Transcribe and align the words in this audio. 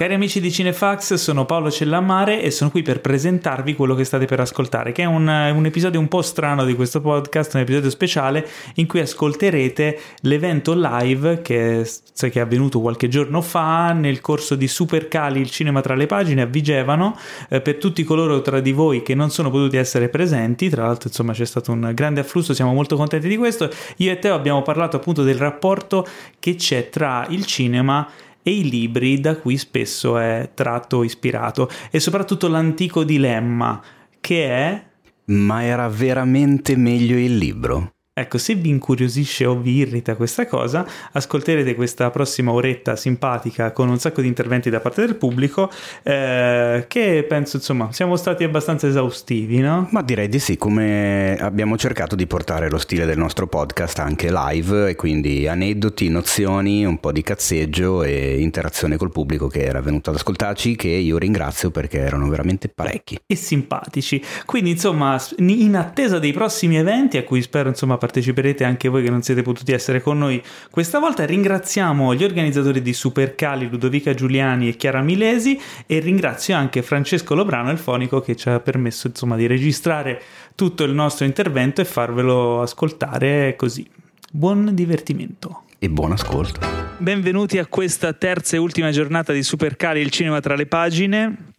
cari 0.00 0.14
amici 0.14 0.40
di 0.40 0.50
Cinefax, 0.50 1.12
sono 1.16 1.44
Paolo 1.44 1.70
Cellammare 1.70 2.40
e 2.40 2.50
sono 2.50 2.70
qui 2.70 2.80
per 2.80 3.02
presentarvi 3.02 3.74
quello 3.74 3.94
che 3.94 4.04
state 4.04 4.24
per 4.24 4.40
ascoltare, 4.40 4.92
che 4.92 5.02
è 5.02 5.04
un, 5.04 5.28
un, 5.28 5.66
episodio 5.66 6.00
un 6.00 6.08
po' 6.08 6.22
strano 6.22 6.64
di 6.64 6.74
questo 6.74 7.02
podcast, 7.02 7.52
un 7.52 7.60
episodio 7.60 7.90
speciale 7.90 8.48
in 8.76 8.86
cui 8.86 9.00
ascolterete 9.00 9.98
l'evento 10.22 10.72
live 10.74 11.42
che, 11.42 11.86
che 12.16 12.30
è 12.32 12.38
avvenuto 12.38 12.80
qualche 12.80 13.08
giorno 13.08 13.42
fa 13.42 13.92
nel 13.92 14.22
corso 14.22 14.54
di 14.54 14.68
Supercali, 14.68 15.38
il 15.38 15.50
cinema 15.50 15.82
tra 15.82 15.94
le 15.94 16.06
pagine 16.06 16.40
a 16.40 16.46
Vigevano, 16.46 17.14
eh, 17.50 17.60
per 17.60 17.76
tutti 17.76 18.02
coloro 18.02 18.40
tra 18.40 18.60
di 18.60 18.72
voi 18.72 19.02
che 19.02 19.14
non 19.14 19.28
sono 19.28 19.50
potuti 19.50 19.76
essere 19.76 20.08
presenti, 20.08 20.70
tra 20.70 20.86
l'altro 20.86 21.10
insomma 21.10 21.34
c'è 21.34 21.44
stato 21.44 21.72
un 21.72 21.90
grande 21.92 22.20
afflusso, 22.20 22.54
siamo 22.54 22.72
molto 22.72 22.96
contenti 22.96 23.28
di 23.28 23.36
questo, 23.36 23.68
io 23.98 24.10
e 24.10 24.18
Teo 24.18 24.32
abbiamo 24.32 24.62
parlato 24.62 24.96
appunto 24.96 25.22
del 25.22 25.36
rapporto 25.36 26.06
che 26.38 26.54
c'è 26.54 26.88
tra 26.88 27.26
il 27.28 27.44
cinema 27.44 28.08
e 28.08 28.29
i 28.42 28.68
libri 28.68 29.20
da 29.20 29.36
cui 29.36 29.56
spesso 29.56 30.18
è 30.18 30.50
tratto 30.54 31.02
ispirato 31.02 31.68
e 31.90 32.00
soprattutto 32.00 32.48
l'antico 32.48 33.04
dilemma 33.04 33.82
che 34.20 34.46
è 34.46 34.84
ma 35.26 35.62
era 35.62 35.88
veramente 35.88 36.76
meglio 36.76 37.16
il 37.16 37.36
libro? 37.36 37.92
Ecco, 38.20 38.36
se 38.36 38.54
vi 38.54 38.68
incuriosisce 38.68 39.46
o 39.46 39.56
vi 39.56 39.76
irrita 39.76 40.14
questa 40.14 40.46
cosa, 40.46 40.86
ascolterete 41.12 41.74
questa 41.74 42.10
prossima 42.10 42.52
oretta 42.52 42.94
simpatica 42.94 43.72
con 43.72 43.88
un 43.88 43.98
sacco 43.98 44.20
di 44.20 44.26
interventi 44.26 44.68
da 44.68 44.78
parte 44.78 45.06
del 45.06 45.14
pubblico 45.14 45.70
eh, 46.02 46.84
che 46.86 47.24
penso, 47.26 47.56
insomma, 47.56 47.92
siamo 47.92 48.16
stati 48.16 48.44
abbastanza 48.44 48.86
esaustivi, 48.86 49.60
no? 49.60 49.88
Ma 49.92 50.02
direi 50.02 50.28
di 50.28 50.38
sì, 50.38 50.58
come 50.58 51.34
abbiamo 51.40 51.78
cercato 51.78 52.14
di 52.14 52.26
portare 52.26 52.68
lo 52.68 52.76
stile 52.76 53.06
del 53.06 53.16
nostro 53.16 53.46
podcast 53.46 54.00
anche 54.00 54.30
live 54.30 54.90
e 54.90 54.96
quindi 54.96 55.48
aneddoti, 55.48 56.10
nozioni, 56.10 56.84
un 56.84 57.00
po' 57.00 57.12
di 57.12 57.22
cazzeggio 57.22 58.02
e 58.02 58.38
interazione 58.38 58.98
col 58.98 59.12
pubblico 59.12 59.46
che 59.48 59.62
era 59.62 59.80
venuto 59.80 60.10
ad 60.10 60.16
ascoltarci 60.16 60.76
che 60.76 60.88
io 60.88 61.16
ringrazio 61.16 61.70
perché 61.70 62.00
erano 62.00 62.28
veramente 62.28 62.68
parecchi. 62.68 63.18
E 63.26 63.34
simpatici. 63.34 64.22
Quindi, 64.44 64.72
insomma, 64.72 65.18
in 65.38 65.74
attesa 65.74 66.18
dei 66.18 66.34
prossimi 66.34 66.76
eventi 66.76 67.16
a 67.16 67.24
cui 67.24 67.40
spero, 67.40 67.70
insomma, 67.70 67.96
parteciperete 68.10 68.64
anche 68.64 68.88
voi 68.88 69.04
che 69.04 69.10
non 69.10 69.22
siete 69.22 69.42
potuti 69.42 69.72
essere 69.72 70.02
con 70.02 70.18
noi 70.18 70.42
questa 70.68 70.98
volta. 70.98 71.24
Ringraziamo 71.24 72.12
gli 72.14 72.24
organizzatori 72.24 72.82
di 72.82 72.92
Supercali, 72.92 73.68
Ludovica 73.68 74.12
Giuliani 74.12 74.68
e 74.68 74.76
Chiara 74.76 75.00
Milesi 75.00 75.58
e 75.86 76.00
ringrazio 76.00 76.56
anche 76.56 76.82
Francesco 76.82 77.36
Lobrano, 77.36 77.70
il 77.70 77.78
fonico, 77.78 78.20
che 78.20 78.34
ci 78.34 78.48
ha 78.48 78.58
permesso 78.58 79.06
insomma 79.06 79.36
di 79.36 79.46
registrare 79.46 80.20
tutto 80.56 80.82
il 80.82 80.92
nostro 80.92 81.24
intervento 81.24 81.80
e 81.80 81.84
farvelo 81.84 82.60
ascoltare 82.60 83.54
così. 83.56 83.88
Buon 84.32 84.74
divertimento. 84.74 85.62
E 85.78 85.88
buon 85.88 86.12
ascolto. 86.12 86.60
Benvenuti 86.98 87.58
a 87.58 87.66
questa 87.66 88.12
terza 88.12 88.56
e 88.56 88.58
ultima 88.58 88.90
giornata 88.90 89.32
di 89.32 89.42
Supercali, 89.42 90.00
il 90.00 90.10
cinema 90.10 90.40
tra 90.40 90.56
le 90.56 90.66
pagine. 90.66 91.52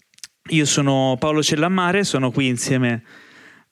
Io 0.49 0.65
sono 0.65 1.15
Paolo 1.17 1.41
Cellammare, 1.41 2.03
sono 2.03 2.29
qui 2.29 2.47
insieme 2.47 3.03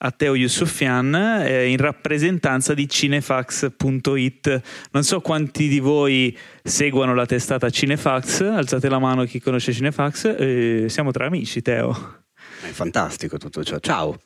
a 0.02 0.12
Teo 0.12 0.36
Yusufian 0.36 1.14
eh, 1.16 1.68
in 1.68 1.78
rappresentanza 1.78 2.74
di 2.74 2.88
cinefax.it. 2.88 4.62
Non 4.92 5.04
so 5.04 5.20
quanti 5.22 5.68
di 5.68 5.80
voi 5.80 6.38
seguono 6.64 7.14
la 7.14 7.26
testata 7.26 7.70
Cinefax, 7.70 8.42
alzate 8.42 8.88
la 8.90 9.00
mano 9.00 9.26
chi 9.26 9.40
conosce 9.40 9.74
Cinefax, 9.74 10.36
eh, 10.38 10.86
siamo 10.88 11.12
tra 11.12 11.26
amici 11.26 11.62
Teo. 11.62 12.24
È 12.62 12.72
fantastico 12.72 13.38
tutto 13.38 13.64
ciò, 13.64 13.80
ciao. 13.80 14.20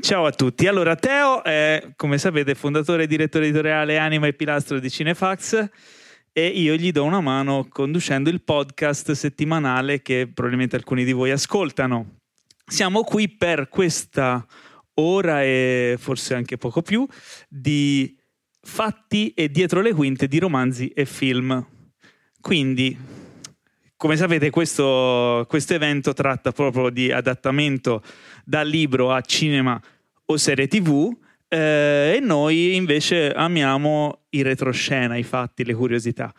Ciao 0.00 0.24
a 0.24 0.30
tutti. 0.30 0.66
Allora, 0.66 0.96
Teo 0.96 1.44
è, 1.44 1.92
come 1.96 2.16
sapete, 2.16 2.54
fondatore 2.54 3.02
e 3.02 3.06
direttore 3.06 3.44
editoriale 3.44 3.98
Anima 3.98 4.26
e 4.26 4.32
Pilastro 4.32 4.78
di 4.78 4.88
Cinefax 4.88 5.68
e 6.32 6.46
io 6.46 6.74
gli 6.76 6.92
do 6.92 7.04
una 7.04 7.20
mano 7.20 7.66
conducendo 7.68 8.30
il 8.30 8.42
podcast 8.42 9.12
settimanale 9.12 10.00
che 10.00 10.30
probabilmente 10.32 10.76
alcuni 10.76 11.04
di 11.04 11.12
voi 11.12 11.32
ascoltano. 11.32 12.18
Siamo 12.64 13.02
qui 13.02 13.28
per 13.28 13.68
questa 13.68 14.46
ora 15.00 15.42
e 15.42 15.96
forse 15.98 16.34
anche 16.34 16.56
poco 16.56 16.82
più, 16.82 17.06
di 17.48 18.16
fatti 18.62 19.32
e 19.34 19.50
dietro 19.50 19.80
le 19.80 19.92
quinte 19.92 20.28
di 20.28 20.38
romanzi 20.38 20.88
e 20.88 21.04
film. 21.04 21.66
Quindi, 22.40 22.96
come 23.96 24.16
sapete, 24.16 24.50
questo, 24.50 25.44
questo 25.48 25.74
evento 25.74 26.12
tratta 26.12 26.52
proprio 26.52 26.90
di 26.90 27.10
adattamento 27.10 28.02
dal 28.44 28.66
libro 28.66 29.12
a 29.12 29.20
cinema 29.20 29.80
o 30.26 30.36
serie 30.36 30.68
tv. 30.68 31.16
Eh, 31.48 32.14
e 32.16 32.20
noi 32.20 32.76
invece 32.76 33.32
amiamo 33.32 34.26
i 34.30 34.42
retroscena, 34.42 35.16
i 35.16 35.22
fatti, 35.22 35.64
le 35.64 35.74
curiosità. 35.74 36.32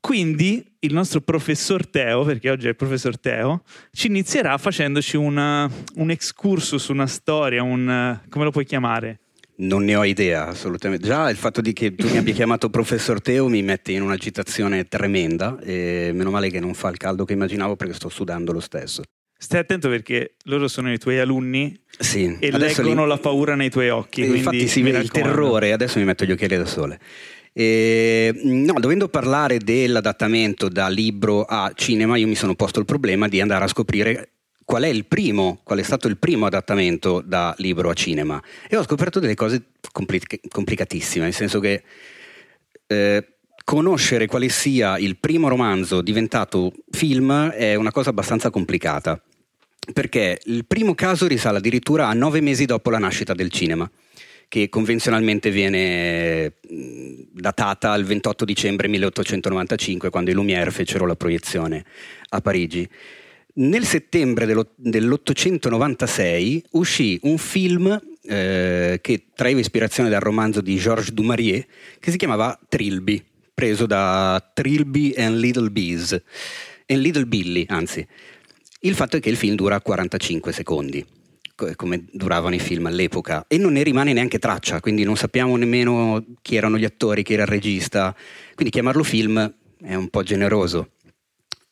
Quindi 0.00 0.64
il 0.80 0.92
nostro 0.94 1.20
professor 1.20 1.86
Teo, 1.86 2.24
perché 2.24 2.50
oggi 2.50 2.66
è 2.66 2.70
il 2.70 2.76
professor 2.76 3.18
Teo, 3.18 3.62
ci 3.92 4.06
inizierà 4.06 4.56
facendoci 4.56 5.16
una, 5.16 5.70
un 5.96 6.10
excursus, 6.10 6.88
una 6.88 7.06
storia, 7.06 7.62
un... 7.62 8.18
come 8.28 8.44
lo 8.44 8.50
puoi 8.50 8.64
chiamare? 8.64 9.20
Non 9.56 9.84
ne 9.84 9.94
ho 9.94 10.04
idea, 10.04 10.48
assolutamente. 10.48 11.06
Già 11.06 11.28
il 11.28 11.36
fatto 11.36 11.60
di 11.60 11.74
che 11.74 11.94
tu 11.94 12.08
mi 12.08 12.16
abbia 12.16 12.32
chiamato 12.32 12.70
professor 12.70 13.20
Teo 13.20 13.46
mi 13.48 13.62
mette 13.62 13.92
in 13.92 14.00
un'agitazione 14.00 14.88
tremenda 14.88 15.58
e 15.60 16.12
meno 16.14 16.30
male 16.30 16.48
che 16.48 16.60
non 16.60 16.72
fa 16.72 16.88
il 16.88 16.96
caldo 16.96 17.26
che 17.26 17.34
immaginavo 17.34 17.76
perché 17.76 17.92
sto 17.92 18.08
sudando 18.08 18.52
lo 18.52 18.60
stesso. 18.60 19.02
Stai 19.36 19.60
attento 19.60 19.88
perché 19.88 20.34
loro 20.44 20.66
sono 20.66 20.92
i 20.92 20.98
tuoi 20.98 21.18
alunni 21.18 21.78
sì, 21.98 22.36
e 22.40 22.50
leggono 22.50 23.02
li... 23.02 23.08
la 23.08 23.18
paura 23.18 23.54
nei 23.54 23.70
tuoi 23.70 23.90
occhi. 23.90 24.24
Infatti 24.24 24.66
si 24.66 24.80
vede 24.80 24.98
il 24.98 25.10
terrore, 25.10 25.72
adesso 25.72 25.98
mi 25.98 26.04
metto 26.06 26.24
gli 26.24 26.32
occhiali 26.32 26.56
da 26.56 26.66
sole. 26.66 26.98
Eh, 27.52 28.40
no, 28.44 28.74
dovendo 28.78 29.08
parlare 29.08 29.58
dell'adattamento 29.58 30.68
da 30.68 30.88
libro 30.88 31.44
a 31.44 31.72
cinema, 31.74 32.16
io 32.16 32.28
mi 32.28 32.34
sono 32.34 32.54
posto 32.54 32.78
il 32.78 32.84
problema 32.84 33.28
di 33.28 33.40
andare 33.40 33.64
a 33.64 33.68
scoprire 33.68 34.30
qual 34.64 34.84
è 34.84 35.02
primo, 35.02 35.60
qual 35.64 35.80
è 35.80 35.82
stato 35.82 36.06
il 36.06 36.16
primo 36.16 36.46
adattamento 36.46 37.20
da 37.24 37.54
libro 37.58 37.90
a 37.90 37.94
cinema. 37.94 38.40
E 38.68 38.76
ho 38.76 38.84
scoperto 38.84 39.18
delle 39.18 39.34
cose 39.34 39.70
compli- 39.90 40.20
complicatissime, 40.48 41.24
nel 41.24 41.34
senso 41.34 41.58
che 41.58 41.82
eh, 42.86 43.26
conoscere 43.64 44.26
quale 44.26 44.48
sia 44.48 44.96
il 44.98 45.16
primo 45.16 45.48
romanzo 45.48 46.02
diventato 46.02 46.72
film 46.90 47.50
è 47.50 47.74
una 47.74 47.90
cosa 47.90 48.10
abbastanza 48.10 48.50
complicata. 48.50 49.20
Perché 49.92 50.38
il 50.44 50.66
primo 50.66 50.94
caso 50.94 51.26
risale 51.26 51.58
addirittura 51.58 52.06
a 52.06 52.12
nove 52.12 52.40
mesi 52.40 52.64
dopo 52.64 52.90
la 52.90 52.98
nascita 52.98 53.34
del 53.34 53.50
cinema 53.50 53.90
che 54.50 54.68
convenzionalmente 54.68 55.50
viene 55.52 56.54
datata 57.32 57.92
al 57.92 58.02
28 58.02 58.44
dicembre 58.44 58.88
1895, 58.88 60.10
quando 60.10 60.30
i 60.30 60.34
Lumière 60.34 60.72
fecero 60.72 61.06
la 61.06 61.14
proiezione 61.14 61.84
a 62.30 62.40
Parigi. 62.40 62.88
Nel 63.54 63.84
settembre 63.84 64.46
dell'896 64.46 66.62
uscì 66.70 67.16
un 67.22 67.38
film 67.38 67.96
eh, 68.24 68.98
che 69.00 69.26
traeva 69.36 69.60
ispirazione 69.60 70.08
dal 70.08 70.18
romanzo 70.18 70.60
di 70.60 70.76
Georges 70.78 71.12
Dumaurier 71.12 71.64
che 72.00 72.10
si 72.10 72.16
chiamava 72.16 72.58
Trilby, 72.68 73.24
preso 73.54 73.86
da 73.86 74.50
Trilby 74.52 75.14
and 75.16 75.36
Little 75.36 75.70
Bees, 75.70 76.20
and 76.86 77.00
Little 77.00 77.26
Billy, 77.26 77.66
anzi. 77.68 78.04
Il 78.80 78.96
fatto 78.96 79.16
è 79.16 79.20
che 79.20 79.30
il 79.30 79.36
film 79.36 79.54
dura 79.54 79.80
45 79.80 80.52
secondi 80.52 81.18
come 81.76 82.04
duravano 82.10 82.54
i 82.54 82.58
film 82.58 82.86
all'epoca 82.86 83.44
e 83.48 83.58
non 83.58 83.72
ne 83.72 83.82
rimane 83.82 84.12
neanche 84.12 84.38
traccia, 84.38 84.80
quindi 84.80 85.04
non 85.04 85.16
sappiamo 85.16 85.56
nemmeno 85.56 86.24
chi 86.42 86.56
erano 86.56 86.78
gli 86.78 86.84
attori, 86.84 87.22
chi 87.22 87.34
era 87.34 87.42
il 87.42 87.48
regista, 87.48 88.14
quindi 88.54 88.72
chiamarlo 88.72 89.02
film 89.02 89.54
è 89.82 89.94
un 89.94 90.08
po' 90.08 90.22
generoso. 90.22 90.90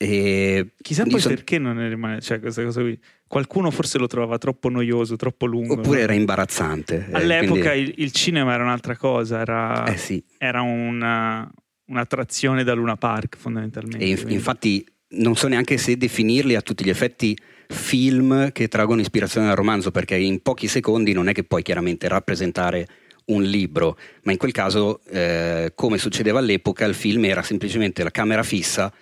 E 0.01 0.75
Chissà 0.81 1.05
poi 1.05 1.19
so... 1.19 1.29
perché 1.29 1.59
non 1.59 1.77
ne 1.77 1.89
rimane, 1.89 2.21
cioè 2.21 2.39
questa 2.39 2.63
cosa 2.63 2.83
qui. 2.83 2.97
Qualcuno 3.27 3.71
forse 3.73 3.99
lo 3.99 4.07
trovava 4.07 4.39
troppo 4.39 4.69
noioso, 4.69 5.17
troppo 5.17 5.45
lungo. 5.45 5.75
Oppure 5.75 5.97
no? 5.99 6.03
era 6.05 6.13
imbarazzante. 6.13 7.09
Eh, 7.11 7.15
All'epoca 7.15 7.73
quindi... 7.73 7.91
il, 7.91 7.95
il, 8.05 8.13
cinema 8.13 8.55
era 8.55 8.63
un'altra 8.63 8.97
cosa, 8.97 9.41
era, 9.41 9.85
eh 9.87 9.97
sì. 9.97 10.23
era 10.39 10.63
una, 10.63 11.51
un'attrazione 11.87 12.63
da 12.63 12.75
Luna 12.75 12.97
Park 12.97 13.37
fondamentalmente. 13.37 14.05
E 14.05 14.09
inf- 14.09 14.31
infatti 14.31 14.87
non 15.11 15.35
so 15.35 15.49
neanche 15.49 15.77
se 15.79 15.97
definirli 15.97 16.55
a 16.55 16.63
tutti 16.63 16.85
gli 16.85 16.91
effetti 16.91 17.37
film 17.69 18.51
che 18.53 18.69
traggono 18.69 19.01
ispirazione 19.01 19.47
dal 19.47 19.57
romanzo, 19.57 19.91
perché 19.91 20.17
in 20.17 20.41
pochi 20.41 20.69
secondi 20.69 21.13
non 21.13 21.29
è 21.29 21.33
che 21.33 21.45
puoi 21.45 21.63
chiaramente 21.63 22.09
rappresentare 22.09 22.87
un 23.27 23.43
libro, 23.43 23.99
ma 24.23 24.33
in 24.33 24.39
quel 24.39 24.53
caso, 24.53 25.01
eh, 25.11 25.73
come 25.75 25.99
succedeva 25.99 26.39
all'epoca, 26.39 26.85
il 26.87 26.95
film 26.95 27.25
era 27.25 27.43
semplicemente 27.43 28.03
la 28.03 28.11
camera 28.11 28.43
fissa 28.43 28.93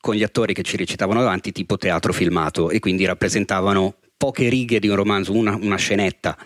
con 0.00 0.16
gli 0.16 0.24
attori 0.24 0.52
che 0.52 0.62
ci 0.62 0.76
recitavano 0.76 1.20
davanti, 1.20 1.52
tipo 1.52 1.76
teatro 1.76 2.12
filmato, 2.12 2.70
e 2.70 2.80
quindi 2.80 3.04
rappresentavano 3.04 3.94
poche 4.16 4.48
righe 4.48 4.80
di 4.80 4.88
un 4.88 4.96
romanzo, 4.96 5.32
una, 5.32 5.56
una 5.60 5.76
scenetta. 5.76 6.36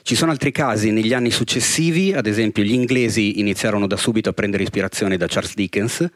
Ci 0.00 0.14
sono 0.14 0.30
altri 0.30 0.50
casi 0.50 0.90
negli 0.90 1.12
anni 1.12 1.30
successivi, 1.30 2.12
ad 2.12 2.26
esempio 2.26 2.62
gli 2.62 2.72
inglesi 2.72 3.38
iniziarono 3.38 3.86
da 3.86 3.96
subito 3.96 4.30
a 4.30 4.32
prendere 4.32 4.62
ispirazione 4.62 5.18
da 5.18 5.26
Charles 5.28 5.54
Dickens, 5.54 6.08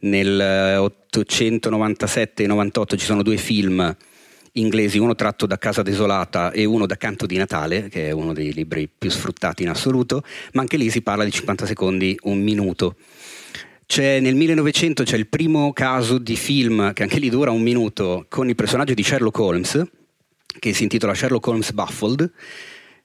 nel 0.00 0.78
897 0.78 2.42
e 2.42 2.46
98 2.46 2.96
ci 2.96 3.04
sono 3.04 3.22
due 3.22 3.36
film 3.36 3.96
inglesi, 4.52 4.98
uno 4.98 5.14
tratto 5.14 5.46
da 5.46 5.58
Casa 5.58 5.82
Desolata 5.82 6.50
e 6.50 6.64
uno 6.64 6.86
da 6.86 6.96
Canto 6.96 7.26
di 7.26 7.36
Natale, 7.36 7.88
che 7.88 8.08
è 8.08 8.10
uno 8.10 8.32
dei 8.32 8.52
libri 8.52 8.88
più 8.88 9.10
sfruttati 9.10 9.62
in 9.62 9.68
assoluto, 9.68 10.22
ma 10.52 10.62
anche 10.62 10.76
lì 10.76 10.90
si 10.90 11.02
parla 11.02 11.24
di 11.24 11.30
50 11.30 11.66
secondi, 11.66 12.18
un 12.22 12.40
minuto. 12.40 12.96
C'è, 13.86 14.20
nel 14.20 14.36
1900 14.36 15.02
c'è 15.02 15.16
il 15.16 15.26
primo 15.26 15.72
caso 15.72 16.18
di 16.18 16.36
film, 16.36 16.92
che 16.92 17.02
anche 17.02 17.18
lì 17.18 17.28
dura 17.28 17.50
un 17.50 17.62
minuto, 17.62 18.26
con 18.28 18.48
il 18.48 18.54
personaggio 18.54 18.94
di 18.94 19.02
Sherlock 19.02 19.38
Holmes, 19.38 19.84
che 20.58 20.72
si 20.72 20.84
intitola 20.84 21.14
Sherlock 21.14 21.46
Holmes 21.46 21.72
Baffled, 21.72 22.32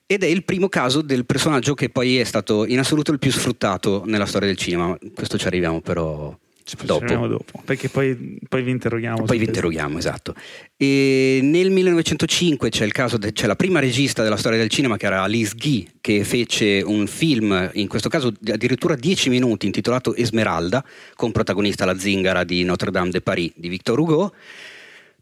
ed 0.06 0.22
è 0.22 0.26
il 0.26 0.44
primo 0.44 0.68
caso 0.68 1.02
del 1.02 1.26
personaggio 1.26 1.74
che 1.74 1.90
poi 1.90 2.18
è 2.18 2.24
stato 2.24 2.64
in 2.64 2.78
assoluto 2.78 3.10
il 3.10 3.18
più 3.18 3.32
sfruttato 3.32 4.04
nella 4.06 4.26
storia 4.26 4.46
del 4.46 4.56
cinema. 4.56 4.96
Questo 5.12 5.36
ci 5.36 5.48
arriviamo 5.48 5.80
però 5.80 6.36
dopo. 6.82 7.26
dopo. 7.26 7.62
Perché 7.64 7.88
poi, 7.88 8.38
poi, 8.48 8.62
vi 8.62 8.70
interroghiamo. 8.72 9.22
Poi 9.22 9.38
vi 9.38 9.44
interroghiamo, 9.44 9.98
esatto. 9.98 10.34
E 10.76 11.38
nel 11.42 11.70
1905 11.70 12.68
c'è, 12.70 12.88
caso 12.88 13.16
de, 13.16 13.32
c'è 13.32 13.46
la 13.46 13.54
prima 13.54 13.78
regista 13.78 14.22
della 14.22 14.36
storia 14.36 14.58
del 14.58 14.68
cinema 14.68 14.96
che 14.96 15.06
era 15.06 15.22
Alice 15.22 15.54
Guy, 15.56 15.86
che 16.00 16.24
fece 16.24 16.82
un 16.84 17.06
film, 17.06 17.70
in 17.74 17.86
questo 17.86 18.08
caso 18.08 18.32
addirittura 18.44 18.96
10 18.96 19.28
minuti, 19.28 19.66
intitolato 19.66 20.14
Esmeralda, 20.14 20.84
con 21.14 21.30
protagonista 21.30 21.84
la 21.84 21.96
zingara 21.96 22.42
di 22.42 22.64
Notre 22.64 22.90
Dame 22.90 23.10
de 23.10 23.20
Paris 23.20 23.52
di 23.54 23.68
Victor 23.68 23.98
Hugo. 23.98 24.34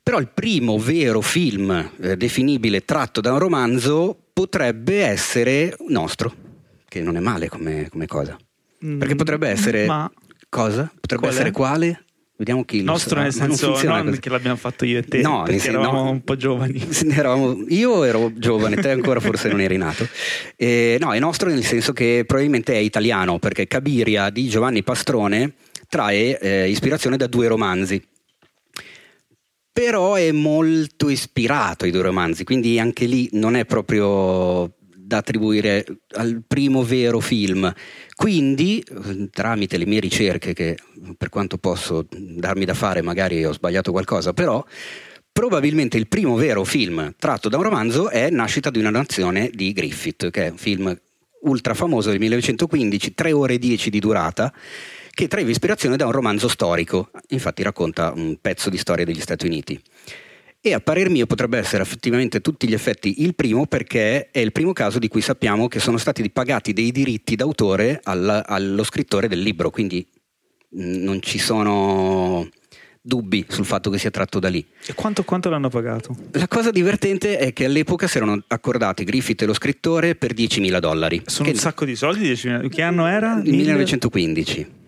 Però 0.02 0.18
il 0.18 0.28
primo 0.28 0.78
vero 0.78 1.20
film 1.20 1.90
eh, 2.00 2.16
definibile 2.16 2.84
tratto 2.84 3.20
da 3.20 3.32
un 3.32 3.38
romanzo 3.38 4.16
potrebbe 4.32 5.02
essere 5.02 5.76
nostro, 5.88 6.34
che 6.86 7.00
non 7.00 7.16
è 7.16 7.20
male 7.20 7.48
come, 7.48 7.88
come 7.90 8.06
cosa. 8.06 8.36
Perché 8.78 9.14
potrebbe 9.14 9.48
essere... 9.48 9.86
Ma 9.86 10.10
Cosa? 10.54 10.88
Potrebbe 11.00 11.22
Qual 11.22 11.32
essere 11.32 11.48
è? 11.48 11.52
quale? 11.52 12.04
Vediamo 12.36 12.64
chi 12.64 12.82
nostro 12.82 13.20
nel 13.20 13.32
senso 13.32 13.80
non, 13.82 14.04
non 14.04 14.18
che 14.20 14.28
l'abbiamo 14.28 14.56
fatto 14.56 14.84
io 14.84 14.98
e 14.98 15.02
te 15.02 15.20
no, 15.20 15.42
perché 15.42 15.58
sen- 15.58 15.74
eravamo 15.74 16.04
no, 16.04 16.10
un 16.10 16.22
po' 16.22 16.36
giovani 16.36 16.80
eravamo, 17.10 17.64
io 17.68 18.04
ero 18.04 18.32
giovane 18.34 18.76
te 18.76 18.90
ancora 18.90 19.18
forse 19.20 19.48
non 19.48 19.60
eri 19.60 19.76
nato 19.76 20.06
eh, 20.56 20.96
no 21.00 21.12
è 21.12 21.18
nostro 21.20 21.48
nel 21.48 21.64
senso 21.64 21.92
che 21.92 22.24
probabilmente 22.26 22.72
è 22.72 22.78
italiano 22.78 23.38
perché 23.38 23.68
Cabiria 23.68 24.30
di 24.30 24.48
Giovanni 24.48 24.82
Pastrone 24.82 25.54
trae 25.88 26.38
eh, 26.40 26.68
ispirazione 26.68 27.16
da 27.16 27.28
due 27.28 27.46
romanzi 27.46 28.04
però 29.72 30.14
è 30.14 30.32
molto 30.32 31.10
ispirato 31.10 31.84
ai 31.84 31.92
due 31.92 32.02
romanzi 32.02 32.42
quindi 32.42 32.80
anche 32.80 33.06
lì 33.06 33.28
non 33.32 33.54
è 33.54 33.64
proprio 33.64 34.72
da 35.14 35.18
attribuire 35.18 35.84
al 36.12 36.42
primo 36.46 36.82
vero 36.82 37.20
film. 37.20 37.72
Quindi, 38.14 38.84
tramite 39.30 39.76
le 39.76 39.86
mie 39.86 40.00
ricerche, 40.00 40.52
che 40.52 40.76
per 41.16 41.28
quanto 41.28 41.56
posso 41.58 42.06
darmi 42.10 42.64
da 42.64 42.74
fare, 42.74 43.00
magari 43.02 43.44
ho 43.44 43.52
sbagliato 43.52 43.92
qualcosa, 43.92 44.32
però 44.32 44.64
probabilmente 45.32 45.96
il 45.96 46.08
primo 46.08 46.36
vero 46.36 46.64
film 46.64 47.14
tratto 47.18 47.48
da 47.48 47.56
un 47.56 47.62
romanzo 47.62 48.08
è 48.10 48.30
Nascita 48.30 48.70
di 48.70 48.78
una 48.78 48.90
nazione 48.90 49.50
di 49.52 49.72
Griffith, 49.72 50.30
che 50.30 50.46
è 50.46 50.50
un 50.50 50.56
film 50.56 50.98
ultra 51.42 51.74
famoso 51.74 52.10
del 52.10 52.18
1915, 52.18 53.14
3 53.14 53.32
ore 53.32 53.54
e 53.54 53.58
10 53.58 53.90
di 53.90 53.98
durata, 53.98 54.52
che 55.10 55.28
traeva 55.28 55.50
ispirazione 55.50 55.96
da 55.96 56.06
un 56.06 56.12
romanzo 56.12 56.48
storico, 56.48 57.10
infatti 57.28 57.62
racconta 57.62 58.12
un 58.14 58.36
pezzo 58.40 58.68
di 58.68 58.78
storia 58.78 59.04
degli 59.04 59.20
Stati 59.20 59.46
Uniti. 59.46 59.80
E 60.66 60.72
a 60.72 60.80
parer 60.80 61.10
mio 61.10 61.26
potrebbe 61.26 61.58
essere 61.58 61.82
effettivamente 61.82 62.40
tutti 62.40 62.66
gli 62.66 62.72
effetti 62.72 63.22
il 63.22 63.34
primo 63.34 63.66
perché 63.66 64.30
è 64.30 64.38
il 64.38 64.50
primo 64.50 64.72
caso 64.72 64.98
di 64.98 65.08
cui 65.08 65.20
sappiamo 65.20 65.68
che 65.68 65.78
sono 65.78 65.98
stati 65.98 66.30
pagati 66.30 66.72
dei 66.72 66.90
diritti 66.90 67.36
d'autore 67.36 68.00
al, 68.02 68.42
allo 68.46 68.82
scrittore 68.82 69.28
del 69.28 69.40
libro, 69.40 69.68
quindi 69.68 70.08
non 70.70 71.20
ci 71.20 71.38
sono 71.38 72.48
dubbi 72.98 73.44
sul 73.46 73.66
fatto 73.66 73.90
che 73.90 73.98
sia 73.98 74.10
tratto 74.10 74.38
da 74.38 74.48
lì. 74.48 74.64
E 74.86 74.94
quanto, 74.94 75.22
quanto, 75.22 75.50
l'hanno 75.50 75.68
pagato? 75.68 76.16
La 76.30 76.48
cosa 76.48 76.70
divertente 76.70 77.36
è 77.36 77.52
che 77.52 77.66
all'epoca 77.66 78.06
si 78.06 78.16
erano 78.16 78.42
accordati 78.46 79.04
Griffith 79.04 79.42
e 79.42 79.44
lo 79.44 79.52
scrittore 79.52 80.14
per 80.14 80.32
10.000 80.32 80.78
dollari. 80.78 81.22
Sono 81.26 81.46
che... 81.46 81.54
un 81.54 81.60
sacco 81.60 81.84
di 81.84 81.94
soldi, 81.94 82.32
10.000. 82.32 82.70
Che 82.70 82.80
anno 82.80 83.06
era? 83.06 83.34
1915 83.34 84.82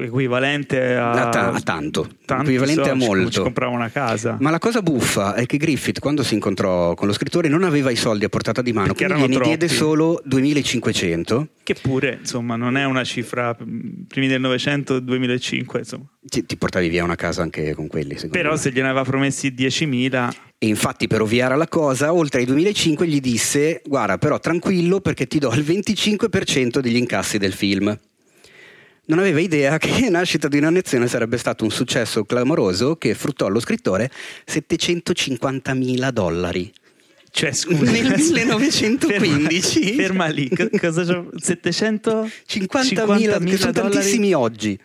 equivalente 0.00 0.94
a, 0.94 1.12
a, 1.12 1.52
a 1.52 1.60
tanto, 1.60 2.08
equivalente 2.26 2.88
a 2.88 2.94
molto. 2.94 3.30
Ci 3.30 3.40
comprava 3.40 3.74
una 3.74 3.90
casa. 3.90 4.36
Ma 4.40 4.50
la 4.50 4.58
cosa 4.58 4.82
buffa 4.82 5.34
è 5.34 5.46
che 5.46 5.56
Griffith, 5.56 5.98
quando 5.98 6.22
si 6.22 6.34
incontrò 6.34 6.94
con 6.94 7.06
lo 7.06 7.12
scrittore, 7.12 7.48
non 7.48 7.62
aveva 7.64 7.90
i 7.90 7.96
soldi 7.96 8.24
a 8.24 8.28
portata 8.28 8.62
di 8.62 8.72
mano, 8.72 8.94
Perché 8.94 9.12
quindi 9.12 9.32
gliene 9.32 9.44
diede 9.44 9.68
solo 9.68 10.20
2500. 10.24 11.48
Che 11.62 11.74
pure, 11.80 12.18
insomma, 12.20 12.56
non 12.56 12.76
è 12.76 12.84
una 12.84 13.04
cifra 13.04 13.54
primi 13.54 14.26
del 14.26 14.40
Novecento, 14.40 15.00
2005, 15.00 15.78
insomma. 15.78 16.04
Ti, 16.26 16.44
ti, 16.46 16.56
portavi 16.56 16.88
via 16.88 17.04
una 17.04 17.16
casa 17.16 17.42
anche 17.42 17.74
con 17.74 17.86
quelli, 17.86 18.16
Però 18.30 18.52
me. 18.52 18.56
se 18.56 18.70
gliene 18.70 18.88
aveva 18.88 19.04
promessi 19.04 19.54
10.000... 19.56 20.30
E 20.56 20.66
infatti 20.66 21.08
per 21.08 21.20
ovviare 21.20 21.52
alla 21.52 21.68
cosa, 21.68 22.14
oltre 22.14 22.40
ai 22.40 22.46
2005 22.46 23.06
gli 23.06 23.20
disse, 23.20 23.82
guarda 23.84 24.16
però 24.16 24.38
tranquillo 24.38 25.00
perché 25.00 25.26
ti 25.26 25.38
do 25.38 25.52
il 25.52 25.62
25% 25.62 26.78
degli 26.78 26.96
incassi 26.96 27.36
del 27.36 27.52
film 27.52 27.94
non 29.06 29.18
aveva 29.18 29.40
idea 29.40 29.76
che 29.78 30.08
Nascita 30.08 30.48
di 30.48 30.58
una 30.58 30.70
nazione 30.70 31.08
sarebbe 31.08 31.36
stato 31.36 31.64
un 31.64 31.70
successo 31.70 32.24
clamoroso 32.24 32.96
che 32.96 33.14
fruttò 33.14 33.46
allo 33.46 33.60
scrittore 33.60 34.10
750 34.44 35.74
mila 35.74 36.10
dollari. 36.10 36.72
Cioè, 37.30 37.52
scusa, 37.52 37.90
nel 37.90 38.14
1915 38.16 39.96
ferma, 39.96 39.96
ferma 40.02 40.26
lì, 40.26 40.48
cosa 40.78 41.02
c'ho? 41.02 41.30
750 41.34 43.06
mila, 43.08 43.38
che 43.38 43.56
sono 43.56 43.72
tantissimi 43.72 44.32
oggi, 44.32 44.78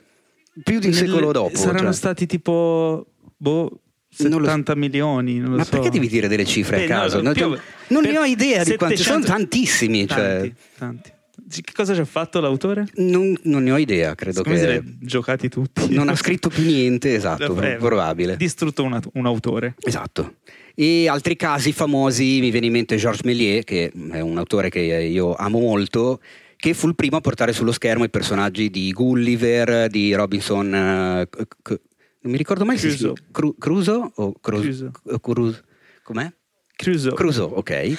più 0.63 0.79
di 0.79 0.87
un 0.87 0.93
nel, 0.93 1.05
secolo 1.05 1.31
dopo. 1.31 1.55
Saranno 1.55 1.79
cioè. 1.79 1.93
stati 1.93 2.25
tipo 2.25 3.05
boh, 3.37 3.81
70 4.09 4.73
non 4.73 4.79
milioni. 4.79 5.37
Non 5.37 5.57
Ma 5.57 5.63
so. 5.63 5.69
perché 5.69 5.91
devi 5.91 6.07
dire 6.07 6.27
delle 6.27 6.45
cifre 6.45 6.77
Beh, 6.77 6.85
a 6.85 6.87
caso? 6.87 7.21
No, 7.21 7.33
più, 7.33 7.55
non 7.89 8.01
ne 8.01 8.17
ho 8.17 8.23
idea 8.23 8.63
700, 8.63 8.71
di 8.71 8.77
quanti, 8.77 8.97
sono 8.97 9.23
tantissimi. 9.23 10.05
Tanti, 10.07 10.21
cioè. 10.21 10.51
tanti. 10.79 11.11
Che 11.47 11.73
cosa 11.73 11.93
ci 11.93 11.99
ha 12.01 12.05
fatto 12.05 12.39
l'autore? 12.39 12.85
Non, 12.95 13.37
non 13.43 13.63
ne 13.63 13.71
ho 13.71 13.77
idea, 13.77 14.15
credo 14.15 14.43
Come 14.43 14.55
che... 14.55 14.61
Se 14.61 14.71
li 14.81 14.97
giocati 14.99 15.49
tutti. 15.49 15.93
Non 15.93 16.09
ha 16.09 16.15
scritto 16.15 16.49
più 16.49 16.63
niente, 16.63 17.13
esatto, 17.15 17.61
eh, 17.61 17.75
probabile. 17.75 18.37
Distrutto 18.37 18.83
una, 18.83 19.01
un 19.13 19.25
autore. 19.25 19.75
Esatto. 19.81 20.35
E 20.75 21.07
altri 21.07 21.35
casi 21.35 21.71
famosi, 21.71 22.39
mi 22.39 22.51
viene 22.51 22.67
in 22.67 22.71
mente 22.71 22.95
Georges 22.95 23.23
Méliès, 23.23 23.63
che 23.63 23.91
è 24.11 24.19
un 24.19 24.37
autore 24.37 24.69
che 24.69 24.79
io 24.79 25.35
amo 25.35 25.59
molto, 25.59 26.21
che 26.55 26.73
fu 26.73 26.87
il 26.87 26.95
primo 26.95 27.17
a 27.17 27.21
portare 27.21 27.53
sullo 27.53 27.71
schermo 27.71 28.03
i 28.03 28.09
personaggi 28.09 28.69
di 28.69 28.91
Gulliver, 28.91 29.87
di 29.87 30.13
Robinson... 30.13 30.67
Uh, 30.67 31.79
non 32.21 32.31
mi 32.33 32.37
ricordo 32.37 32.65
mai 32.65 32.77
Crusoe. 32.77 33.13
se 33.15 33.23
Cru- 33.31 33.57
Crusoe 33.57 34.11
o 34.15 34.33
Crusoe? 34.39 34.91
Crusoe. 35.21 35.63
Com'è? 36.03 36.31
Crusoe. 36.75 37.13
Crusoe, 37.13 37.51
ok. 37.53 37.97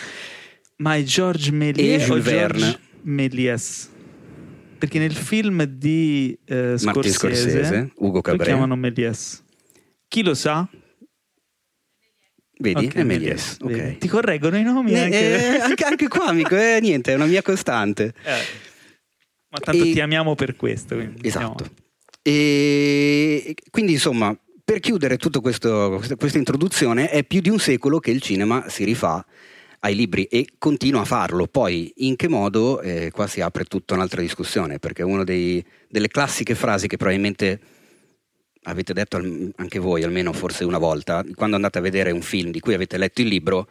Ma 0.76 0.96
è 0.96 1.02
Georges 1.02 1.50
Méliès 1.50 2.02
e 2.02 2.04
Jules 2.04 2.24
Verne. 2.24 2.58
George... 2.58 2.78
Méliès. 3.02 3.88
Perché 4.78 4.98
nel 4.98 5.14
film 5.14 5.64
di 5.64 6.36
eh, 6.46 6.78
Scorsese, 6.78 7.12
Scorsese, 7.14 7.92
Ugo 7.96 8.20
Cabret. 8.20 8.40
lo 8.40 8.44
chiamano 8.46 8.76
Méliès. 8.76 9.42
Chi 10.08 10.22
lo 10.22 10.34
sa? 10.34 10.68
Vedi, 12.58 12.86
okay, 12.86 13.02
è 13.02 13.04
Méliès. 13.04 13.56
Okay. 13.60 13.98
Ti 13.98 14.08
correggono 14.08 14.56
i 14.56 14.62
nomi? 14.62 14.92
Ne, 14.92 15.04
anche... 15.04 15.56
Eh, 15.56 15.60
anche, 15.60 15.84
anche, 15.84 16.08
qua, 16.08 16.26
amico, 16.26 16.56
eh, 16.56 16.78
niente, 16.80 17.12
è 17.12 17.14
una 17.14 17.26
mia 17.26 17.42
costante. 17.42 18.14
Eh. 18.22 18.68
Ma 19.50 19.58
tanto 19.58 19.84
e... 19.84 19.92
ti 19.92 20.00
amiamo 20.00 20.34
per 20.34 20.56
questo. 20.56 20.96
Esatto. 21.22 21.70
E 22.22 23.54
quindi, 23.70 23.92
insomma, 23.92 24.36
per 24.62 24.80
chiudere 24.80 25.16
tutta 25.16 25.40
questa 25.40 25.98
introduzione, 26.34 27.10
è 27.10 27.24
più 27.24 27.40
di 27.40 27.48
un 27.48 27.58
secolo 27.58 27.98
che 27.98 28.10
il 28.10 28.20
cinema 28.20 28.68
si 28.68 28.84
rifà 28.84 29.24
ai 29.80 29.94
libri 29.94 30.24
e 30.24 30.46
continua 30.58 31.02
a 31.02 31.04
farlo. 31.04 31.46
Poi 31.46 31.92
in 31.98 32.16
che 32.16 32.28
modo, 32.28 32.80
eh, 32.80 33.10
qua 33.10 33.26
si 33.26 33.40
apre 33.40 33.64
tutta 33.64 33.94
un'altra 33.94 34.20
discussione, 34.20 34.78
perché 34.78 35.02
una 35.02 35.24
delle 35.24 36.08
classiche 36.08 36.54
frasi 36.54 36.86
che 36.86 36.96
probabilmente 36.96 37.60
avete 38.64 38.92
detto 38.92 39.16
anche 39.16 39.78
voi, 39.78 40.02
almeno 40.02 40.32
forse 40.32 40.64
una 40.64 40.78
volta, 40.78 41.24
quando 41.34 41.56
andate 41.56 41.78
a 41.78 41.82
vedere 41.82 42.10
un 42.10 42.22
film 42.22 42.50
di 42.50 42.60
cui 42.60 42.74
avete 42.74 42.98
letto 42.98 43.22
il 43.22 43.28
libro, 43.28 43.68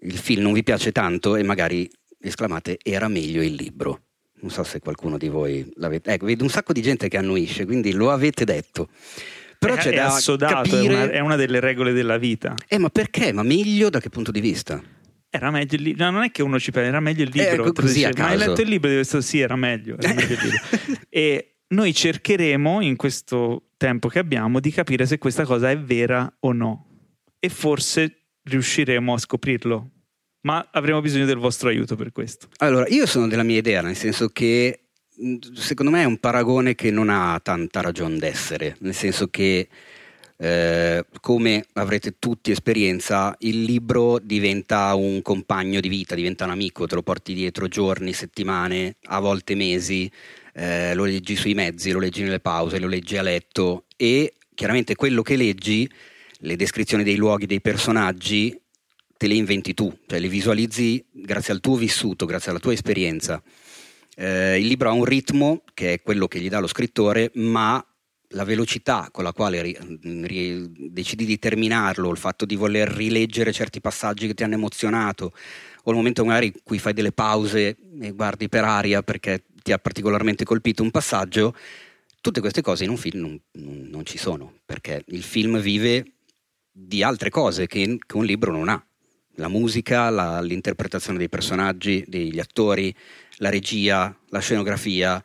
il 0.00 0.16
film 0.16 0.42
non 0.42 0.52
vi 0.52 0.62
piace 0.62 0.92
tanto 0.92 1.36
e 1.36 1.42
magari 1.42 1.88
esclamate 2.20 2.78
era 2.82 3.08
meglio 3.08 3.42
il 3.42 3.54
libro. 3.54 4.02
Non 4.40 4.50
so 4.50 4.62
se 4.62 4.78
qualcuno 4.78 5.18
di 5.18 5.28
voi 5.28 5.68
l'avete... 5.74 6.12
Ecco, 6.12 6.26
vedo 6.26 6.44
un 6.44 6.50
sacco 6.50 6.72
di 6.72 6.80
gente 6.80 7.08
che 7.08 7.16
annuisce, 7.16 7.64
quindi 7.66 7.92
lo 7.92 8.12
avete 8.12 8.44
detto. 8.44 8.88
Però 9.58 9.74
è, 9.74 9.78
c'è 9.78 9.90
è 9.90 9.94
da 9.96 10.14
assodato, 10.14 10.70
capire... 10.70 10.94
è, 10.94 11.02
una, 11.02 11.10
è 11.10 11.18
una 11.18 11.36
delle 11.36 11.58
regole 11.58 11.92
della 11.92 12.18
vita. 12.18 12.54
Eh, 12.68 12.78
ma 12.78 12.88
perché? 12.88 13.32
Ma 13.32 13.42
meglio 13.42 13.90
da 13.90 13.98
che 14.00 14.08
punto 14.10 14.30
di 14.30 14.40
vista? 14.40 14.80
Era 15.30 15.50
meglio 15.50 15.76
il 15.76 15.82
libro. 15.82 16.04
No, 16.04 16.10
non 16.10 16.22
è 16.22 16.30
che 16.30 16.42
uno 16.42 16.58
ci 16.58 16.70
pensa, 16.70 16.88
era 16.88 17.00
meglio 17.00 17.24
il 17.24 17.30
eh, 17.34 17.50
libro. 17.50 17.66
Eh, 17.66 17.72
così 17.72 18.06
dice, 18.06 18.12
ma 18.16 18.28
hai 18.28 18.38
letto 18.38 18.60
il 18.60 18.68
libro? 18.68 19.02
Sì, 19.02 19.40
era 19.40 19.56
meglio. 19.56 19.96
Era 19.98 20.14
meglio 20.14 20.34
il 20.34 20.40
libro. 20.42 21.00
e 21.08 21.56
noi 21.68 21.94
cercheremo 21.94 22.80
in 22.80 22.96
questo 22.96 23.70
tempo 23.76 24.08
che 24.08 24.18
abbiamo 24.18 24.60
di 24.60 24.70
capire 24.70 25.06
se 25.06 25.18
questa 25.18 25.44
cosa 25.44 25.70
è 25.70 25.78
vera 25.78 26.32
o 26.40 26.52
no. 26.52 26.86
E 27.38 27.48
forse 27.48 28.28
riusciremo 28.42 29.12
a 29.12 29.18
scoprirlo. 29.18 29.90
Ma 30.42 30.66
avremo 30.72 31.00
bisogno 31.00 31.26
del 31.26 31.36
vostro 31.36 31.68
aiuto 31.68 31.94
per 31.94 32.12
questo. 32.12 32.48
Allora, 32.58 32.86
io 32.88 33.06
sono 33.06 33.26
della 33.26 33.42
mia 33.42 33.58
idea, 33.58 33.82
nel 33.82 33.96
senso 33.96 34.28
che 34.28 34.88
secondo 35.54 35.90
me 35.90 36.02
è 36.02 36.06
un 36.06 36.18
paragone 36.18 36.74
che 36.74 36.90
non 36.90 37.08
ha 37.10 37.38
tanta 37.40 37.80
ragione 37.80 38.18
d'essere, 38.18 38.76
nel 38.80 38.94
senso 38.94 39.28
che 39.28 39.68
eh, 40.38 41.04
come 41.20 41.64
avrete 41.74 42.16
tutti 42.18 42.50
esperienza, 42.50 43.34
il 43.40 43.62
libro 43.64 44.18
diventa 44.18 44.94
un 44.94 45.20
compagno 45.22 45.80
di 45.80 45.88
vita, 45.88 46.14
diventa 46.14 46.44
un 46.44 46.50
amico, 46.50 46.86
te 46.86 46.94
lo 46.94 47.02
porti 47.02 47.34
dietro 47.34 47.68
giorni, 47.68 48.12
settimane, 48.12 48.96
a 49.04 49.20
volte 49.20 49.54
mesi. 49.54 50.10
eh, 50.58 50.92
lo 50.94 51.04
leggi 51.04 51.36
sui 51.36 51.54
mezzi, 51.54 51.92
lo 51.92 52.00
leggi 52.00 52.22
nelle 52.22 52.40
pause, 52.40 52.80
lo 52.80 52.88
leggi 52.88 53.16
a 53.16 53.22
letto 53.22 53.84
e 53.96 54.34
chiaramente 54.54 54.96
quello 54.96 55.22
che 55.22 55.36
leggi, 55.36 55.88
le 56.40 56.56
descrizioni 56.56 57.04
dei 57.04 57.14
luoghi, 57.14 57.46
dei 57.46 57.60
personaggi, 57.60 58.60
te 59.16 59.26
le 59.28 59.34
inventi 59.34 59.72
tu, 59.72 59.96
cioè 60.06 60.18
le 60.18 60.28
visualizzi 60.28 61.04
grazie 61.12 61.52
al 61.52 61.60
tuo 61.60 61.76
vissuto, 61.76 62.26
grazie 62.26 62.50
alla 62.50 62.60
tua 62.60 62.72
esperienza. 62.72 63.40
Eh, 64.16 64.58
il 64.58 64.66
libro 64.66 64.88
ha 64.88 64.92
un 64.92 65.04
ritmo 65.04 65.62
che 65.74 65.92
è 65.92 66.02
quello 66.02 66.26
che 66.26 66.40
gli 66.40 66.48
dà 66.48 66.58
lo 66.58 66.66
scrittore, 66.66 67.30
ma 67.34 67.84
la 68.32 68.44
velocità 68.44 69.08
con 69.10 69.24
la 69.24 69.32
quale 69.32 69.62
ri, 69.62 69.78
ri, 70.02 70.90
decidi 70.90 71.24
di 71.24 71.38
terminarlo, 71.38 72.10
il 72.10 72.18
fatto 72.18 72.44
di 72.44 72.56
voler 72.56 72.88
rileggere 72.88 73.52
certi 73.52 73.80
passaggi 73.80 74.26
che 74.26 74.34
ti 74.34 74.42
hanno 74.42 74.54
emozionato, 74.54 75.32
o 75.84 75.90
il 75.90 75.96
momento 75.96 76.24
magari 76.24 76.46
in 76.46 76.52
cui 76.62 76.78
fai 76.78 76.92
delle 76.92 77.12
pause 77.12 77.76
e 78.00 78.10
guardi 78.12 78.48
per 78.48 78.64
aria 78.64 79.02
perché 79.02 79.44
ti 79.62 79.72
ha 79.72 79.78
particolarmente 79.78 80.44
colpito 80.44 80.82
un 80.82 80.90
passaggio, 80.90 81.54
tutte 82.20 82.40
queste 82.40 82.60
cose 82.60 82.84
in 82.84 82.90
un 82.90 82.96
film 82.96 83.20
non, 83.20 83.40
non, 83.52 84.04
ci 84.04 84.18
sono, 84.18 84.58
perché 84.64 85.02
il 85.06 85.22
film 85.22 85.58
vive 85.60 86.12
di 86.70 87.02
altre 87.02 87.30
cose 87.30 87.66
che, 87.66 87.98
che 88.04 88.16
un 88.16 88.24
libro 88.24 88.52
non 88.52 88.68
ha. 88.68 88.82
La 89.36 89.48
musica, 89.48 90.10
la, 90.10 90.40
l'interpretazione 90.40 91.16
dei 91.16 91.28
personaggi, 91.28 92.04
degli 92.08 92.40
attori, 92.40 92.94
la 93.36 93.50
regia, 93.50 94.14
la 94.30 94.40
scenografia, 94.40 95.22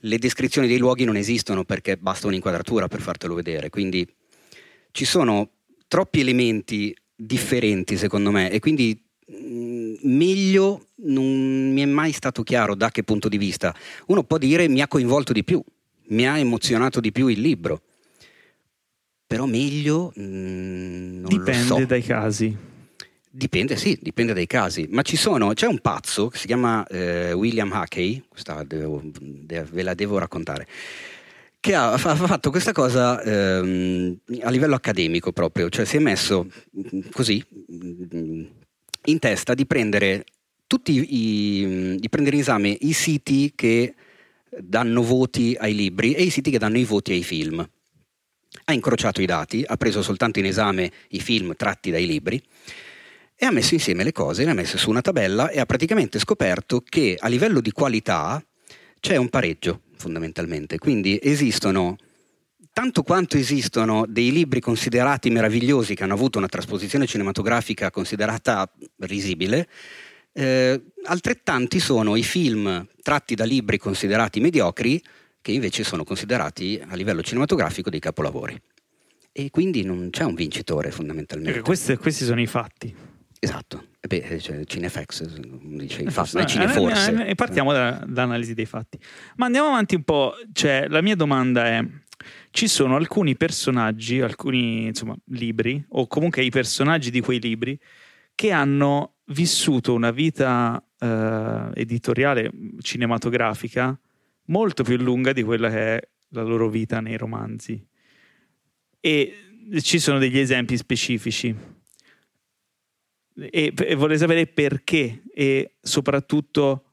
le 0.00 0.18
descrizioni 0.18 0.68
dei 0.68 0.78
luoghi 0.78 1.04
non 1.04 1.16
esistono 1.16 1.64
perché 1.64 1.96
basta 1.96 2.26
un'inquadratura 2.26 2.88
per 2.88 3.00
fartelo 3.00 3.34
vedere, 3.34 3.70
quindi 3.70 4.06
ci 4.92 5.04
sono 5.04 5.50
troppi 5.88 6.20
elementi 6.20 6.94
differenti 7.14 7.96
secondo 7.96 8.30
me 8.30 8.50
e 8.50 8.60
quindi 8.60 9.00
mh, 9.26 9.94
meglio 10.02 10.86
non 10.96 11.72
mi 11.72 11.80
è 11.82 11.86
mai 11.86 12.12
stato 12.12 12.42
chiaro 12.42 12.74
da 12.74 12.90
che 12.90 13.02
punto 13.02 13.28
di 13.28 13.38
vista. 13.38 13.74
Uno 14.06 14.22
può 14.22 14.38
dire 14.38 14.68
mi 14.68 14.80
ha 14.80 14.88
coinvolto 14.88 15.32
di 15.32 15.44
più, 15.44 15.62
mi 16.08 16.28
ha 16.28 16.38
emozionato 16.38 17.00
di 17.00 17.12
più 17.12 17.26
il 17.26 17.40
libro, 17.40 17.82
però 19.26 19.46
meglio 19.46 20.12
mh, 20.14 20.20
non 20.22 21.28
Dipende 21.28 21.68
lo 21.68 21.78
so. 21.78 21.84
dai 21.84 22.02
casi. 22.02 22.56
Dipende, 23.30 23.76
sì, 23.76 23.98
dipende 24.00 24.32
dai 24.32 24.46
casi, 24.46 24.86
ma 24.90 25.02
ci 25.02 25.16
sono, 25.16 25.52
c'è 25.52 25.66
un 25.66 25.80
pazzo 25.80 26.28
che 26.28 26.38
si 26.38 26.46
chiama 26.46 26.86
eh, 26.86 27.32
William 27.32 27.70
Hackey, 27.70 28.24
questa 28.26 28.64
devo, 28.64 29.02
de, 29.04 29.64
ve 29.64 29.82
la 29.82 29.92
devo 29.92 30.16
raccontare, 30.16 30.66
che 31.60 31.74
ha, 31.74 31.92
ha 31.92 31.98
fatto 31.98 32.50
questa 32.50 32.72
cosa 32.72 33.20
ehm, 33.22 34.18
a 34.40 34.50
livello 34.50 34.74
accademico 34.74 35.32
proprio, 35.32 35.68
cioè 35.68 35.84
si 35.84 35.96
è 35.96 36.00
messo 36.00 36.46
mm, 36.46 37.00
così 37.12 37.44
mm, 37.70 38.44
in 39.04 39.18
testa 39.18 39.52
di 39.52 39.66
prendere 39.66 40.24
i, 40.86 41.96
di 41.98 42.08
prendere 42.08 42.36
in 42.36 42.42
esame 42.42 42.76
i 42.80 42.92
siti 42.94 43.52
che 43.54 43.94
danno 44.58 45.02
voti 45.02 45.54
ai 45.58 45.74
libri 45.74 46.14
e 46.14 46.22
i 46.22 46.30
siti 46.30 46.50
che 46.50 46.58
danno 46.58 46.78
i 46.78 46.84
voti 46.84 47.12
ai 47.12 47.22
film. 47.22 47.66
Ha 48.64 48.72
incrociato 48.72 49.20
i 49.20 49.26
dati, 49.26 49.64
ha 49.66 49.76
preso 49.76 50.00
soltanto 50.00 50.38
in 50.38 50.46
esame 50.46 50.90
i 51.08 51.20
film 51.20 51.54
tratti 51.56 51.90
dai 51.90 52.06
libri 52.06 52.42
e 53.40 53.46
ha 53.46 53.52
messo 53.52 53.74
insieme 53.74 54.02
le 54.02 54.10
cose, 54.10 54.44
le 54.44 54.50
ha 54.50 54.54
messe 54.54 54.78
su 54.78 54.90
una 54.90 55.00
tabella 55.00 55.48
e 55.48 55.60
ha 55.60 55.64
praticamente 55.64 56.18
scoperto 56.18 56.80
che 56.80 57.16
a 57.16 57.28
livello 57.28 57.60
di 57.60 57.70
qualità 57.70 58.44
c'è 58.98 59.14
un 59.14 59.28
pareggio 59.28 59.82
fondamentalmente. 59.96 60.78
Quindi 60.78 61.20
esistono, 61.22 61.96
tanto 62.72 63.04
quanto 63.04 63.36
esistono 63.36 64.06
dei 64.08 64.32
libri 64.32 64.58
considerati 64.58 65.30
meravigliosi 65.30 65.94
che 65.94 66.02
hanno 66.02 66.14
avuto 66.14 66.38
una 66.38 66.48
trasposizione 66.48 67.06
cinematografica 67.06 67.92
considerata 67.92 68.68
risibile, 69.02 69.68
eh, 70.32 70.82
altrettanti 71.04 71.78
sono 71.78 72.16
i 72.16 72.24
film 72.24 72.84
tratti 73.02 73.36
da 73.36 73.44
libri 73.44 73.78
considerati 73.78 74.40
mediocri 74.40 75.00
che 75.40 75.52
invece 75.52 75.84
sono 75.84 76.02
considerati 76.02 76.82
a 76.84 76.96
livello 76.96 77.22
cinematografico 77.22 77.88
dei 77.88 78.00
capolavori. 78.00 78.60
E 79.30 79.50
quindi 79.50 79.84
non 79.84 80.08
c'è 80.10 80.24
un 80.24 80.34
vincitore 80.34 80.90
fondamentalmente. 80.90 81.60
Questi, 81.60 81.94
questi 81.94 82.24
sono 82.24 82.40
i 82.40 82.46
fatti. 82.48 83.16
Esatto, 83.40 83.88
beh, 84.00 84.40
cioè, 84.40 84.64
Cinefax 84.64 85.24
dice 85.24 86.02
i 86.02 86.10
fatti, 86.10 86.38
eh, 86.38 86.46
Cineforse. 86.46 87.26
E 87.26 87.34
partiamo 87.36 87.72
da, 87.72 88.04
dall'analisi 88.04 88.54
dei 88.54 88.66
fatti. 88.66 88.98
Ma 89.36 89.46
andiamo 89.46 89.68
avanti 89.68 89.94
un 89.94 90.02
po', 90.02 90.34
cioè, 90.52 90.86
la 90.88 91.00
mia 91.02 91.14
domanda 91.14 91.66
è, 91.66 91.86
ci 92.50 92.66
sono 92.66 92.96
alcuni 92.96 93.36
personaggi, 93.36 94.20
alcuni 94.20 94.86
insomma, 94.86 95.16
libri, 95.26 95.84
o 95.90 96.08
comunque 96.08 96.42
i 96.42 96.50
personaggi 96.50 97.10
di 97.10 97.20
quei 97.20 97.38
libri, 97.38 97.78
che 98.34 98.50
hanno 98.50 99.14
vissuto 99.26 99.94
una 99.94 100.10
vita 100.10 100.82
eh, 100.98 101.70
editoriale, 101.74 102.50
cinematografica, 102.80 103.96
molto 104.46 104.82
più 104.82 104.96
lunga 104.96 105.32
di 105.32 105.44
quella 105.44 105.70
che 105.70 105.96
è 105.96 106.00
la 106.30 106.42
loro 106.42 106.68
vita 106.68 107.00
nei 107.00 107.16
romanzi. 107.16 107.86
E 109.00 109.34
ci 109.80 110.00
sono 110.00 110.18
degli 110.18 110.38
esempi 110.38 110.76
specifici 110.76 111.54
e, 113.38 113.72
e 113.76 113.94
vorrei 113.94 114.18
sapere 114.18 114.46
perché 114.46 115.22
e 115.32 115.74
soprattutto 115.80 116.84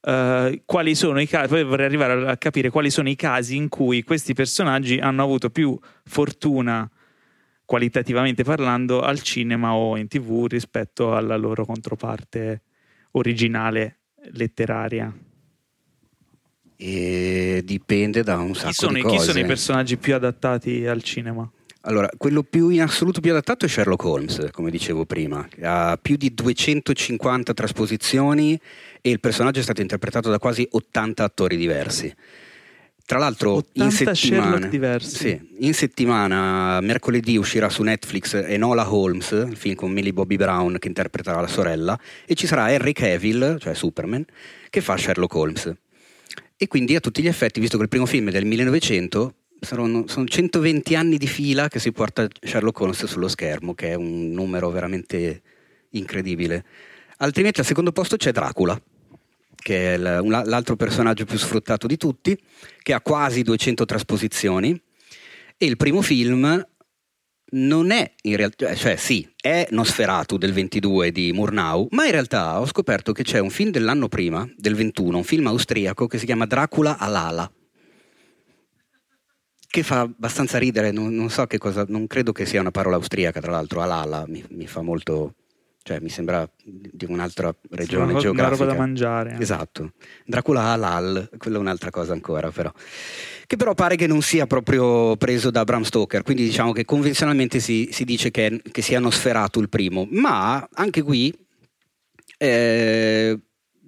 uh, 0.00 0.60
quali 0.64 0.94
sono 0.94 1.20
i 1.20 1.26
casi, 1.26 1.48
poi 1.48 1.64
vorrei 1.64 1.86
arrivare 1.86 2.28
a 2.28 2.36
capire 2.36 2.70
quali 2.70 2.90
sono 2.90 3.08
i 3.08 3.16
casi 3.16 3.56
in 3.56 3.68
cui 3.68 4.02
questi 4.02 4.32
personaggi 4.32 4.98
hanno 4.98 5.22
avuto 5.22 5.50
più 5.50 5.78
fortuna 6.04 6.90
qualitativamente 7.64 8.42
parlando 8.42 9.00
al 9.00 9.20
cinema 9.20 9.74
o 9.74 9.96
in 9.96 10.08
tv 10.08 10.46
rispetto 10.48 11.14
alla 11.14 11.36
loro 11.36 11.64
controparte 11.64 12.62
originale 13.12 13.98
letteraria. 14.32 15.14
E 16.76 17.62
dipende 17.62 18.22
da 18.22 18.38
un 18.38 18.54
sacco 18.54 18.72
sono, 18.72 18.94
di 18.94 19.02
cose. 19.02 19.16
Chi 19.16 19.22
sono 19.22 19.38
i 19.38 19.44
personaggi 19.44 19.98
più 19.98 20.14
adattati 20.14 20.86
al 20.86 21.02
cinema? 21.02 21.48
Allora, 21.84 22.10
quello 22.18 22.42
più 22.42 22.68
in 22.68 22.82
assoluto 22.82 23.20
più 23.20 23.30
adattato 23.30 23.64
è 23.64 23.68
Sherlock 23.68 24.04
Holmes, 24.04 24.48
come 24.52 24.70
dicevo 24.70 25.06
prima. 25.06 25.48
Ha 25.62 25.98
più 26.00 26.16
di 26.16 26.34
250 26.34 27.54
trasposizioni 27.54 28.60
e 29.00 29.10
il 29.10 29.18
personaggio 29.18 29.60
è 29.60 29.62
stato 29.62 29.80
interpretato 29.80 30.28
da 30.28 30.38
quasi 30.38 30.66
80 30.70 31.24
attori 31.24 31.56
diversi. 31.56 32.14
Tra 33.06 33.18
l'altro, 33.18 33.64
in 33.72 33.90
settimana, 33.90 34.70
sì, 35.00 35.40
in 35.58 35.74
settimana, 35.74 36.80
mercoledì 36.80 37.36
uscirà 37.36 37.68
su 37.68 37.82
Netflix 37.82 38.34
Enola 38.34 38.92
Holmes, 38.92 39.30
il 39.32 39.56
film 39.56 39.74
con 39.74 39.90
Millie 39.90 40.12
Bobby 40.12 40.36
Brown 40.36 40.76
che 40.78 40.86
interpreterà 40.86 41.40
la 41.40 41.48
sorella, 41.48 41.98
e 42.24 42.34
ci 42.34 42.46
sarà 42.46 42.70
Henry 42.70 42.92
Cavill, 42.92 43.58
cioè 43.58 43.74
Superman, 43.74 44.24
che 44.68 44.80
fa 44.80 44.96
Sherlock 44.96 45.34
Holmes. 45.34 45.74
E 46.56 46.68
quindi 46.68 46.94
a 46.94 47.00
tutti 47.00 47.20
gli 47.20 47.26
effetti, 47.26 47.58
visto 47.58 47.78
che 47.78 47.82
il 47.82 47.88
primo 47.88 48.06
film 48.06 48.28
è 48.28 48.30
del 48.30 48.44
1900, 48.44 49.34
sono, 49.60 50.06
sono 50.06 50.26
120 50.26 50.94
anni 50.94 51.18
di 51.18 51.26
fila 51.26 51.68
che 51.68 51.78
si 51.78 51.92
porta 51.92 52.26
Sherlock 52.40 52.80
Holmes 52.80 53.04
sullo 53.04 53.28
schermo, 53.28 53.74
che 53.74 53.90
è 53.90 53.94
un 53.94 54.30
numero 54.30 54.70
veramente 54.70 55.42
incredibile. 55.90 56.64
Altrimenti 57.18 57.60
al 57.60 57.66
secondo 57.66 57.92
posto 57.92 58.16
c'è 58.16 58.32
Dracula, 58.32 58.80
che 59.56 59.94
è 59.94 59.96
l'altro 59.96 60.76
personaggio 60.76 61.24
più 61.24 61.38
sfruttato 61.38 61.86
di 61.86 61.96
tutti, 61.96 62.38
che 62.82 62.92
ha 62.92 63.00
quasi 63.00 63.42
200 63.42 63.84
trasposizioni. 63.84 64.80
E 65.56 65.66
il 65.66 65.76
primo 65.76 66.00
film 66.00 66.66
non 67.52 67.90
è 67.90 68.14
in 68.22 68.36
realtà, 68.36 68.74
cioè 68.74 68.96
sì, 68.96 69.28
è 69.38 69.66
Nosferatu 69.70 70.38
del 70.38 70.52
22 70.52 71.12
di 71.12 71.32
Murnau, 71.32 71.88
ma 71.90 72.06
in 72.06 72.12
realtà 72.12 72.58
ho 72.58 72.66
scoperto 72.66 73.12
che 73.12 73.24
c'è 73.24 73.38
un 73.38 73.50
film 73.50 73.70
dell'anno 73.70 74.08
prima, 74.08 74.48
del 74.56 74.74
21, 74.74 75.18
un 75.18 75.24
film 75.24 75.46
austriaco 75.48 76.06
che 76.06 76.18
si 76.18 76.24
chiama 76.24 76.46
Dracula 76.46 76.96
all'ala 76.96 77.50
che 79.70 79.84
fa 79.84 80.00
abbastanza 80.00 80.58
ridere, 80.58 80.90
non, 80.90 81.14
non, 81.14 81.30
so 81.30 81.46
che 81.46 81.56
cosa, 81.56 81.84
non 81.86 82.08
credo 82.08 82.32
che 82.32 82.44
sia 82.44 82.60
una 82.60 82.72
parola 82.72 82.96
austriaca, 82.96 83.40
tra 83.40 83.52
l'altro, 83.52 83.80
alala 83.80 84.24
mi, 84.26 84.44
mi 84.50 84.66
fa 84.66 84.82
molto, 84.82 85.34
cioè 85.84 86.00
mi 86.00 86.08
sembra 86.08 86.48
di 86.64 87.06
un'altra 87.08 87.54
regione 87.70 88.14
sì, 88.14 88.18
geografica. 88.18 88.48
Una 88.48 88.48
roba 88.48 88.64
da 88.64 88.76
mangiare. 88.76 89.36
Eh. 89.38 89.40
Esatto. 89.42 89.92
Dracula 90.26 90.62
halal, 90.62 91.30
quella 91.38 91.58
è 91.58 91.60
un'altra 91.60 91.90
cosa 91.90 92.12
ancora 92.12 92.50
però. 92.50 92.72
Che 93.46 93.56
però 93.56 93.74
pare 93.74 93.94
che 93.94 94.08
non 94.08 94.22
sia 94.22 94.48
proprio 94.48 95.16
preso 95.16 95.52
da 95.52 95.62
Bram 95.62 95.82
Stoker, 95.82 96.24
quindi 96.24 96.42
diciamo 96.42 96.72
che 96.72 96.84
convenzionalmente 96.84 97.60
si, 97.60 97.90
si 97.92 98.04
dice 98.04 98.32
che, 98.32 98.60
che 98.72 98.82
sia 98.82 98.98
Nosferatu 98.98 99.60
il 99.60 99.68
primo, 99.68 100.08
ma 100.10 100.68
anche 100.72 101.02
qui 101.02 101.32
eh, 102.38 103.38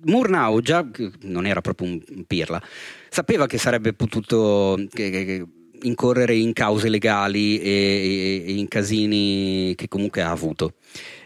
Murnau 0.04 0.60
già 0.60 0.88
non 1.22 1.44
era 1.46 1.60
proprio 1.60 1.88
un 1.88 2.24
pirla, 2.24 2.62
sapeva 3.08 3.46
che 3.46 3.58
sarebbe 3.58 3.92
potuto... 3.94 4.78
Che, 4.88 5.10
che, 5.10 5.46
incorrere 5.82 6.34
in 6.34 6.52
cause 6.52 6.88
legali 6.88 7.58
e, 7.58 8.44
e 8.46 8.52
in 8.52 8.68
casini 8.68 9.74
che 9.76 9.88
comunque 9.88 10.22
ha 10.22 10.30
avuto. 10.30 10.74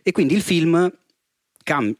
E 0.02 0.12
quindi 0.12 0.34
il 0.34 0.42
film 0.42 0.90
Cam- 1.66 1.96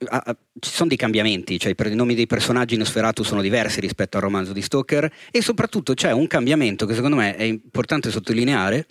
ci 0.60 0.70
sono 0.70 0.88
dei 0.88 0.96
cambiamenti, 0.96 1.58
cioè 1.58 1.74
i 1.76 1.94
nomi 1.96 2.14
dei 2.14 2.28
personaggi 2.28 2.74
in 2.74 2.78
Nosferatu 2.78 3.24
sono 3.24 3.42
diversi 3.42 3.80
rispetto 3.80 4.16
al 4.16 4.22
romanzo 4.22 4.52
di 4.52 4.62
Stoker 4.62 5.12
e 5.32 5.42
soprattutto 5.42 5.92
c'è 5.92 6.12
un 6.12 6.28
cambiamento 6.28 6.86
che 6.86 6.94
secondo 6.94 7.16
me 7.16 7.34
è 7.34 7.42
importante 7.42 8.12
sottolineare 8.12 8.86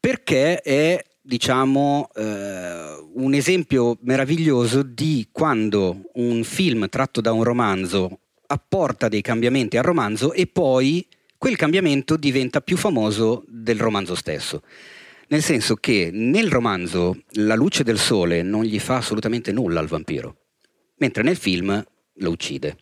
perché 0.00 0.60
è 0.60 1.00
diciamo 1.22 2.08
eh, 2.16 3.06
un 3.14 3.32
esempio 3.32 3.96
meraviglioso 4.00 4.82
di 4.82 5.28
quando 5.30 6.10
un 6.14 6.42
film 6.42 6.88
tratto 6.88 7.20
da 7.20 7.30
un 7.30 7.44
romanzo 7.44 8.18
apporta 8.48 9.06
dei 9.06 9.20
cambiamenti 9.20 9.76
al 9.76 9.84
romanzo 9.84 10.32
e 10.32 10.48
poi 10.48 11.06
quel 11.40 11.56
cambiamento 11.56 12.18
diventa 12.18 12.60
più 12.60 12.76
famoso 12.76 13.44
del 13.48 13.80
romanzo 13.80 14.14
stesso. 14.14 14.60
Nel 15.28 15.42
senso 15.42 15.74
che 15.74 16.10
nel 16.12 16.50
romanzo 16.50 17.22
la 17.36 17.54
luce 17.54 17.82
del 17.82 17.96
sole 17.96 18.42
non 18.42 18.62
gli 18.62 18.78
fa 18.78 18.96
assolutamente 18.96 19.50
nulla 19.50 19.80
al 19.80 19.86
vampiro, 19.86 20.36
mentre 20.98 21.22
nel 21.22 21.38
film 21.38 21.82
lo 22.16 22.30
uccide. 22.30 22.76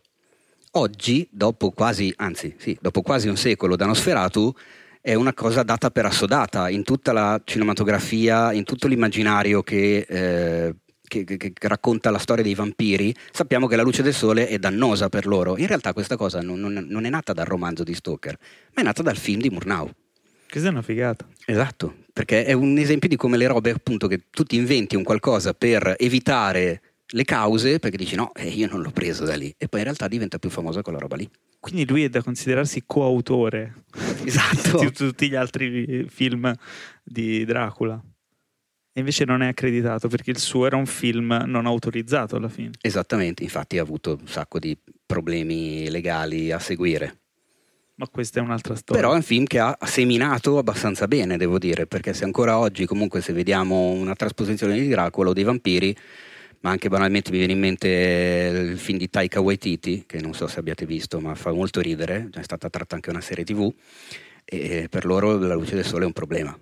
Oggi, 0.71 1.25
dopo 1.31 1.71
quasi, 1.71 2.13
anzi, 2.17 2.53
sì, 2.57 2.77
dopo 2.81 3.01
quasi 3.01 3.29
un 3.29 3.37
secolo 3.37 3.77
da 3.77 3.85
Nosferatu, 3.85 4.53
è 4.99 5.13
una 5.13 5.33
cosa 5.33 5.63
data 5.63 5.89
per 5.89 6.07
assodata 6.07 6.67
in 6.67 6.83
tutta 6.83 7.13
la 7.13 7.41
cinematografia, 7.45 8.51
in 8.51 8.65
tutto 8.65 8.89
l'immaginario 8.89 9.63
che, 9.63 9.99
eh, 9.99 10.75
che, 11.09 11.25
che, 11.25 11.35
che, 11.37 11.67
racconta 11.67 12.09
la 12.09 12.17
storia 12.19 12.43
dei 12.43 12.55
vampiri, 12.55 13.13
sappiamo 13.31 13.67
che 13.67 13.75
la 13.75 13.83
luce 13.83 14.01
del 14.01 14.13
sole 14.13 14.47
è 14.47 14.57
dannosa 14.57 15.09
per 15.09 15.25
loro. 15.25 15.57
In 15.57 15.67
realtà 15.67 15.91
questa 15.91 16.15
cosa 16.15 16.39
non, 16.41 16.61
non, 16.61 16.85
non 16.87 17.03
è 17.03 17.09
nata 17.09 17.33
dal 17.33 17.45
romanzo 17.45 17.83
di 17.83 17.93
Stoker, 17.93 18.37
ma 18.75 18.81
è 18.81 18.85
nata 18.85 19.01
dal 19.01 19.17
film 19.17 19.41
di 19.41 19.49
Murnau. 19.49 19.91
Questa 20.49 20.69
è 20.69 20.71
una 20.71 20.81
figata. 20.81 21.27
Esatto, 21.45 21.97
perché 22.13 22.45
è 22.45 22.53
un 22.53 22.77
esempio 22.77 23.09
di 23.09 23.17
come 23.17 23.35
le 23.35 23.47
robe, 23.47 23.71
appunto, 23.71 24.07
che 24.07 24.27
tu 24.29 24.43
ti 24.43 24.55
inventi 24.55 24.95
un 24.95 25.03
qualcosa 25.03 25.53
per 25.53 25.95
evitare 25.97 26.81
le 27.13 27.23
cause, 27.23 27.79
perché 27.79 27.97
dici 27.97 28.15
no, 28.15 28.33
eh, 28.33 28.47
io 28.47 28.67
non 28.67 28.81
l'ho 28.81 28.91
preso 28.91 29.25
da 29.25 29.35
lì, 29.35 29.53
e 29.57 29.67
poi 29.67 29.79
in 29.79 29.85
realtà 29.85 30.07
diventa 30.07 30.37
più 30.39 30.49
famosa 30.49 30.81
quella 30.81 30.99
roba 30.99 31.15
lì. 31.15 31.29
Quindi 31.59 31.85
lui 31.85 32.03
è 32.03 32.09
da 32.09 32.23
considerarsi 32.23 32.83
coautore 32.85 33.83
esatto. 34.23 34.79
di 34.81 34.91
tutti 34.91 35.29
gli 35.29 35.35
altri 35.35 36.05
film 36.09 36.53
di 37.03 37.45
Dracula. 37.45 38.01
E 38.99 39.01
invece 39.01 39.23
non 39.23 39.41
è 39.41 39.47
accreditato 39.47 40.09
perché 40.09 40.29
il 40.29 40.39
suo 40.39 40.65
era 40.65 40.75
un 40.75 40.85
film 40.85 41.45
non 41.45 41.65
autorizzato 41.65 42.35
alla 42.35 42.49
fine. 42.49 42.71
Esattamente, 42.81 43.43
infatti 43.43 43.77
ha 43.77 43.81
avuto 43.81 44.17
un 44.19 44.27
sacco 44.27 44.59
di 44.59 44.77
problemi 45.05 45.89
legali 45.89 46.51
a 46.51 46.59
seguire. 46.59 47.19
Ma 47.95 48.09
questa 48.09 48.41
è 48.41 48.43
un'altra 48.43 48.75
storia. 48.75 49.01
Però 49.01 49.13
è 49.13 49.15
un 49.15 49.23
film 49.23 49.45
che 49.45 49.59
ha 49.59 49.77
seminato 49.85 50.57
abbastanza 50.57 51.07
bene, 51.07 51.37
devo 51.37 51.57
dire, 51.57 51.87
perché 51.87 52.13
se 52.13 52.25
ancora 52.25 52.57
oggi 52.57 52.85
comunque 52.85 53.21
se 53.21 53.31
vediamo 53.31 53.91
una 53.91 54.15
trasposizione 54.15 54.77
di 54.77 54.89
Dracula 54.89 55.29
o 55.29 55.33
dei 55.33 55.45
vampiri, 55.45 55.95
ma 56.59 56.71
anche 56.71 56.89
banalmente 56.89 57.31
mi 57.31 57.37
viene 57.37 57.53
in 57.53 57.59
mente 57.59 58.67
il 58.71 58.77
film 58.77 58.97
di 58.97 59.09
Taika 59.09 59.39
Waititi, 59.39 60.03
che 60.05 60.19
non 60.19 60.33
so 60.33 60.45
se 60.47 60.59
abbiate 60.59 60.85
visto, 60.85 61.21
ma 61.21 61.35
fa 61.35 61.53
molto 61.53 61.79
ridere, 61.79 62.29
è 62.33 62.41
stata 62.41 62.69
tratta 62.69 62.95
anche 62.95 63.09
una 63.09 63.21
serie 63.21 63.45
tv, 63.45 63.73
e 64.43 64.87
per 64.89 65.05
loro 65.05 65.37
la 65.37 65.53
luce 65.53 65.75
del 65.75 65.85
sole 65.85 66.03
è 66.03 66.05
un 66.07 66.11
problema. 66.11 66.57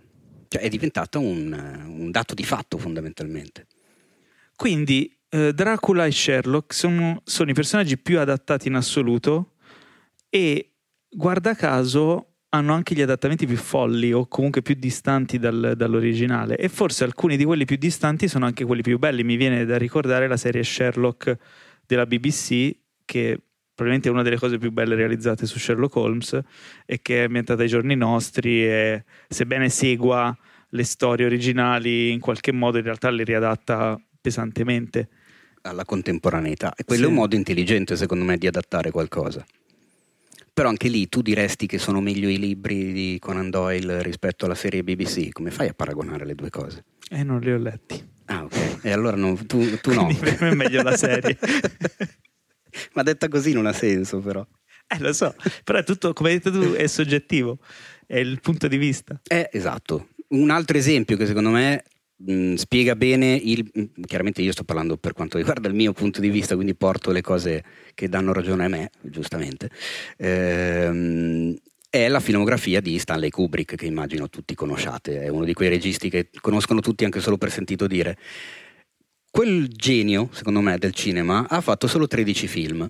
Cioè 0.47 0.61
è 0.61 0.69
diventato 0.69 1.19
un, 1.19 1.85
un 1.87 2.11
dato 2.11 2.33
di 2.33 2.43
fatto 2.43 2.77
fondamentalmente. 2.77 3.67
Quindi 4.55 5.15
eh, 5.29 5.53
Dracula 5.53 6.05
e 6.05 6.11
Sherlock 6.11 6.73
sono, 6.73 7.21
sono 7.23 7.51
i 7.51 7.53
personaggi 7.53 7.97
più 7.97 8.19
adattati 8.19 8.67
in 8.67 8.75
assoluto 8.75 9.53
e 10.29 10.73
guarda 11.09 11.53
caso 11.53 12.33
hanno 12.49 12.73
anche 12.73 12.95
gli 12.95 13.01
adattamenti 13.01 13.45
più 13.45 13.57
folli 13.57 14.13
o 14.13 14.27
comunque 14.27 14.61
più 14.61 14.75
distanti 14.75 15.37
dal, 15.37 15.73
dall'originale 15.75 16.57
e 16.57 16.69
forse 16.69 17.03
alcuni 17.03 17.35
di 17.35 17.43
quelli 17.43 17.65
più 17.65 17.75
distanti 17.75 18.27
sono 18.27 18.45
anche 18.45 18.63
quelli 18.63 18.81
più 18.81 18.97
belli. 18.97 19.23
Mi 19.23 19.35
viene 19.35 19.65
da 19.65 19.77
ricordare 19.77 20.27
la 20.27 20.37
serie 20.37 20.63
Sherlock 20.63 21.37
della 21.85 22.05
BBC 22.05 22.75
che 23.03 23.41
probabilmente 23.77 24.09
una 24.09 24.23
delle 24.23 24.39
cose 24.39 24.57
più 24.57 24.71
belle 24.71 24.95
realizzate 24.95 25.45
su 25.45 25.59
Sherlock 25.59 25.95
Holmes 25.97 26.39
e 26.83 26.99
che 26.99 27.21
è 27.21 27.25
ambientata 27.25 27.61
ai 27.61 27.67
giorni 27.67 27.95
nostri 27.95 28.65
e 28.65 29.03
sebbene 29.29 29.69
segua 29.69 30.35
le 30.69 30.83
storie 30.83 31.27
originali 31.27 32.11
in 32.11 32.19
qualche 32.19 32.51
modo 32.51 32.79
in 32.79 32.83
realtà 32.83 33.11
le 33.11 33.23
riadatta 33.23 34.01
pesantemente 34.19 35.09
alla 35.61 35.85
contemporaneità 35.85 36.73
e 36.75 36.85
quello 36.85 37.03
sì. 37.03 37.07
è 37.07 37.11
un 37.11 37.19
modo 37.19 37.35
intelligente 37.35 37.95
secondo 37.95 38.25
me 38.25 38.37
di 38.37 38.47
adattare 38.47 38.89
qualcosa 38.89 39.45
però 40.51 40.69
anche 40.69 40.87
lì 40.87 41.07
tu 41.07 41.21
diresti 41.21 41.67
che 41.67 41.77
sono 41.77 42.01
meglio 42.01 42.29
i 42.29 42.39
libri 42.39 42.91
di 42.91 43.17
Conan 43.21 43.51
Doyle 43.51 44.01
rispetto 44.01 44.45
alla 44.45 44.55
serie 44.55 44.81
BBC. 44.81 45.29
Come 45.31 45.51
fai 45.51 45.67
a 45.67 45.73
paragonare 45.75 46.25
le 46.25 46.33
due 46.33 46.49
cose? 46.49 46.83
Eh, 47.11 47.21
non 47.21 47.41
li 47.41 47.51
ho 47.51 47.59
letti. 47.59 48.03
Ah, 48.25 48.43
ok. 48.43 48.79
E 48.81 48.91
allora 48.91 49.15
no, 49.15 49.35
tu, 49.45 49.79
tu 49.81 49.93
no. 49.93 50.07
per 50.19 50.41
me 50.41 50.49
è 50.49 50.55
meglio 50.55 50.81
la 50.81 50.97
serie. 50.97 51.37
Ma 52.93 53.03
detta 53.03 53.27
così 53.27 53.53
non 53.53 53.65
ha 53.65 53.73
senso, 53.73 54.19
però. 54.19 54.45
Eh, 54.87 54.99
lo 54.99 55.11
so, 55.11 55.35
però 55.63 55.79
è 55.79 55.83
tutto, 55.83 56.13
come 56.13 56.29
hai 56.29 56.39
detto 56.39 56.51
tu, 56.51 56.73
è 56.73 56.87
soggettivo, 56.87 57.59
è 58.05 58.17
il 58.17 58.39
punto 58.39 58.67
di 58.67 58.77
vista. 58.77 59.19
Eh, 59.27 59.49
esatto. 59.51 60.09
Un 60.29 60.49
altro 60.49 60.77
esempio 60.77 61.17
che 61.17 61.25
secondo 61.25 61.49
me 61.49 61.83
mh, 62.17 62.53
spiega 62.55 62.95
bene 62.95 63.35
il... 63.35 63.69
Chiaramente 64.05 64.41
io 64.41 64.51
sto 64.51 64.63
parlando 64.63 64.97
per 64.97 65.13
quanto 65.13 65.37
riguarda 65.37 65.67
il 65.67 65.73
mio 65.73 65.91
punto 65.93 66.21
di 66.21 66.29
vista, 66.29 66.55
quindi 66.55 66.75
porto 66.75 67.11
le 67.11 67.21
cose 67.21 67.63
che 67.93 68.07
danno 68.07 68.31
ragione 68.33 68.65
a 68.65 68.69
me, 68.69 68.89
giustamente. 69.01 69.69
Ehm, 70.17 71.55
è 71.89 72.07
la 72.07 72.19
filmografia 72.19 72.81
di 72.81 72.99
Stanley 72.99 73.29
Kubrick, 73.29 73.75
che 73.75 73.85
immagino 73.85 74.29
tutti 74.29 74.53
conosciate, 74.55 75.21
è 75.21 75.27
uno 75.29 75.45
di 75.45 75.53
quei 75.53 75.69
registi 75.69 76.09
che 76.09 76.29
conoscono 76.41 76.79
tutti 76.79 77.05
anche 77.05 77.19
solo 77.19 77.37
per 77.37 77.51
sentito 77.51 77.87
dire. 77.87 78.17
Quel 79.37 79.67
genio, 79.67 80.29
secondo 80.31 80.61
me, 80.61 80.79
del 80.79 80.95
cinema 80.95 81.45
ha 81.47 81.61
fatto 81.61 81.85
solo 81.85 82.07
13 82.07 82.47
film. 82.47 82.89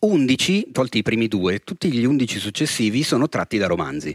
11, 0.00 0.72
tolti 0.72 0.98
i 0.98 1.02
primi 1.02 1.26
due, 1.26 1.60
tutti 1.60 1.90
gli 1.90 2.04
11 2.04 2.38
successivi 2.38 3.02
sono 3.02 3.30
tratti 3.30 3.56
da 3.56 3.66
romanzi. 3.66 4.14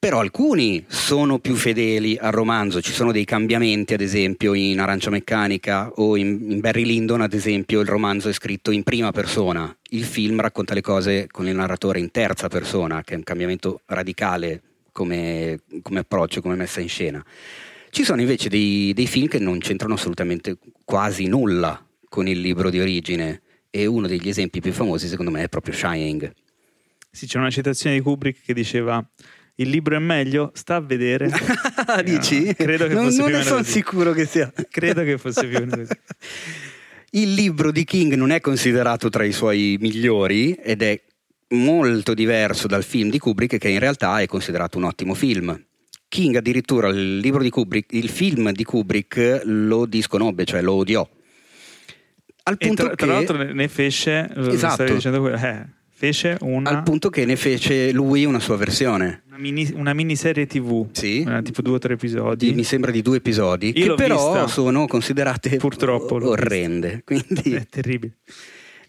Però 0.00 0.18
alcuni 0.18 0.84
sono 0.88 1.38
più 1.38 1.54
fedeli 1.54 2.18
al 2.20 2.32
romanzo, 2.32 2.82
ci 2.82 2.90
sono 2.90 3.12
dei 3.12 3.24
cambiamenti, 3.24 3.94
ad 3.94 4.00
esempio 4.00 4.52
in 4.54 4.80
Arancia 4.80 5.10
Meccanica 5.10 5.92
o 5.94 6.16
in, 6.16 6.50
in, 6.50 6.58
Barry 6.58 6.84
Lyndon, 6.84 7.20
ad 7.20 7.32
esempio, 7.32 7.78
il 7.78 7.86
romanzo 7.86 8.28
è 8.28 8.32
scritto 8.32 8.72
in 8.72 8.82
prima 8.82 9.12
persona, 9.12 9.72
il 9.90 10.02
film 10.02 10.40
racconta 10.40 10.74
le 10.74 10.80
cose 10.80 11.28
con 11.30 11.46
il 11.46 11.54
narratore 11.54 12.00
in 12.00 12.10
terza 12.10 12.48
persona, 12.48 13.04
che 13.04 13.14
è 13.14 13.16
un 13.16 13.22
cambiamento 13.22 13.82
radicale 13.86 14.60
come, 14.90 15.60
come 15.82 16.00
approccio, 16.00 16.40
come 16.40 16.56
messa 16.56 16.80
in 16.80 16.88
scena. 16.88 17.24
Ci 17.90 18.04
sono 18.04 18.20
invece 18.20 18.48
dei, 18.48 18.92
dei 18.94 19.06
film 19.06 19.28
che 19.28 19.38
non 19.38 19.58
c'entrano 19.58 19.94
assolutamente 19.94 20.58
quasi 20.84 21.26
nulla 21.26 21.84
con 22.08 22.26
il 22.26 22.40
libro 22.40 22.70
di 22.70 22.80
origine 22.80 23.42
e 23.70 23.86
uno 23.86 24.06
degli 24.06 24.28
esempi 24.28 24.60
più 24.60 24.72
famosi 24.72 25.08
secondo 25.08 25.30
me 25.30 25.44
è 25.44 25.48
proprio 25.48 25.74
Shining. 25.74 26.32
Sì, 27.10 27.26
c'è 27.26 27.38
una 27.38 27.50
citazione 27.50 27.96
di 27.96 28.02
Kubrick 28.02 28.44
che 28.44 28.54
diceva 28.54 29.04
il 29.60 29.70
libro 29.70 29.96
è 29.96 29.98
meglio? 29.98 30.52
Sta 30.54 30.76
a 30.76 30.80
vedere. 30.80 31.28
Dici? 32.04 32.44
No, 32.44 32.52
credo 32.54 32.86
che 32.86 32.94
non, 32.94 33.04
fosse 33.06 33.18
non 33.18 33.30
ne 33.32 33.42
sono 33.42 33.62
sicuro 33.64 34.12
che 34.12 34.24
sia. 34.24 34.52
Credo 34.70 35.02
che 35.02 35.18
fosse 35.18 35.48
più 35.48 35.56
o 35.56 35.60
meno 35.60 35.76
così. 35.78 35.92
Il 37.10 37.34
libro 37.34 37.72
di 37.72 37.82
King 37.84 38.14
non 38.14 38.30
è 38.30 38.40
considerato 38.40 39.08
tra 39.08 39.24
i 39.24 39.32
suoi 39.32 39.76
migliori 39.80 40.52
ed 40.52 40.82
è 40.82 41.00
molto 41.48 42.14
diverso 42.14 42.68
dal 42.68 42.84
film 42.84 43.10
di 43.10 43.18
Kubrick 43.18 43.56
che 43.56 43.68
in 43.68 43.78
realtà 43.78 44.20
è 44.20 44.26
considerato 44.26 44.78
un 44.78 44.84
ottimo 44.84 45.14
film. 45.14 45.60
King 46.08 46.36
addirittura 46.36 46.88
il 46.88 47.18
libro 47.18 47.42
di 47.42 47.50
Kubrick, 47.50 47.92
il 47.92 48.08
film 48.08 48.50
di 48.52 48.64
Kubrick 48.64 49.42
lo 49.44 49.86
disconobbe, 49.86 50.44
cioè 50.44 50.62
lo 50.62 50.74
odiò. 50.74 51.08
Al 52.44 52.56
punto 52.56 52.82
tra, 52.82 52.90
che... 52.94 52.96
tra 52.96 53.06
l'altro 53.06 53.36
ne 53.36 53.68
fece, 53.68 54.28
esatto. 54.34 54.84
dicendo, 54.84 55.30
eh, 55.30 55.66
fece 55.90 56.38
una... 56.40 56.70
Al 56.70 56.82
punto 56.82 57.10
che 57.10 57.26
ne 57.26 57.36
fece 57.36 57.92
lui 57.92 58.24
una 58.24 58.40
sua 58.40 58.56
versione. 58.56 59.24
Una, 59.26 59.36
mini, 59.36 59.70
una 59.74 59.92
miniserie 59.92 60.46
tv, 60.46 60.88
sì. 60.92 61.22
Una, 61.26 61.42
tipo 61.42 61.60
due 61.60 61.74
o 61.74 61.78
tre 61.78 61.94
episodi. 61.94 62.48
Di, 62.48 62.54
mi 62.54 62.64
sembra 62.64 62.90
di 62.90 63.02
due 63.02 63.18
episodi, 63.18 63.72
Io 63.76 63.94
che 63.94 64.02
però 64.02 64.32
vista. 64.32 64.46
sono 64.46 64.86
considerate 64.86 65.56
Purtroppo, 65.56 66.14
orrende. 66.26 67.02
Quindi... 67.04 67.52
È 67.54 67.66
terribile. 67.68 68.16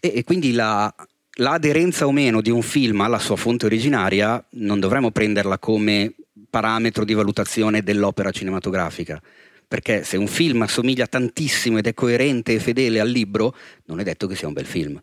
E, 0.00 0.12
e 0.16 0.24
quindi 0.24 0.52
la, 0.52 0.92
l'aderenza 1.34 2.06
o 2.06 2.12
meno 2.12 2.40
di 2.40 2.50
un 2.50 2.62
film 2.62 3.02
alla 3.02 3.18
sua 3.18 3.36
fonte 3.36 3.66
originaria 3.66 4.42
non 4.52 4.80
dovremmo 4.80 5.10
prenderla 5.10 5.58
come 5.58 6.14
parametro 6.50 7.04
di 7.04 7.14
valutazione 7.14 7.82
dell'opera 7.82 8.30
cinematografica. 8.30 9.20
Perché 9.66 10.02
se 10.02 10.16
un 10.16 10.26
film 10.26 10.62
assomiglia 10.62 11.06
tantissimo 11.06 11.78
ed 11.78 11.86
è 11.86 11.94
coerente 11.94 12.52
e 12.52 12.58
fedele 12.58 12.98
al 12.98 13.08
libro, 13.08 13.54
non 13.84 14.00
è 14.00 14.02
detto 14.02 14.26
che 14.26 14.34
sia 14.34 14.48
un 14.48 14.52
bel 14.52 14.66
film 14.66 15.00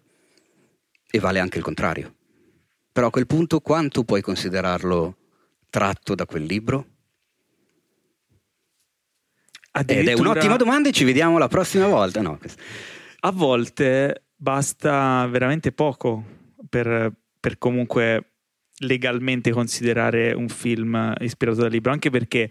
e 1.10 1.20
vale 1.20 1.40
anche 1.40 1.58
il 1.58 1.64
contrario. 1.64 2.14
Però 2.92 3.08
a 3.08 3.12
quel 3.12 3.28
punto 3.28 3.62
quanto 3.62 4.04
puoi 4.04 4.22
considerarlo 4.22 5.18
tratto 5.70 6.16
da 6.16 6.26
quel 6.26 6.44
libro? 6.44 6.88
Ed 9.72 10.08
è 10.08 10.14
un'ottima 10.14 10.56
domanda 10.56 10.90
e 10.90 10.92
ci 10.92 11.04
vediamo 11.04 11.38
la 11.38 11.48
prossima 11.48 11.88
volta. 11.88 12.22
No. 12.22 12.40
A 13.20 13.32
volte 13.32 14.24
basta 14.36 15.28
veramente 15.28 15.72
poco 15.72 16.24
per, 16.68 17.14
per 17.40 17.58
comunque 17.58 18.37
legalmente 18.80 19.52
considerare 19.52 20.34
un 20.34 20.50
film 20.50 21.14
ispirato 21.20 21.62
dal 21.62 21.72
libro, 21.72 21.92
anche 21.92 22.10
perché 22.10 22.50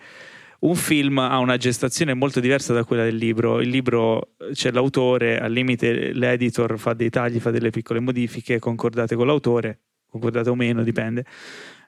un 0.59 0.75
film 0.75 1.19
ha 1.19 1.39
una 1.39 1.57
gestazione 1.57 2.15
molto 2.15 2.41
diversa 2.41 2.73
da 2.73 2.85
quella 2.85 3.05
del 3.05 3.17
libro. 3.17 3.61
Il 3.61 3.69
libro 3.69 4.35
c'è 4.53 4.71
l'autore, 4.71 5.39
al 5.39 5.53
limite 5.53 6.13
l'editor 6.13 6.79
fa 6.79 6.95
dei 6.95 7.11
tagli, 7.11 7.39
fa 7.39 7.51
delle 7.51 7.71
piccole 7.71 8.01
modifiche 8.01 8.59
concordate 8.59 9.15
con 9.15 9.27
l'autore, 9.27 9.81
concordate 10.09 10.51
o 10.51 10.55
meno, 10.55 10.83
dipende. 10.83 11.25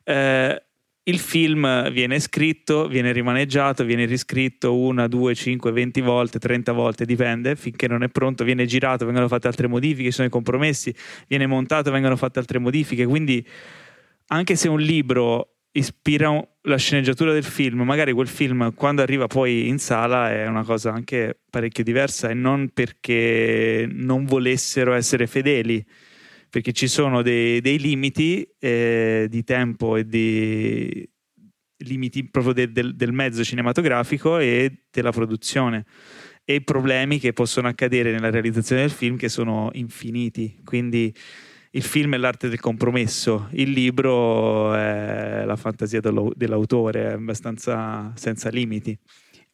Eh, 0.04 0.62
il 1.08 1.18
film 1.18 1.90
viene 1.90 2.20
scritto, 2.20 2.86
viene 2.86 3.12
rimaneggiato, 3.12 3.82
viene 3.82 4.04
riscritto 4.04 4.76
una, 4.76 5.08
due, 5.08 5.34
cinque, 5.34 5.72
venti 5.72 6.02
volte, 6.02 6.38
trenta 6.38 6.72
volte, 6.72 7.06
dipende, 7.06 7.56
finché 7.56 7.88
non 7.88 8.02
è 8.02 8.08
pronto, 8.08 8.44
viene 8.44 8.66
girato, 8.66 9.06
vengono 9.06 9.26
fatte 9.26 9.46
altre 9.46 9.68
modifiche, 9.68 10.10
sono 10.10 10.28
i 10.28 10.30
compromessi, 10.30 10.94
viene 11.26 11.46
montato, 11.46 11.90
vengono 11.90 12.16
fatte 12.16 12.38
altre 12.38 12.58
modifiche, 12.58 13.06
quindi 13.06 13.42
anche 14.28 14.56
se 14.56 14.68
un 14.68 14.80
libro 14.80 15.58
ispira 15.72 16.42
la 16.62 16.76
sceneggiatura 16.76 17.32
del 17.32 17.44
film, 17.44 17.82
magari 17.82 18.12
quel 18.12 18.26
film 18.26 18.74
quando 18.74 19.02
arriva 19.02 19.26
poi 19.26 19.68
in 19.68 19.78
sala 19.78 20.30
è 20.30 20.46
una 20.46 20.64
cosa 20.64 20.92
anche 20.92 21.40
parecchio 21.48 21.84
diversa 21.84 22.28
e 22.28 22.34
non 22.34 22.70
perché 22.72 23.86
non 23.90 24.24
volessero 24.24 24.92
essere 24.94 25.26
fedeli, 25.26 25.84
perché 26.50 26.72
ci 26.72 26.88
sono 26.88 27.22
dei, 27.22 27.60
dei 27.60 27.78
limiti 27.78 28.46
eh, 28.58 29.26
di 29.28 29.44
tempo 29.44 29.96
e 29.96 30.06
di 30.06 31.08
limiti 31.82 32.28
proprio 32.28 32.52
de, 32.54 32.72
del, 32.72 32.96
del 32.96 33.12
mezzo 33.12 33.44
cinematografico 33.44 34.38
e 34.38 34.84
della 34.90 35.12
produzione 35.12 35.84
e 36.44 36.62
problemi 36.62 37.18
che 37.18 37.32
possono 37.32 37.68
accadere 37.68 38.10
nella 38.10 38.30
realizzazione 38.30 38.80
del 38.80 38.90
film 38.90 39.16
che 39.16 39.28
sono 39.28 39.68
infiniti. 39.74 40.60
Quindi 40.64 41.14
il 41.72 41.82
film 41.82 42.14
è 42.14 42.16
l'arte 42.16 42.48
del 42.48 42.60
compromesso, 42.60 43.48
il 43.52 43.70
libro 43.70 44.74
è 44.74 45.44
la 45.44 45.56
fantasia 45.56 46.00
dell'autore, 46.00 47.02
è 47.02 47.12
abbastanza 47.12 48.12
senza 48.14 48.48
limiti. 48.48 48.96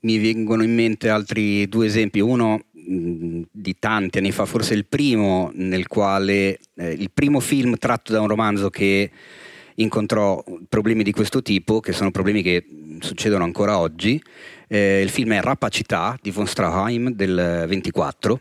Mi 0.01 0.19
vengono 0.19 0.63
in 0.63 0.75
mente 0.75 1.09
altri 1.09 1.67
due 1.69 1.87
esempi. 1.87 2.21
Uno 2.21 2.67
di 2.87 3.77
tanti 3.79 4.19
anni 4.19 4.31
fa, 4.31 4.45
forse 4.45 4.75
il 4.75 4.87
primo 4.87 5.51
nel 5.55 5.87
quale 5.87 6.59
eh, 6.75 6.91
il 6.93 7.11
primo 7.13 7.41
film 7.41 7.77
tratto 7.79 8.13
da 8.13 8.21
un 8.21 8.29
romanzo 8.29 8.69
che 8.69 9.11
incontrò 9.77 10.45
problemi 10.69 11.03
di 11.03 11.11
questo 11.11 11.43
tipo, 11.43 11.81
che 11.81 11.93
sono 11.93 12.11
problemi 12.11 12.43
che 12.43 12.67
succedono 13.01 13.45
ancora 13.45 13.79
oggi. 13.79 14.23
Eh, 14.69 15.01
il 15.01 15.09
film 15.09 15.33
è 15.33 15.41
Rapacità 15.41 16.19
di 16.21 16.31
von 16.31 16.47
Straheim 16.47 17.11
del 17.11 17.65
24, 17.67 18.41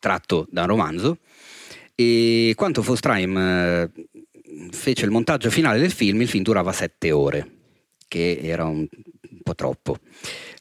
tratto 0.00 0.46
da 0.50 0.62
un 0.62 0.68
romanzo. 0.68 1.18
E 1.98 2.52
quando 2.56 2.82
Straheim 2.82 3.38
eh, 3.38 3.90
fece 4.70 5.06
il 5.06 5.10
montaggio 5.10 5.48
finale 5.48 5.78
del 5.78 5.90
film, 5.90 6.20
il 6.20 6.28
film 6.28 6.44
durava 6.44 6.70
sette 6.70 7.10
ore, 7.10 7.50
che 8.06 8.38
era 8.42 8.66
un 8.66 8.86
po' 9.42 9.54
troppo. 9.54 9.96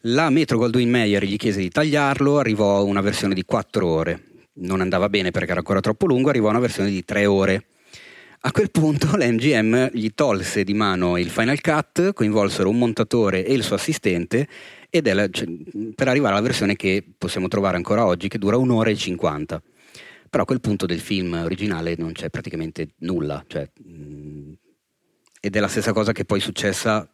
La 0.03 0.29
Metro 0.29 0.57
Goldwyn 0.57 0.89
Mayer 0.89 1.25
gli 1.25 1.35
chiese 1.35 1.59
di 1.59 1.69
tagliarlo, 1.69 2.37
arrivò 2.37 2.85
una 2.85 3.01
versione 3.01 3.33
di 3.33 3.43
4 3.43 3.85
ore. 3.85 4.23
Non 4.59 4.79
andava 4.79 5.09
bene 5.09 5.31
perché 5.31 5.49
era 5.49 5.59
ancora 5.59 5.81
troppo 5.81 6.05
lungo, 6.05 6.29
arrivò 6.29 6.47
una 6.47 6.59
versione 6.59 6.89
di 6.89 7.03
3 7.03 7.25
ore. 7.25 7.65
A 8.39 8.51
quel 8.53 8.71
punto 8.71 9.07
l'MGM 9.17 9.89
gli 9.91 10.11
tolse 10.15 10.63
di 10.63 10.73
mano 10.73 11.17
il 11.17 11.29
Final 11.29 11.59
Cut, 11.59 12.13
coinvolsero 12.13 12.69
un 12.69 12.77
montatore 12.77 13.45
e 13.45 13.51
il 13.51 13.63
suo 13.63 13.75
assistente 13.75 14.47
ed 14.89 15.07
è 15.07 15.13
la, 15.13 15.27
cioè, 15.29 15.47
per 15.93 16.07
arrivare 16.07 16.35
alla 16.35 16.45
versione 16.45 16.77
che 16.77 17.03
possiamo 17.17 17.49
trovare 17.49 17.75
ancora 17.75 18.05
oggi, 18.05 18.29
che 18.29 18.37
dura 18.37 18.55
un'ora 18.55 18.89
e 18.89 18.95
50. 18.95 19.61
Però 20.29 20.43
a 20.43 20.45
quel 20.45 20.61
punto 20.61 20.85
del 20.85 20.99
film 20.99 21.33
originale 21.33 21.95
non 21.97 22.11
c'è 22.11 22.29
praticamente 22.29 22.89
nulla. 22.99 23.43
Cioè, 23.47 23.69
mh, 23.83 24.53
ed 25.39 25.55
è 25.55 25.59
la 25.59 25.67
stessa 25.67 25.93
cosa 25.93 26.11
che 26.11 26.25
poi 26.25 26.39
è 26.39 26.41
successa 26.41 27.07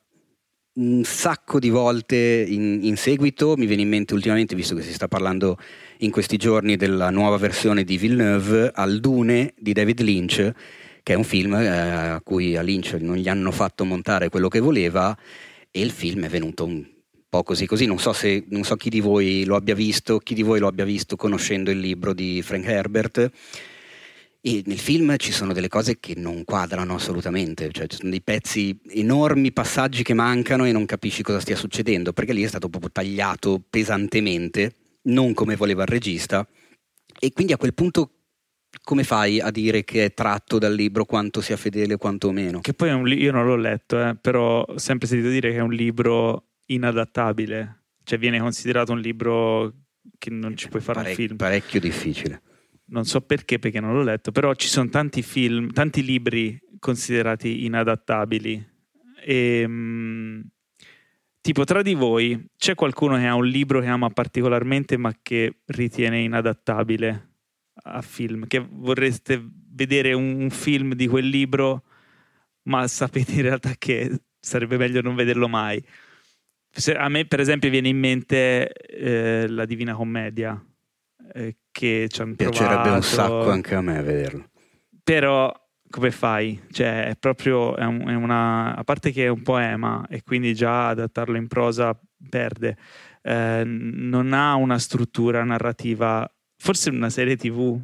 un 0.73 1.03
sacco 1.03 1.59
di 1.59 1.69
volte 1.69 2.15
in, 2.15 2.79
in, 2.83 2.95
seguito, 2.95 3.55
mi 3.57 3.65
viene 3.65 3.81
in 3.81 3.89
mente 3.89 4.13
ultimamente, 4.13 4.55
visto 4.55 4.73
che 4.73 4.83
si 4.83 4.93
sta 4.93 5.09
parlando 5.09 5.57
in 5.97 6.11
questi 6.11 6.37
giorni 6.37 6.77
della 6.77 7.09
nuova 7.09 7.37
versione 7.37 7.83
di 7.83 7.97
Villeneuve, 7.97 8.71
al 8.73 8.99
Dune 9.01 9.53
di 9.57 9.73
David 9.73 9.99
Lynch, 9.99 10.53
che 11.03 11.13
è 11.13 11.15
un 11.15 11.25
film 11.25 11.55
eh, 11.55 11.67
a 11.67 12.21
cui 12.21 12.55
a 12.55 12.61
Lynch 12.61 12.93
non 12.93 13.17
gli 13.17 13.27
hanno 13.27 13.51
fatto 13.51 13.83
montare 13.83 14.29
quello 14.29 14.47
che 14.47 14.59
voleva 14.59 15.17
e 15.69 15.81
il 15.81 15.91
film 15.91 16.25
è 16.25 16.29
venuto 16.29 16.63
un 16.63 16.85
po' 17.31 17.43
così 17.43 17.65
così. 17.65 17.85
Non 17.85 17.97
so, 17.97 18.11
se, 18.11 18.43
non 18.49 18.63
so 18.63 18.75
chi 18.75 18.89
di 18.89 18.99
voi 18.99 19.45
lo 19.45 19.55
abbia 19.55 19.73
visto, 19.73 20.19
chi 20.19 20.33
di 20.33 20.43
voi 20.43 20.59
lo 20.59 20.67
abbia 20.67 20.83
visto 20.83 21.15
conoscendo 21.15 21.71
il 21.71 21.79
libro 21.79 22.13
di 22.13 22.41
Frank 22.41 22.65
Herbert 22.65 23.31
e 24.41 24.63
nel 24.65 24.79
film 24.79 25.15
ci 25.17 25.31
sono 25.31 25.53
delle 25.53 25.69
cose 25.69 25.99
che 25.99 26.13
non 26.17 26.43
quadrano 26.43 26.95
assolutamente, 26.95 27.71
cioè 27.71 27.87
ci 27.87 27.97
sono 27.97 28.09
dei 28.09 28.21
pezzi, 28.21 28.77
enormi 28.89 29.51
passaggi 29.51 30.03
che 30.03 30.13
mancano 30.13 30.65
e 30.65 30.71
non 30.71 30.85
capisci 30.85 31.23
cosa 31.23 31.39
stia 31.39 31.55
succedendo, 31.55 32.11
perché 32.11 32.33
lì 32.33 32.43
è 32.43 32.47
stato 32.47 32.67
proprio 32.67 32.91
tagliato 32.91 33.61
pesantemente, 33.69 34.75
non 35.03 35.33
come 35.33 35.55
voleva 35.55 35.83
il 35.83 35.89
regista. 35.89 36.45
E 37.19 37.31
quindi 37.31 37.53
a 37.53 37.57
quel 37.57 37.73
punto 37.73 38.11
come 38.83 39.03
fai 39.03 39.39
a 39.39 39.51
dire 39.51 39.83
che 39.83 40.05
è 40.05 40.13
tratto 40.13 40.57
dal 40.57 40.73
libro 40.73 41.05
quanto 41.05 41.39
sia 41.39 41.55
fedele 41.55 41.97
quanto 41.97 42.31
meno? 42.31 42.61
Che 42.61 42.73
poi 42.73 42.89
è 42.89 42.93
un 42.93 43.05
li- 43.05 43.21
io 43.21 43.31
non 43.31 43.45
l'ho 43.45 43.55
letto, 43.55 44.01
eh, 44.01 44.15
però 44.19 44.65
sempre 44.75 45.07
sentito 45.07 45.29
dire 45.29 45.51
che 45.51 45.57
è 45.57 45.61
un 45.61 45.73
libro 45.73 46.50
inadattabile, 46.65 47.83
cioè 48.03 48.17
viene 48.17 48.39
considerato 48.39 48.91
un 48.91 48.99
libro 48.99 49.73
che 50.17 50.29
non 50.29 50.55
ci 50.55 50.69
puoi 50.69 50.81
fare 50.81 51.01
Parec- 51.01 51.19
un 51.19 51.25
film. 51.25 51.37
Parecchio 51.37 51.79
difficile 51.79 52.41
non 52.91 53.05
so 53.05 53.21
perché, 53.21 53.59
perché 53.59 53.79
non 53.79 53.93
l'ho 53.93 54.03
letto, 54.03 54.31
però 54.31 54.53
ci 54.53 54.67
sono 54.67 54.89
tanti 54.89 55.21
film, 55.21 55.71
tanti 55.71 56.03
libri 56.03 56.59
considerati 56.79 57.65
inadattabili. 57.65 58.69
E, 59.23 59.67
mh, 59.67 60.49
tipo, 61.41 61.63
tra 61.63 61.81
di 61.81 61.93
voi 61.93 62.47
c'è 62.57 62.75
qualcuno 62.75 63.15
che 63.17 63.25
ha 63.27 63.35
un 63.35 63.45
libro 63.45 63.79
che 63.79 63.87
ama 63.87 64.09
particolarmente 64.09 64.97
ma 64.97 65.13
che 65.21 65.61
ritiene 65.65 66.21
inadattabile 66.21 67.29
a 67.83 68.01
film? 68.01 68.45
Che 68.47 68.65
vorreste 68.69 69.41
vedere 69.73 70.13
un, 70.13 70.41
un 70.41 70.49
film 70.49 70.93
di 70.93 71.07
quel 71.07 71.27
libro, 71.27 71.83
ma 72.63 72.87
sapete 72.87 73.33
in 73.33 73.41
realtà 73.43 73.73
che 73.77 74.23
sarebbe 74.39 74.77
meglio 74.77 75.01
non 75.01 75.15
vederlo 75.15 75.47
mai? 75.47 75.81
A 76.95 77.09
me, 77.09 77.25
per 77.25 77.39
esempio, 77.39 77.69
viene 77.69 77.89
in 77.89 77.97
mente 77.97 78.71
eh, 78.71 79.47
La 79.47 79.65
Divina 79.65 79.93
Commedia 79.93 80.63
eh, 81.33 81.57
che 81.71 82.07
ci 82.09 82.21
hanno 82.21 82.35
Piacerebbe 82.35 82.73
provato. 82.73 82.95
un 82.95 83.03
sacco 83.03 83.49
anche 83.49 83.75
a 83.75 83.81
me 83.81 84.01
vederlo. 84.01 84.49
Però 85.03 85.53
come 85.89 86.11
fai? 86.11 86.59
Cioè, 86.71 87.07
è 87.07 87.15
proprio 87.17 87.75
è 87.75 87.85
un, 87.85 88.07
è 88.07 88.15
una. 88.15 88.75
A 88.75 88.83
parte 88.83 89.11
che 89.11 89.25
è 89.25 89.27
un 89.27 89.41
poema 89.43 90.05
e 90.09 90.23
quindi 90.23 90.53
già 90.55 90.87
adattarlo 90.87 91.37
in 91.37 91.47
prosa 91.47 91.99
perde. 92.29 92.77
Eh, 93.21 93.63
non 93.65 94.33
ha 94.33 94.55
una 94.55 94.79
struttura 94.79 95.43
narrativa. 95.43 96.27
Forse 96.57 96.89
una 96.89 97.09
serie 97.09 97.35
TV 97.35 97.79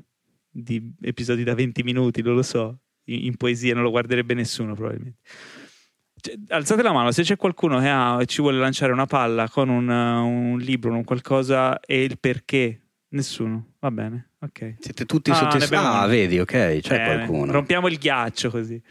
di 0.49 0.95
episodi 1.01 1.43
da 1.43 1.53
20 1.53 1.83
minuti, 1.83 2.21
non 2.21 2.35
lo 2.35 2.43
so. 2.43 2.79
In, 3.05 3.25
in 3.25 3.35
poesia 3.37 3.73
non 3.73 3.83
lo 3.83 3.89
guarderebbe 3.91 4.33
nessuno, 4.33 4.73
probabilmente. 4.73 5.19
Cioè, 6.27 6.37
alzate 6.49 6.81
la 6.81 6.91
mano 6.91 7.11
se 7.11 7.23
c'è 7.23 7.37
qualcuno 7.37 7.79
che 7.79 7.89
ha, 7.89 8.23
ci 8.25 8.41
vuole 8.41 8.57
lanciare 8.57 8.91
una 8.91 9.05
palla 9.05 9.47
con 9.47 9.69
un, 9.69 9.87
un 9.87 10.57
libro, 10.57 10.93
un 10.93 11.03
qualcosa 11.03 11.79
e 11.79 12.03
il 12.03 12.19
perché 12.19 12.81
Nessuno, 13.09 13.75
va 13.79 13.89
bene, 13.89 14.31
ok. 14.39 14.75
Siete 14.79 15.05
tutti 15.05 15.31
ah, 15.31 15.35
sotto 15.35 15.57
Ah, 15.75 16.05
vedi, 16.07 16.39
ok, 16.39 16.79
c'è 16.79 16.97
bene. 16.97 17.15
qualcuno. 17.15 17.51
Rompiamo 17.53 17.87
il 17.87 17.97
ghiaccio 17.97 18.49
così. 18.49 18.81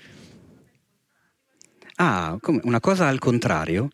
Ah, 1.96 2.38
come? 2.40 2.60
una 2.64 2.80
cosa 2.80 3.08
al 3.08 3.18
contrario? 3.18 3.90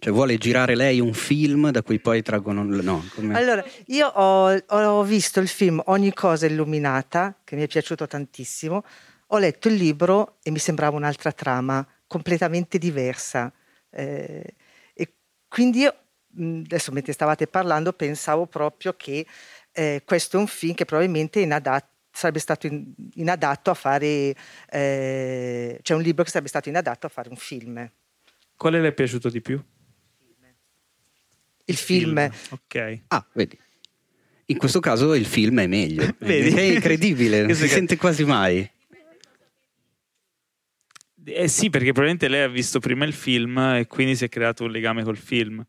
Cioè 0.00 0.12
vuole 0.12 0.36
girare 0.36 0.76
lei 0.76 1.00
un 1.00 1.14
film 1.14 1.70
da 1.70 1.82
cui 1.82 1.98
poi 1.98 2.22
traggono... 2.22 2.62
No, 2.62 3.02
come... 3.14 3.34
Allora, 3.34 3.64
io 3.86 4.06
ho, 4.06 4.54
ho, 4.54 5.02
visto 5.02 5.40
il 5.40 5.48
film 5.48 5.82
Ogni 5.86 6.12
cosa 6.12 6.46
illuminata, 6.46 7.34
che 7.42 7.56
mi 7.56 7.62
è 7.62 7.66
piaciuto 7.66 8.06
tantissimo, 8.06 8.84
ho 9.28 9.38
letto 9.38 9.68
il 9.68 9.74
libro 9.74 10.38
e 10.42 10.50
mi 10.50 10.58
sembrava 10.58 10.96
un'altra 10.96 11.32
trama, 11.32 11.86
completamente 12.06 12.78
diversa. 12.78 13.52
Eh, 13.90 14.54
e 14.94 15.12
quindi 15.48 15.80
io 15.80 15.94
adesso 16.64 16.92
mentre 16.92 17.12
stavate 17.12 17.46
parlando 17.46 17.92
pensavo 17.92 18.46
proprio 18.46 18.94
che 18.94 19.26
eh, 19.72 20.02
questo 20.04 20.36
è 20.36 20.40
un 20.40 20.46
film 20.46 20.74
che 20.74 20.84
probabilmente 20.84 21.40
inadatto, 21.40 21.96
sarebbe 22.10 22.38
stato 22.38 22.66
in, 22.66 22.92
inadatto 23.14 23.70
a 23.70 23.74
fare, 23.74 24.34
eh, 24.70 25.78
cioè 25.82 25.96
un 25.96 26.02
libro 26.02 26.24
che 26.24 26.30
sarebbe 26.30 26.48
stato 26.48 26.68
inadatto 26.68 27.06
a 27.06 27.08
fare 27.08 27.28
un 27.28 27.36
film. 27.36 27.90
Quale 28.56 28.80
le 28.80 28.88
è 28.88 28.92
piaciuto 28.92 29.28
di 29.28 29.40
più? 29.40 29.62
Il 31.64 31.76
film. 31.76 32.30
film. 32.30 32.32
Ok. 32.50 33.00
Ah, 33.08 33.26
vedi. 33.34 33.58
In 34.46 34.56
questo 34.56 34.80
caso 34.80 35.14
il 35.14 35.26
film 35.26 35.60
è 35.60 35.66
meglio. 35.66 36.10
Vedi? 36.20 36.56
È 36.56 36.62
incredibile, 36.62 37.42
non 37.42 37.54
si 37.54 37.68
sente 37.68 37.98
quasi 37.98 38.24
mai. 38.24 38.68
Eh 41.34 41.48
sì, 41.48 41.70
perché 41.70 41.92
probabilmente 41.92 42.28
lei 42.28 42.42
ha 42.42 42.48
visto 42.48 42.80
prima 42.80 43.04
il 43.04 43.12
film 43.12 43.58
e 43.58 43.86
quindi 43.86 44.16
si 44.16 44.24
è 44.24 44.28
creato 44.28 44.64
un 44.64 44.70
legame 44.70 45.02
col 45.02 45.16
film. 45.16 45.64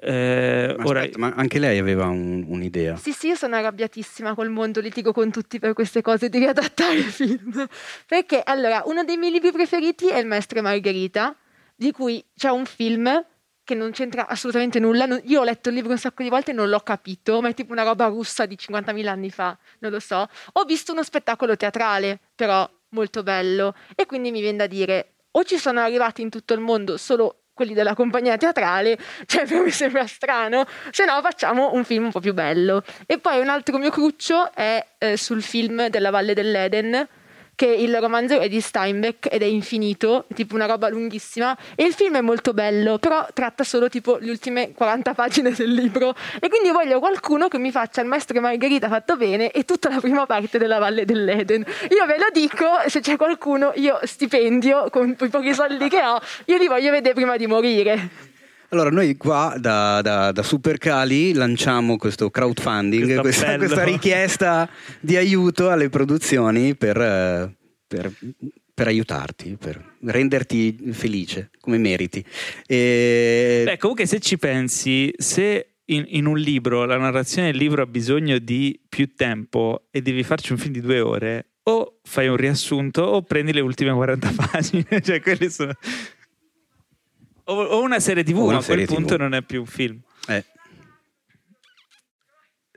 Eh, 0.00 0.74
ma, 0.76 0.84
ora... 0.84 1.00
aspetta, 1.00 1.18
ma 1.18 1.32
anche 1.36 1.58
lei 1.58 1.78
aveva 1.78 2.06
un, 2.06 2.44
un'idea. 2.46 2.96
Sì, 2.96 3.12
sì, 3.12 3.28
io 3.28 3.36
sono 3.36 3.56
arrabbiatissima 3.56 4.34
col 4.34 4.50
mondo, 4.50 4.80
litigo 4.80 5.12
con 5.12 5.30
tutti 5.30 5.58
per 5.58 5.72
queste 5.72 6.02
cose 6.02 6.28
di 6.28 6.38
riadattare 6.38 6.94
il 6.94 7.04
film. 7.04 7.66
Perché 8.06 8.42
allora, 8.44 8.82
uno 8.86 9.04
dei 9.04 9.16
miei 9.16 9.32
libri 9.32 9.52
preferiti 9.52 10.08
è 10.08 10.18
Il 10.18 10.26
Maestro 10.26 10.58
e 10.58 10.62
Margherita, 10.62 11.36
di 11.76 11.92
cui 11.92 12.24
c'è 12.36 12.50
un 12.50 12.64
film 12.64 13.24
che 13.62 13.74
non 13.74 13.92
c'entra 13.92 14.26
assolutamente 14.26 14.78
nulla. 14.78 15.06
Io 15.24 15.40
ho 15.40 15.44
letto 15.44 15.70
il 15.70 15.76
libro 15.76 15.92
un 15.92 15.98
sacco 15.98 16.22
di 16.22 16.28
volte 16.28 16.50
e 16.50 16.54
non 16.54 16.68
l'ho 16.68 16.80
capito, 16.80 17.40
ma 17.40 17.48
è 17.48 17.54
tipo 17.54 17.72
una 17.72 17.82
roba 17.82 18.06
russa 18.06 18.46
di 18.46 18.56
50.000 18.56 19.06
anni 19.06 19.30
fa, 19.30 19.56
non 19.78 19.90
lo 19.90 20.00
so. 20.00 20.28
Ho 20.54 20.64
visto 20.64 20.92
uno 20.92 21.02
spettacolo 21.02 21.56
teatrale, 21.56 22.20
però 22.34 22.68
molto 22.94 23.22
bello. 23.22 23.74
E 23.94 24.06
quindi 24.06 24.30
mi 24.30 24.40
viene 24.40 24.56
da 24.56 24.66
dire, 24.66 25.16
o 25.32 25.44
ci 25.44 25.58
sono 25.58 25.80
arrivati 25.80 26.22
in 26.22 26.30
tutto 26.30 26.54
il 26.54 26.60
mondo 26.60 26.96
solo 26.96 27.40
quelli 27.52 27.74
della 27.74 27.94
compagnia 27.94 28.36
teatrale, 28.36 28.98
cioè 29.26 29.46
mi 29.60 29.70
sembra 29.70 30.06
strano, 30.06 30.66
se 30.90 31.04
no 31.04 31.20
facciamo 31.22 31.72
un 31.72 31.84
film 31.84 32.04
un 32.04 32.10
po' 32.10 32.20
più 32.20 32.34
bello. 32.34 32.82
E 33.06 33.18
poi 33.18 33.40
un 33.40 33.48
altro 33.48 33.78
mio 33.78 33.90
cruccio 33.90 34.52
è 34.52 34.84
eh, 34.98 35.16
sul 35.16 35.42
film 35.42 35.88
della 35.88 36.10
Valle 36.10 36.34
dell'Eden, 36.34 37.08
che 37.54 37.66
il 37.66 37.96
romanzo 38.00 38.38
è 38.38 38.48
di 38.48 38.60
Steinbeck 38.60 39.28
ed 39.32 39.42
è 39.42 39.46
infinito, 39.46 40.26
tipo 40.34 40.54
una 40.54 40.66
roba 40.66 40.88
lunghissima, 40.88 41.56
e 41.74 41.84
il 41.84 41.92
film 41.92 42.16
è 42.16 42.20
molto 42.20 42.52
bello, 42.52 42.98
però 42.98 43.26
tratta 43.32 43.64
solo 43.64 43.88
tipo 43.88 44.16
le 44.20 44.30
ultime 44.30 44.72
40 44.72 45.14
pagine 45.14 45.50
del 45.50 45.72
libro, 45.72 46.14
e 46.40 46.48
quindi 46.48 46.70
voglio 46.70 46.98
qualcuno 46.98 47.48
che 47.48 47.58
mi 47.58 47.70
faccia 47.70 48.00
il 48.00 48.08
maestro 48.08 48.40
Margherita 48.40 48.88
fatto 48.88 49.16
bene 49.16 49.50
e 49.50 49.64
tutta 49.64 49.88
la 49.88 50.00
prima 50.00 50.26
parte 50.26 50.58
della 50.58 50.78
Valle 50.78 51.04
dell'Eden. 51.04 51.64
Io 51.90 52.06
ve 52.06 52.18
lo 52.18 52.26
dico, 52.32 52.66
se 52.86 53.00
c'è 53.00 53.16
qualcuno, 53.16 53.72
io 53.76 53.98
stipendio, 54.02 54.90
con 54.90 55.16
i 55.18 55.28
pochi 55.28 55.54
soldi 55.54 55.88
che 55.88 56.02
ho, 56.02 56.20
io 56.46 56.56
li 56.56 56.66
voglio 56.66 56.90
vedere 56.90 57.14
prima 57.14 57.36
di 57.36 57.46
morire. 57.46 58.32
Allora, 58.70 58.90
noi 58.90 59.16
qua 59.16 59.56
da, 59.58 60.00
da, 60.02 60.32
da 60.32 60.42
Supercali 60.42 61.32
lanciamo 61.32 61.96
questo 61.96 62.30
crowdfunding, 62.30 63.20
questa, 63.20 63.56
questa, 63.56 63.84
richiesta 63.84 64.68
di 65.00 65.16
aiuto 65.16 65.70
alle 65.70 65.88
produzioni 65.88 66.74
per, 66.74 66.96
per, 67.86 68.12
per, 68.74 68.86
aiutarti, 68.86 69.56
per 69.58 69.96
renderti 70.00 70.90
felice 70.92 71.50
come 71.60 71.78
meriti. 71.78 72.24
E... 72.66 73.62
Beh, 73.64 73.78
comunque, 73.78 74.06
se 74.06 74.18
ci 74.18 74.38
pensi, 74.38 75.12
se 75.16 75.74
in, 75.86 76.04
in, 76.08 76.26
un 76.26 76.38
libro 76.38 76.84
la 76.84 76.96
narrazione 76.96 77.50
del 77.50 77.60
libro 77.60 77.82
ha 77.82 77.86
bisogno 77.86 78.38
di 78.38 78.80
più 78.88 79.14
tempo 79.14 79.86
e 79.90 80.02
devi 80.02 80.22
farci 80.22 80.52
un 80.52 80.58
film 80.58 80.72
di 80.72 80.80
due 80.80 81.00
ore, 81.00 81.46
o 81.64 82.00
fai 82.02 82.28
un 82.28 82.36
riassunto 82.36 83.02
o 83.02 83.22
prendi 83.22 83.52
le 83.52 83.60
ultime 83.60 83.92
40 83.92 84.32
pagine. 84.50 85.00
cioè, 85.00 85.20
quelli 85.20 85.50
sono 85.50 85.72
o, 87.44 87.54
o 87.54 87.82
una 87.82 88.00
serie 88.00 88.24
TV, 88.24 88.38
ma 88.38 88.56
a 88.58 88.62
quel 88.62 88.86
punto 88.86 89.16
non 89.16 89.34
è 89.34 89.42
più 89.42 89.60
un 89.60 89.66
film. 89.66 90.00
Eh. 90.28 90.44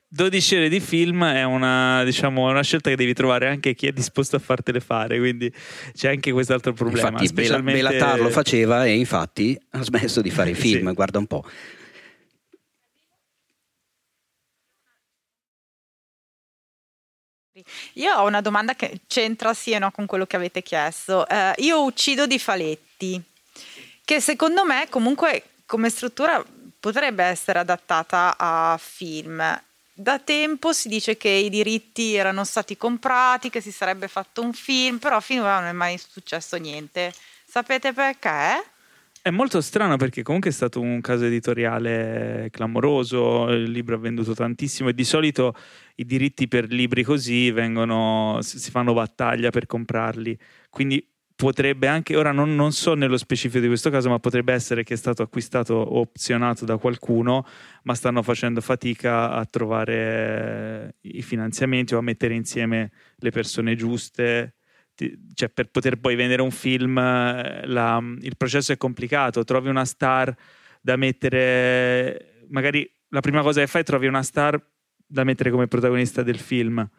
12 0.10 0.56
ore 0.56 0.70
di 0.70 0.80
film 0.80 1.26
è 1.26 1.44
una, 1.44 2.04
diciamo, 2.04 2.50
una, 2.50 2.64
scelta 2.64 2.90
che 2.90 2.96
devi 2.96 3.14
trovare 3.14 3.50
anche 3.50 3.74
chi 3.74 3.88
è 3.88 3.92
disposto 3.92 4.38
a 4.38 4.40
fartele 4.40 4.80
fare, 4.80 5.20
quindi 5.20 5.54
c'è 5.94 6.10
anche 6.10 6.32
quest'altro 6.32 6.74
problema. 6.74 7.10
Infatti, 7.10 7.28
specialmente... 7.28 7.82
Belatar 7.82 8.20
lo 8.20 8.30
faceva 8.30 8.86
e 8.86 8.96
infatti 8.96 9.60
ha 9.72 9.82
smesso 9.82 10.22
di 10.22 10.30
fare 10.30 10.52
i 10.52 10.56
film, 10.56 10.88
sì. 10.88 10.94
guarda 10.94 11.20
un 11.20 11.28
po'. 11.28 11.46
Io 17.94 18.14
ho 18.14 18.26
una 18.26 18.42
domanda 18.42 18.76
che 18.76 19.02
c'entra 19.08 19.54
sì 19.54 19.72
e 19.72 19.80
no 19.80 19.92
con 19.92 20.06
quello 20.06 20.26
che 20.26 20.36
avete 20.36 20.62
chiesto. 20.62 21.26
Uh, 21.30 21.62
io 21.62 21.84
uccido 21.84 22.28
di 22.28 22.40
faletti 22.40 23.22
che 24.08 24.22
secondo 24.22 24.64
me 24.64 24.88
comunque 24.90 25.44
come 25.66 25.90
struttura 25.90 26.42
potrebbe 26.80 27.26
essere 27.26 27.60
adattata 27.60 28.36
a 28.38 28.80
film. 28.80 29.44
Da 29.92 30.18
tempo 30.20 30.72
si 30.72 30.88
dice 30.88 31.18
che 31.18 31.28
i 31.28 31.50
diritti 31.50 32.16
erano 32.16 32.46
stati 32.46 32.78
comprati, 32.78 33.50
che 33.50 33.60
si 33.60 33.74
sarebbe 33.74 34.08
fatto 34.08 34.42
un 34.42 34.54
film, 34.54 34.98
però 34.98 35.20
finora 35.20 35.60
non 35.60 35.68
è 35.68 35.72
mai 35.74 35.98
successo 35.98 36.56
niente. 36.56 37.12
Sapete 37.46 37.92
perché? 37.92 38.64
È 39.22 39.30
molto 39.30 39.60
strano 39.60 39.98
perché 39.98 40.24
comunque 40.24 40.52
è 40.52 40.54
stato 40.54 40.80
un 40.80 41.02
caso 41.02 41.26
editoriale 41.26 42.48
clamoroso, 42.50 43.50
il 43.50 43.70
libro 43.70 43.96
ha 43.96 44.00
venduto 44.00 44.34
tantissimo 44.34 44.88
e 44.88 44.94
di 44.94 45.04
solito 45.04 45.54
i 45.96 46.06
diritti 46.06 46.48
per 46.48 46.72
libri 46.72 47.04
così 47.04 47.52
vengono, 47.52 48.40
si 48.42 48.72
fanno 48.72 48.94
battaglia 48.94 49.50
per 49.50 49.66
comprarli. 49.66 50.40
Quindi 50.70 51.06
potrebbe 51.38 51.86
anche, 51.86 52.16
ora 52.16 52.32
non, 52.32 52.56
non, 52.56 52.72
so 52.72 52.96
nello 52.96 53.16
specifico 53.16 53.62
di 53.62 53.68
questo 53.68 53.92
caso, 53.92 54.10
ma 54.10 54.18
potrebbe 54.18 54.54
essere 54.54 54.84
che 54.84 54.96
è 54.96 54.98
stato 54.98 55.22
acquistato 55.22 55.76
o 55.76 56.00
opzionato 56.00 56.66
da 56.66 56.78
qualcuno, 56.78 57.46
ma 57.84 57.94
stanno 57.94 58.24
facendo 58.24 58.60
fatica 58.60 59.30
a 59.30 59.46
trovare 59.46 60.96
i 61.02 61.22
finanziamenti 61.22 61.94
o 61.94 62.00
a 62.00 62.02
mettere 62.02 62.34
insieme 62.34 62.92
le 63.18 63.30
persone 63.30 63.76
giuste. 63.76 64.56
Cioè, 64.96 65.50
per 65.50 65.70
poter 65.70 65.98
poi 65.98 66.16
vendere 66.16 66.42
un 66.42 66.50
film, 66.50 66.96
la, 66.96 68.02
il 68.22 68.36
processo 68.36 68.72
è 68.72 68.78
complicato. 68.78 69.44
Trovi 69.44 69.70
una 69.70 69.86
star 69.86 70.36
da 70.82 70.96
mettere, 70.96 72.46
magari 72.50 72.92
la 73.10 73.20
prima 73.20 73.44
cosa 73.44 73.62
che 73.62 73.68
fai, 73.68 73.84
trovi 73.84 74.08
una 74.08 74.24
star 74.24 74.60
da 75.06 75.24
mettere 75.24 75.52
come 75.52 75.68
protagonista 75.68 76.24
del 76.24 76.40
film 76.40 76.90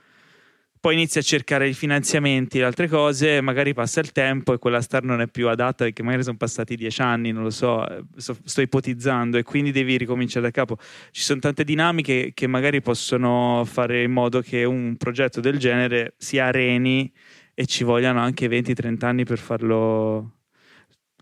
poi 0.80 0.94
inizi 0.94 1.18
a 1.18 1.22
cercare 1.22 1.68
i 1.68 1.74
finanziamenti 1.74 2.58
e 2.58 2.62
altre 2.62 2.88
cose, 2.88 3.40
magari 3.40 3.74
passa 3.74 4.00
il 4.00 4.12
tempo 4.12 4.52
e 4.52 4.58
quella 4.58 4.80
star 4.80 5.02
non 5.02 5.20
è 5.20 5.28
più 5.28 5.48
adatta 5.48 5.84
perché 5.84 6.02
magari 6.02 6.22
sono 6.22 6.36
passati 6.36 6.76
dieci 6.76 7.00
anni, 7.00 7.32
non 7.32 7.42
lo 7.42 7.50
so, 7.50 7.84
sto 8.16 8.60
ipotizzando 8.60 9.38
e 9.38 9.42
quindi 9.42 9.72
devi 9.72 9.96
ricominciare 9.96 10.46
da 10.46 10.50
capo. 10.50 10.76
Ci 11.10 11.22
sono 11.22 11.40
tante 11.40 11.64
dinamiche 11.64 12.32
che 12.34 12.46
magari 12.46 12.80
possono 12.80 13.64
fare 13.64 14.02
in 14.02 14.12
modo 14.12 14.40
che 14.40 14.64
un 14.64 14.96
progetto 14.96 15.40
del 15.40 15.58
genere 15.58 16.14
si 16.16 16.38
areni 16.38 17.12
e 17.54 17.66
ci 17.66 17.82
vogliano 17.84 18.20
anche 18.20 18.46
20-30 18.46 19.04
anni 19.04 19.24
per 19.24 19.38
farlo. 19.38 20.36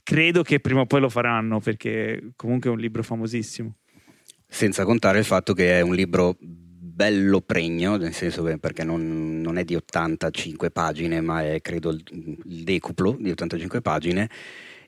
Credo 0.03 0.42
che 0.42 0.61
prima 0.61 0.81
o 0.81 0.87
poi 0.87 1.01
lo 1.01 1.09
faranno 1.09 1.61
perché 1.61 2.33
comunque 2.37 2.71
è 2.71 2.73
un 2.73 2.79
libro 2.79 3.03
famosissimo. 3.03 3.75
Senza 4.47 4.85
contare 4.85 5.19
il 5.19 5.25
fatto 5.25 5.55
che 5.55 5.79
è 5.79 5.81
un 5.81 5.95
libro 5.95 6.37
bello 6.97 7.43
pregno, 7.43 7.97
nel 7.99 8.15
senso 8.15 8.43
perché 8.59 8.83
non, 8.83 9.43
non, 9.43 9.59
è 9.59 9.65
di 9.65 9.75
85 9.75 10.71
pagine, 10.71 11.21
ma 11.21 11.43
è 11.43 11.61
credo 11.61 11.91
il, 11.91 12.03
il 12.47 12.65
decuplo 12.65 13.15
di 13.21 13.31
85 13.31 13.83
pagine 13.83 14.31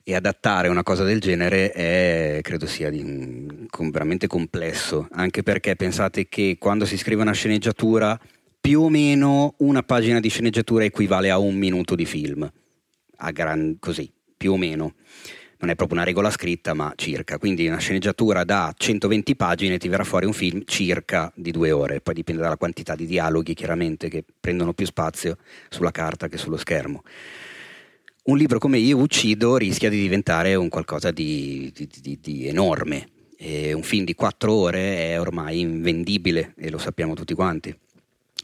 e 0.02 0.14
adattare 0.14 0.68
una 0.68 0.82
cosa 0.82 1.04
del 1.04 1.20
genere 1.20 1.70
è, 1.70 2.38
credo 2.40 2.64
sia 2.64 2.88
di, 2.88 3.66
com, 3.68 3.90
veramente 3.90 4.26
complesso, 4.26 5.06
anche 5.10 5.42
perché 5.42 5.76
pensate 5.76 6.28
che 6.28 6.56
quando 6.58 6.86
si 6.86 6.96
scrive 6.96 7.20
una 7.20 7.32
sceneggiatura 7.32 8.18
più 8.58 8.80
o 8.80 8.88
meno 8.88 9.56
una 9.58 9.82
pagina 9.82 10.18
di 10.18 10.30
sceneggiatura 10.30 10.84
equivale 10.84 11.28
a 11.30 11.36
un 11.36 11.56
minuto 11.56 11.94
di 11.94 12.06
film, 12.06 12.50
a 13.16 13.30
gran, 13.32 13.76
così, 13.78 14.10
più 14.34 14.52
o 14.52 14.56
meno 14.56 14.94
non 15.60 15.70
è 15.70 15.74
proprio 15.74 15.98
una 15.98 16.06
regola 16.06 16.30
scritta, 16.30 16.74
ma 16.74 16.92
circa. 16.96 17.38
Quindi 17.38 17.66
una 17.66 17.78
sceneggiatura 17.78 18.44
da 18.44 18.72
120 18.76 19.36
pagine 19.36 19.78
ti 19.78 19.88
verrà 19.88 20.04
fuori 20.04 20.26
un 20.26 20.32
film 20.32 20.62
circa 20.64 21.32
di 21.34 21.50
due 21.50 21.70
ore, 21.70 22.00
poi 22.00 22.14
dipende 22.14 22.42
dalla 22.42 22.56
quantità 22.56 22.94
di 22.94 23.06
dialoghi 23.06 23.54
chiaramente 23.54 24.08
che 24.08 24.24
prendono 24.38 24.72
più 24.72 24.86
spazio 24.86 25.36
sulla 25.68 25.90
carta 25.90 26.28
che 26.28 26.38
sullo 26.38 26.56
schermo. 26.56 27.02
Un 28.24 28.36
libro 28.36 28.58
come 28.58 28.78
Io 28.78 28.98
uccido 28.98 29.56
rischia 29.56 29.88
di 29.88 30.00
diventare 30.00 30.54
un 30.54 30.68
qualcosa 30.68 31.10
di, 31.10 31.72
di, 31.74 31.88
di, 32.00 32.18
di 32.20 32.46
enorme. 32.46 33.08
E 33.40 33.72
un 33.72 33.82
film 33.82 34.04
di 34.04 34.14
quattro 34.14 34.52
ore 34.52 35.10
è 35.10 35.20
ormai 35.20 35.60
invendibile 35.60 36.54
e 36.56 36.70
lo 36.70 36.78
sappiamo 36.78 37.14
tutti 37.14 37.34
quanti 37.34 37.72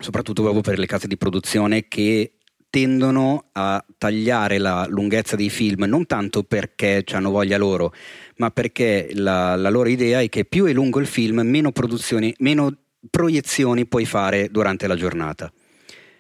soprattutto 0.00 0.42
proprio 0.42 0.62
per 0.62 0.78
le 0.78 0.86
case 0.86 1.06
di 1.06 1.16
produzione 1.16 1.86
che 1.86 2.32
tendono 2.74 3.50
a 3.52 3.84
tagliare 3.96 4.58
la 4.58 4.84
lunghezza 4.88 5.36
dei 5.36 5.48
film 5.48 5.84
non 5.84 6.06
tanto 6.06 6.42
perché 6.42 7.04
hanno 7.12 7.30
voglia 7.30 7.56
loro, 7.56 7.92
ma 8.38 8.50
perché 8.50 9.10
la, 9.12 9.54
la, 9.54 9.70
loro 9.70 9.88
idea 9.88 10.20
è 10.20 10.28
che 10.28 10.44
più 10.44 10.64
è 10.64 10.72
lungo 10.72 10.98
il 10.98 11.06
film, 11.06 11.42
meno, 11.42 11.70
meno 12.38 12.76
proiezioni 13.08 13.86
puoi 13.86 14.04
fare 14.06 14.48
durante 14.50 14.88
la 14.88 14.96
giornata. 14.96 15.52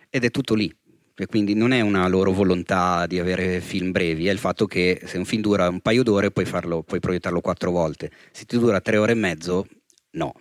Ed 0.08 0.22
è 0.22 0.30
tutto 0.30 0.54
lì. 0.54 0.72
E 1.16 1.26
quindi 1.26 1.54
non 1.54 1.72
è 1.72 1.80
una 1.80 2.06
loro 2.06 2.30
volontà 2.30 3.06
di 3.08 3.18
avere 3.18 3.60
film 3.60 3.90
brevi, 3.90 4.28
è 4.28 4.30
il 4.30 4.38
fatto 4.38 4.66
che 4.66 5.00
se 5.06 5.18
un 5.18 5.24
film 5.24 5.42
dura 5.42 5.68
un 5.68 5.80
paio 5.80 6.04
d'ore 6.04 6.30
puoi, 6.30 6.44
farlo, 6.44 6.84
puoi 6.84 7.00
proiettarlo 7.00 7.40
quattro 7.40 7.72
volte, 7.72 8.12
se 8.30 8.44
ti 8.44 8.56
dura 8.58 8.80
tre 8.80 8.96
ore 8.96 9.10
e 9.10 9.16
mezzo 9.16 9.66
no, 10.12 10.34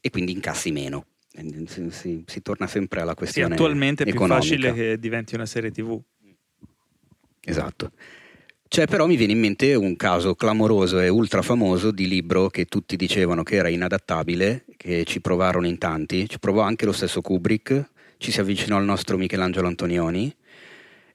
e 0.00 0.08
quindi 0.08 0.32
incassi 0.32 0.70
meno 0.70 1.04
si, 1.66 1.90
si, 1.90 2.24
si, 2.26 2.42
torna 2.42 2.66
sempre 2.66 3.00
alla 3.00 3.14
questione. 3.14 3.48
Sì, 3.48 3.54
attualmente 3.54 4.04
è 4.04 4.10
più 4.10 4.26
facile 4.26 4.72
che 4.72 4.98
diventi 4.98 5.34
una 5.34 5.46
serie 5.46 5.70
TV. 5.70 6.00
Esatto. 7.44 7.92
C'è 8.68 8.86
però 8.86 9.06
mi 9.06 9.16
viene 9.16 9.32
in 9.32 9.40
mente 9.40 9.74
un 9.74 9.96
caso 9.96 10.34
clamoroso 10.34 11.00
e 11.00 11.08
ultra 11.08 11.40
famoso 11.40 11.90
di 11.90 12.06
libro 12.06 12.48
che 12.48 12.66
tutti 12.66 12.96
dicevano 12.96 13.42
che 13.42 13.56
era 13.56 13.68
inadattabile, 13.68 14.66
che 14.76 15.04
ci 15.04 15.22
provarono 15.22 15.66
in 15.66 15.78
tanti, 15.78 16.28
ci 16.28 16.38
provò 16.38 16.60
anche 16.60 16.84
lo 16.84 16.92
stesso 16.92 17.22
Kubrick, 17.22 17.88
ci 18.18 18.30
si 18.30 18.40
avvicinò 18.40 18.76
al 18.76 18.84
nostro 18.84 19.16
Michelangelo 19.16 19.66
Antonioni 19.66 20.34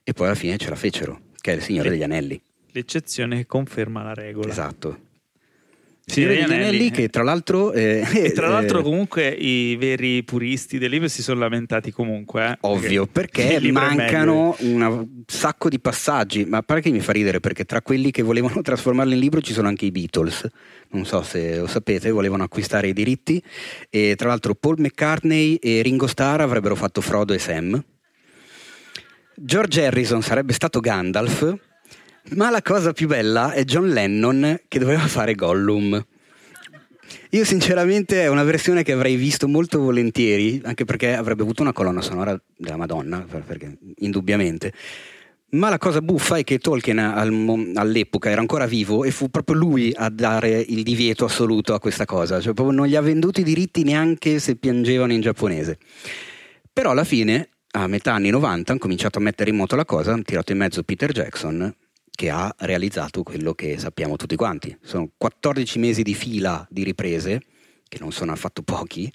e 0.03 0.13
poi 0.13 0.25
alla 0.25 0.35
fine 0.35 0.57
ce 0.57 0.69
la 0.69 0.75
fecero, 0.75 1.21
che 1.39 1.51
è 1.51 1.55
il 1.55 1.61
Signore 1.61 1.91
degli 1.91 2.01
Anelli. 2.01 2.41
L'eccezione 2.71 3.37
che 3.37 3.45
conferma 3.45 4.01
la 4.01 4.15
regola. 4.15 4.49
Esatto. 4.49 5.02
Signore 6.05 6.43
Anelli, 6.43 6.63
Anelli 6.63 6.91
che 6.91 7.07
tra 7.07 7.23
l'altro 7.23 7.71
eh, 7.73 8.05
e 8.13 8.31
tra 8.33 8.49
l'altro 8.49 8.79
eh, 8.79 8.83
comunque 8.83 9.29
i 9.29 9.75
veri 9.77 10.21
puristi 10.23 10.77
del 10.77 10.89
libro 10.89 11.07
si 11.07 11.21
sono 11.21 11.39
lamentati 11.39 11.91
comunque 11.91 12.51
eh, 12.51 12.57
ovvio 12.61 13.07
perché, 13.07 13.45
perché 13.53 13.71
mancano 13.71 14.55
un 14.59 15.07
sacco 15.25 15.69
di 15.69 15.79
passaggi 15.79 16.43
ma 16.45 16.61
pare 16.61 16.81
che 16.81 16.89
mi 16.91 16.99
fa 16.99 17.13
ridere 17.13 17.39
perché 17.39 17.63
tra 17.63 17.81
quelli 17.81 18.11
che 18.11 18.21
volevano 18.21 18.59
trasformarlo 18.61 19.13
in 19.13 19.19
libro 19.19 19.41
ci 19.41 19.53
sono 19.53 19.67
anche 19.67 19.85
i 19.85 19.91
Beatles. 19.91 20.47
Non 20.89 21.05
so 21.05 21.23
se 21.23 21.57
lo 21.57 21.67
sapete 21.67 22.11
volevano 22.11 22.43
acquistare 22.43 22.89
i 22.89 22.93
diritti. 22.93 23.41
E 23.89 24.15
tra 24.15 24.27
l'altro 24.27 24.55
Paul 24.55 24.75
McCartney 24.79 25.55
e 25.55 25.81
Ringo 25.81 26.07
Starr 26.07 26.41
avrebbero 26.41 26.75
fatto 26.75 27.01
Frodo 27.01 27.33
e 27.33 27.39
Sam. 27.39 27.83
George 29.35 29.85
Harrison 29.85 30.21
sarebbe 30.21 30.53
stato 30.53 30.79
Gandalf, 30.79 31.57
ma 32.31 32.49
la 32.49 32.61
cosa 32.61 32.93
più 32.93 33.07
bella 33.07 33.51
è 33.51 33.63
John 33.65 33.89
Lennon 33.89 34.61
che 34.67 34.79
doveva 34.79 35.07
fare 35.07 35.35
Gollum. 35.35 36.03
Io 37.31 37.45
sinceramente 37.45 38.21
è 38.21 38.27
una 38.27 38.43
versione 38.43 38.83
che 38.83 38.91
avrei 38.91 39.15
visto 39.15 39.47
molto 39.47 39.79
volentieri, 39.79 40.61
anche 40.63 40.85
perché 40.85 41.15
avrebbe 41.15 41.41
avuto 41.41 41.61
una 41.61 41.73
colonna 41.73 42.01
sonora 42.01 42.39
della 42.55 42.77
Madonna, 42.77 43.25
perché, 43.45 43.77
indubbiamente. 43.97 44.71
Ma 45.49 45.69
la 45.69 45.77
cosa 45.77 46.01
buffa 46.01 46.37
è 46.37 46.43
che 46.43 46.59
Tolkien 46.59 46.97
al, 46.97 47.71
all'epoca 47.75 48.29
era 48.29 48.39
ancora 48.39 48.65
vivo 48.65 49.03
e 49.03 49.11
fu 49.11 49.29
proprio 49.29 49.55
lui 49.55 49.93
a 49.95 50.09
dare 50.09 50.59
il 50.59 50.81
divieto 50.81 51.25
assoluto 51.25 51.73
a 51.73 51.79
questa 51.79 52.05
cosa, 52.05 52.39
cioè 52.39 52.53
proprio 52.53 52.75
non 52.75 52.87
gli 52.87 52.95
ha 52.95 53.01
venduto 53.01 53.39
i 53.39 53.43
diritti 53.43 53.83
neanche 53.83 54.39
se 54.39 54.55
piangevano 54.55 55.13
in 55.13 55.21
giapponese. 55.21 55.77
Però 56.71 56.91
alla 56.91 57.03
fine, 57.03 57.49
a 57.71 57.85
metà 57.87 58.13
anni 58.13 58.29
90, 58.29 58.71
hanno 58.71 58.79
cominciato 58.79 59.19
a 59.19 59.21
mettere 59.21 59.51
in 59.51 59.57
moto 59.57 59.75
la 59.75 59.85
cosa, 59.85 60.13
hanno 60.13 60.23
tirato 60.23 60.51
in 60.51 60.57
mezzo 60.59 60.81
Peter 60.81 61.11
Jackson 61.11 61.75
che 62.15 62.29
ha 62.29 62.53
realizzato 62.59 63.23
quello 63.23 63.53
che 63.53 63.77
sappiamo 63.77 64.15
tutti 64.15 64.35
quanti. 64.35 64.77
Sono 64.81 65.11
14 65.17 65.79
mesi 65.79 66.03
di 66.03 66.13
fila 66.13 66.65
di 66.69 66.83
riprese, 66.83 67.41
che 67.87 67.97
non 67.99 68.11
sono 68.11 68.31
affatto 68.31 68.61
pochi, 68.61 69.11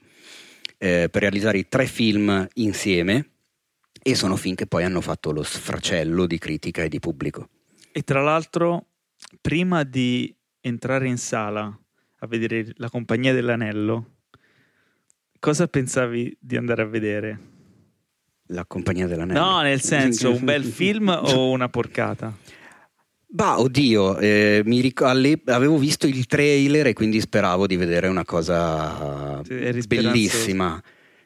eh, 0.78 1.08
per 1.10 1.22
realizzare 1.22 1.58
i 1.58 1.68
tre 1.68 1.86
film 1.86 2.46
insieme 2.54 3.30
e 4.02 4.14
sono 4.14 4.36
film 4.36 4.54
che 4.54 4.66
poi 4.66 4.84
hanno 4.84 5.00
fatto 5.00 5.32
lo 5.32 5.42
sfracello 5.42 6.26
di 6.26 6.38
critica 6.38 6.82
e 6.82 6.88
di 6.88 6.98
pubblico. 6.98 7.48
E 7.92 8.02
tra 8.02 8.22
l'altro, 8.22 8.86
prima 9.40 9.84
di 9.84 10.34
entrare 10.60 11.08
in 11.08 11.18
sala 11.18 11.78
a 12.20 12.26
vedere 12.26 12.72
la 12.76 12.90
compagnia 12.90 13.32
dell'anello, 13.32 14.16
cosa 15.38 15.68
pensavi 15.68 16.36
di 16.40 16.56
andare 16.56 16.82
a 16.82 16.86
vedere? 16.86 17.40
La 18.50 18.64
compagnia 18.66 19.06
dell'anello? 19.06 19.40
No, 19.40 19.60
nel 19.60 19.80
senso, 19.80 20.32
un 20.32 20.44
bel 20.44 20.64
film 20.64 21.08
o 21.08 21.50
una 21.50 21.68
porcata? 21.68 22.34
Bah, 23.30 23.60
oddio, 23.60 24.16
eh, 24.18 24.62
ric- 24.64 25.02
alle- 25.02 25.38
avevo 25.46 25.76
visto 25.76 26.06
il 26.06 26.24
trailer 26.26 26.86
e 26.86 26.92
quindi 26.94 27.20
speravo 27.20 27.66
di 27.66 27.76
vedere 27.76 28.08
una 28.08 28.24
cosa 28.24 29.42
bellissima. 29.86 30.82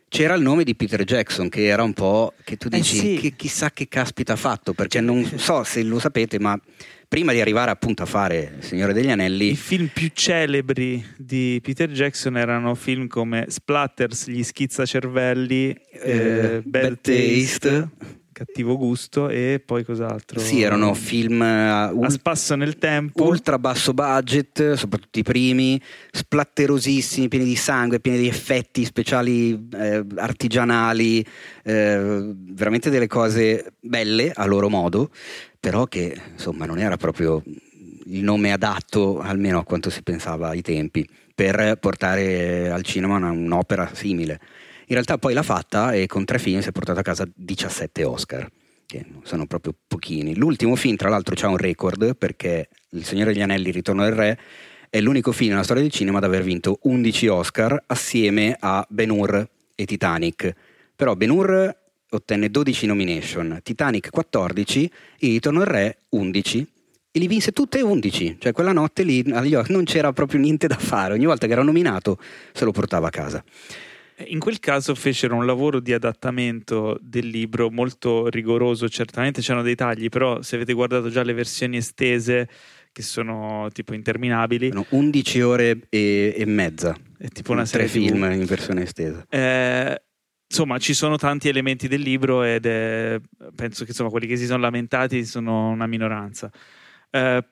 C'era 0.08 0.34
il 0.34 0.42
nome 0.42 0.64
di 0.64 0.74
Peter 0.74 1.04
Jackson 1.04 1.48
che 1.48 1.64
era 1.66 1.84
un 1.84 1.94
po' 1.94 2.34
che 2.44 2.56
tu 2.56 2.66
eh, 2.66 2.76
dici 2.76 2.96
eh 2.96 3.00
sì. 3.00 3.16
che 3.18 3.36
chissà 3.36 3.70
che 3.70 3.86
caspita 3.88 4.32
ha 4.32 4.36
fatto, 4.36 4.74
perché 4.74 5.00
non 5.00 5.24
so 5.36 5.62
se 5.62 5.82
lo 5.84 6.00
sapete, 6.00 6.40
ma 6.40 6.58
prima 7.06 7.32
di 7.32 7.40
arrivare 7.40 7.70
appunto 7.70 8.02
a 8.02 8.06
fare 8.06 8.56
Il 8.58 8.64
Signore 8.64 8.92
degli 8.92 9.08
Anelli. 9.08 9.52
I 9.52 9.56
film 9.56 9.88
più 9.90 10.10
celebri 10.12 11.02
di 11.16 11.60
Peter 11.62 11.88
Jackson 11.88 12.36
erano 12.36 12.74
film 12.74 13.06
come 13.06 13.46
Splatters, 13.48 14.28
Gli 14.28 14.42
schizzacervelli, 14.42 15.70
eh, 15.70 16.10
eh, 16.10 16.62
Bad, 16.64 16.82
Bad 16.82 17.00
Taste. 17.00 17.70
Taste 17.70 18.20
cattivo 18.32 18.76
gusto 18.76 19.28
e 19.28 19.62
poi 19.64 19.84
cos'altro? 19.84 20.40
Sì, 20.40 20.62
erano 20.62 20.94
film 20.94 21.40
uh, 21.40 22.02
a 22.02 22.10
spasso 22.10 22.54
nel 22.54 22.78
tempo, 22.78 23.24
ultra 23.24 23.58
basso 23.58 23.92
budget, 23.92 24.72
soprattutto 24.74 25.18
i 25.18 25.22
primi, 25.22 25.80
splatterosissimi, 26.10 27.28
pieni 27.28 27.44
di 27.44 27.56
sangue, 27.56 28.00
pieni 28.00 28.18
di 28.18 28.28
effetti 28.28 28.84
speciali 28.84 29.68
eh, 29.72 30.04
artigianali, 30.16 31.24
eh, 31.62 32.32
veramente 32.34 32.90
delle 32.90 33.06
cose 33.06 33.74
belle 33.80 34.32
a 34.34 34.46
loro 34.46 34.68
modo, 34.68 35.10
però 35.60 35.86
che 35.86 36.16
insomma 36.32 36.66
non 36.66 36.78
era 36.78 36.96
proprio 36.96 37.42
il 38.06 38.22
nome 38.22 38.52
adatto, 38.52 39.20
almeno 39.20 39.58
a 39.58 39.64
quanto 39.64 39.90
si 39.90 40.02
pensava 40.02 40.48
ai 40.48 40.62
tempi, 40.62 41.06
per 41.34 41.76
portare 41.80 42.70
al 42.70 42.82
cinema 42.82 43.16
un'opera 43.16 43.90
simile. 43.92 44.40
In 44.86 44.94
realtà 44.94 45.18
poi 45.18 45.32
l'ha 45.34 45.42
fatta 45.42 45.92
e 45.92 46.06
con 46.06 46.24
tre 46.24 46.38
film 46.38 46.60
si 46.60 46.68
è 46.68 46.72
portato 46.72 47.00
a 47.00 47.02
casa 47.02 47.26
17 47.32 48.04
Oscar, 48.04 48.48
che 48.86 49.04
sono 49.22 49.46
proprio 49.46 49.74
pochini. 49.86 50.34
L'ultimo 50.34 50.76
film, 50.76 50.96
tra 50.96 51.08
l'altro, 51.08 51.34
c'ha 51.36 51.48
un 51.48 51.56
record 51.56 52.16
perché 52.16 52.68
Il 52.90 53.04
Signore 53.04 53.32
degli 53.32 53.42
Anelli, 53.42 53.70
Ritorno 53.70 54.04
del 54.04 54.12
Re, 54.12 54.38
è 54.90 55.00
l'unico 55.00 55.32
film 55.32 55.52
nella 55.52 55.62
storia 55.62 55.82
del 55.82 55.90
cinema 55.90 56.18
ad 56.18 56.24
aver 56.24 56.42
vinto 56.42 56.78
11 56.82 57.26
Oscar 57.28 57.82
assieme 57.86 58.56
a 58.58 58.84
Ben 58.88 59.10
Hur 59.10 59.48
e 59.74 59.84
Titanic. 59.86 60.54
Però 60.94 61.14
Ben 61.14 61.30
Hur 61.30 61.76
ottenne 62.10 62.50
12 62.50 62.86
nomination, 62.86 63.60
Titanic 63.62 64.10
14 64.10 64.84
e 65.18 65.26
Ritorno 65.28 65.60
del 65.60 65.68
Re 65.68 65.98
11 66.10 66.66
e 67.10 67.18
li 67.18 67.26
vinse 67.26 67.52
tutte 67.52 67.78
e 67.78 67.82
11, 67.82 68.36
cioè 68.38 68.52
quella 68.52 68.72
notte 68.72 69.02
lì 69.02 69.22
non 69.24 69.84
c'era 69.84 70.12
proprio 70.12 70.40
niente 70.40 70.66
da 70.66 70.76
fare, 70.76 71.14
ogni 71.14 71.26
volta 71.26 71.46
che 71.46 71.52
era 71.52 71.62
nominato 71.62 72.18
se 72.52 72.64
lo 72.64 72.72
portava 72.72 73.06
a 73.06 73.10
casa. 73.10 73.42
In 74.28 74.38
quel 74.38 74.58
caso 74.58 74.94
fecero 74.94 75.36
un 75.36 75.46
lavoro 75.46 75.80
di 75.80 75.92
adattamento 75.92 76.98
del 77.00 77.26
libro 77.26 77.70
molto 77.70 78.28
rigoroso, 78.28 78.88
certamente 78.88 79.40
c'erano 79.40 79.62
dei 79.62 79.74
tagli, 79.74 80.08
però 80.08 80.42
se 80.42 80.56
avete 80.56 80.72
guardato 80.72 81.08
già 81.08 81.22
le 81.22 81.32
versioni 81.32 81.76
estese 81.76 82.48
che 82.92 83.02
sono 83.02 83.68
tipo 83.72 83.94
interminabili. 83.94 84.68
Sono 84.68 84.86
11 84.90 85.40
ore 85.40 85.78
e, 85.88 86.34
e 86.36 86.44
mezza. 86.44 86.96
È 87.16 87.28
tipo 87.28 87.52
una 87.52 87.64
serie 87.64 87.86
Tre 87.88 88.00
film 88.00 88.22
in 88.32 88.44
versione 88.44 88.82
estesa. 88.82 89.24
Eh, 89.28 90.02
insomma, 90.46 90.78
ci 90.78 90.92
sono 90.92 91.16
tanti 91.16 91.48
elementi 91.48 91.88
del 91.88 92.02
libro 92.02 92.42
ed 92.42 92.66
è, 92.66 93.18
penso 93.54 93.84
che 93.84 93.90
insomma, 93.90 94.10
quelli 94.10 94.26
che 94.26 94.36
si 94.36 94.46
sono 94.46 94.60
lamentati 94.60 95.24
sono 95.24 95.70
una 95.70 95.86
minoranza. 95.86 96.50
Eh, 97.10 97.44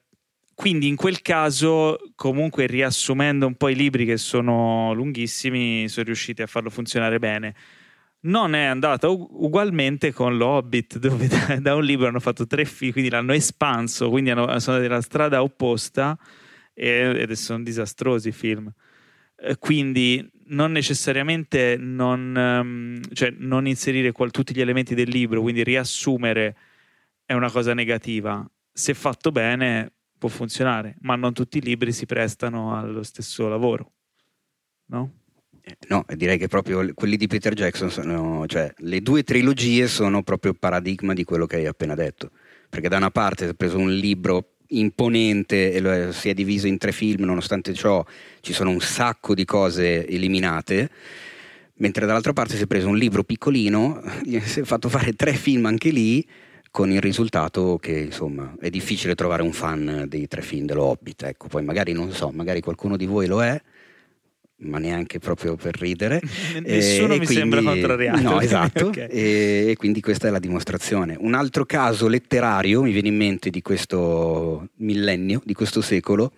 quindi 0.61 0.89
in 0.89 0.97
quel 0.97 1.23
caso, 1.23 1.97
comunque 2.15 2.67
riassumendo 2.67 3.47
un 3.47 3.55
po' 3.55 3.71
i 3.71 3.75
libri 3.75 4.05
che 4.05 4.19
sono 4.19 4.93
lunghissimi, 4.93 5.89
sono 5.89 6.05
riusciti 6.05 6.43
a 6.43 6.47
farlo 6.47 6.69
funzionare 6.69 7.19
bene. 7.19 7.55
Non 8.25 8.55
è 8.55 8.65
andata 8.65 9.09
ugualmente 9.09 10.13
con 10.13 10.37
l'Hobbit, 10.37 10.99
dove 10.99 11.29
da, 11.29 11.57
da 11.59 11.75
un 11.75 11.83
libro 11.83 12.09
hanno 12.09 12.21
fatto 12.21 12.47
tre 12.47 12.67
film, 12.67 12.93
quindi 12.93 13.09
l'hanno 13.09 13.33
espanso, 13.33 14.11
quindi 14.11 14.29
hanno, 14.29 14.43
sono 14.59 14.77
andati 14.77 14.93
nella 14.93 15.01
strada 15.01 15.43
opposta 15.43 16.19
ed 16.75 17.33
sono 17.33 17.63
disastrosi 17.63 18.29
i 18.29 18.33
film. 18.33 18.71
Eh, 19.37 19.57
quindi 19.57 20.31
non 20.49 20.73
necessariamente 20.73 21.79
non, 21.79 22.35
um, 22.37 23.01
cioè 23.15 23.33
non 23.39 23.67
inserire 23.67 24.13
qual, 24.13 24.31
tutti 24.31 24.55
gli 24.55 24.61
elementi 24.61 24.95
del 24.95 25.09
libro, 25.09 25.41
quindi 25.41 25.65
riassumere 25.65 26.55
è 27.25 27.33
una 27.33 27.51
cosa 27.51 27.73
negativa. 27.73 28.47
Se 28.71 28.93
fatto 28.93 29.33
bene 29.33 29.95
può 30.21 30.29
funzionare, 30.29 30.97
ma 31.01 31.17
non 31.17 31.33
tutti 31.33 31.57
i 31.57 31.63
libri 31.63 31.93
si 31.93 32.05
prestano 32.05 32.79
allo 32.79 33.03
stesso 33.03 33.49
lavoro, 33.49 33.93
no? 34.91 35.15
No, 35.89 36.05
direi 36.15 36.37
che 36.37 36.47
proprio 36.47 36.93
quelli 36.95 37.17
di 37.17 37.27
Peter 37.27 37.55
Jackson 37.55 37.91
sono, 37.91 38.47
cioè 38.47 38.71
le 38.79 39.01
due 39.01 39.23
trilogie 39.23 39.89
sono 39.89 40.23
proprio 40.23 40.53
il 40.53 40.59
paradigma 40.59 41.15
di 41.15 41.25
quello 41.25 41.47
che 41.47 41.57
hai 41.57 41.67
appena 41.67 41.95
detto, 41.95 42.33
perché 42.69 42.89
da 42.89 42.99
una 42.99 43.11
parte 43.11 43.49
è 43.49 43.55
preso 43.55 43.79
un 43.79 43.93
libro 43.93 44.57
imponente 44.69 45.73
e 45.73 45.81
lo, 45.81 46.13
si 46.13 46.29
è 46.29 46.35
diviso 46.35 46.67
in 46.67 46.77
tre 46.77 46.93
film, 46.93 47.25
nonostante 47.25 47.73
ciò 47.73 48.05
ci 48.41 48.53
sono 48.53 48.71
un 48.71 48.81
sacco 48.81 49.35
di 49.35 49.47
cose 49.47 50.07
eliminate, 50.07 50.91
mentre 51.77 52.05
dall'altra 52.05 52.35
parte 52.35 52.57
si 52.57 52.65
è 52.65 52.67
preso 52.67 52.89
un 52.89 52.99
libro 52.99 53.25
piccolino, 53.25 54.03
si 54.45 54.61
è 54.61 54.65
fatto 54.65 54.91
fare 54.91 55.15
tre 55.15 55.33
film 55.33 55.65
anche 55.65 55.91
lì 55.91 56.27
con 56.71 56.91
il 56.91 57.01
risultato 57.01 57.79
che 57.81 57.99
insomma 57.99 58.55
è 58.61 58.71
difficile 58.71 59.15
trovare 59.15 59.43
un 59.43 59.53
fan 59.53 60.05
dei 60.09 60.29
tre 60.29 60.41
film 60.43 60.67
dello 60.67 60.85
Hobbit, 60.85 61.25
ecco, 61.25 61.49
poi 61.49 61.65
magari 61.65 61.93
non 61.93 62.13
so, 62.13 62.31
magari 62.31 62.61
qualcuno 62.61 62.97
di 62.97 63.07
voi 63.07 63.27
lo 63.27 63.43
è, 63.43 63.61
ma 64.59 64.79
neanche 64.79 65.19
proprio 65.19 65.57
per 65.57 65.79
ridere. 65.79 66.21
Nessuno 66.63 67.15
e, 67.15 67.19
mi 67.19 67.25
quindi, 67.25 67.35
sembra 67.35 67.63
contrariato. 67.63 68.21
No, 68.23 68.41
esatto, 68.41 68.87
okay. 68.89 69.09
e, 69.09 69.67
e, 69.71 69.77
quindi 69.77 70.01
questa 70.01 70.29
è 70.29 70.31
la 70.31 70.39
dimostrazione. 70.39 71.17
Un 71.19 71.35
altro 71.35 71.65
caso 71.67 72.07
letterario 72.09 72.83
mi 72.83 72.93
viene 72.93 73.09
in 73.09 73.17
mente 73.17 73.51
di 73.51 73.63
questo 73.63 74.69
millennio, 74.77 75.43
di 75.45 75.55
questo 75.55 75.81
secolo, 75.81 76.33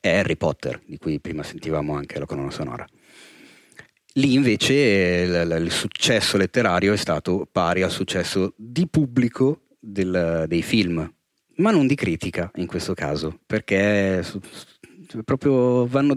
è 0.00 0.08
Harry 0.08 0.36
Potter, 0.36 0.80
di 0.86 0.96
cui 0.96 1.20
prima 1.20 1.42
sentivamo 1.42 1.94
anche 1.94 2.18
la 2.18 2.26
colonna 2.26 2.50
sonora. 2.50 2.86
Lì 4.18 4.34
invece 4.34 4.74
il, 4.74 5.62
il, 5.62 5.70
successo 5.70 6.36
letterario 6.36 6.92
è 6.92 6.96
stato 6.96 7.46
pari 7.50 7.82
al 7.82 7.90
successo 7.92 8.52
di 8.56 8.88
pubblico 8.88 9.60
del, 9.78 10.44
dei 10.48 10.62
film, 10.62 11.08
ma 11.56 11.70
non 11.70 11.86
di 11.86 11.94
critica 11.94 12.50
in 12.56 12.66
questo 12.66 12.94
caso, 12.94 13.38
perché 13.46 14.24
proprio 15.24 15.86
vanno 15.86 16.16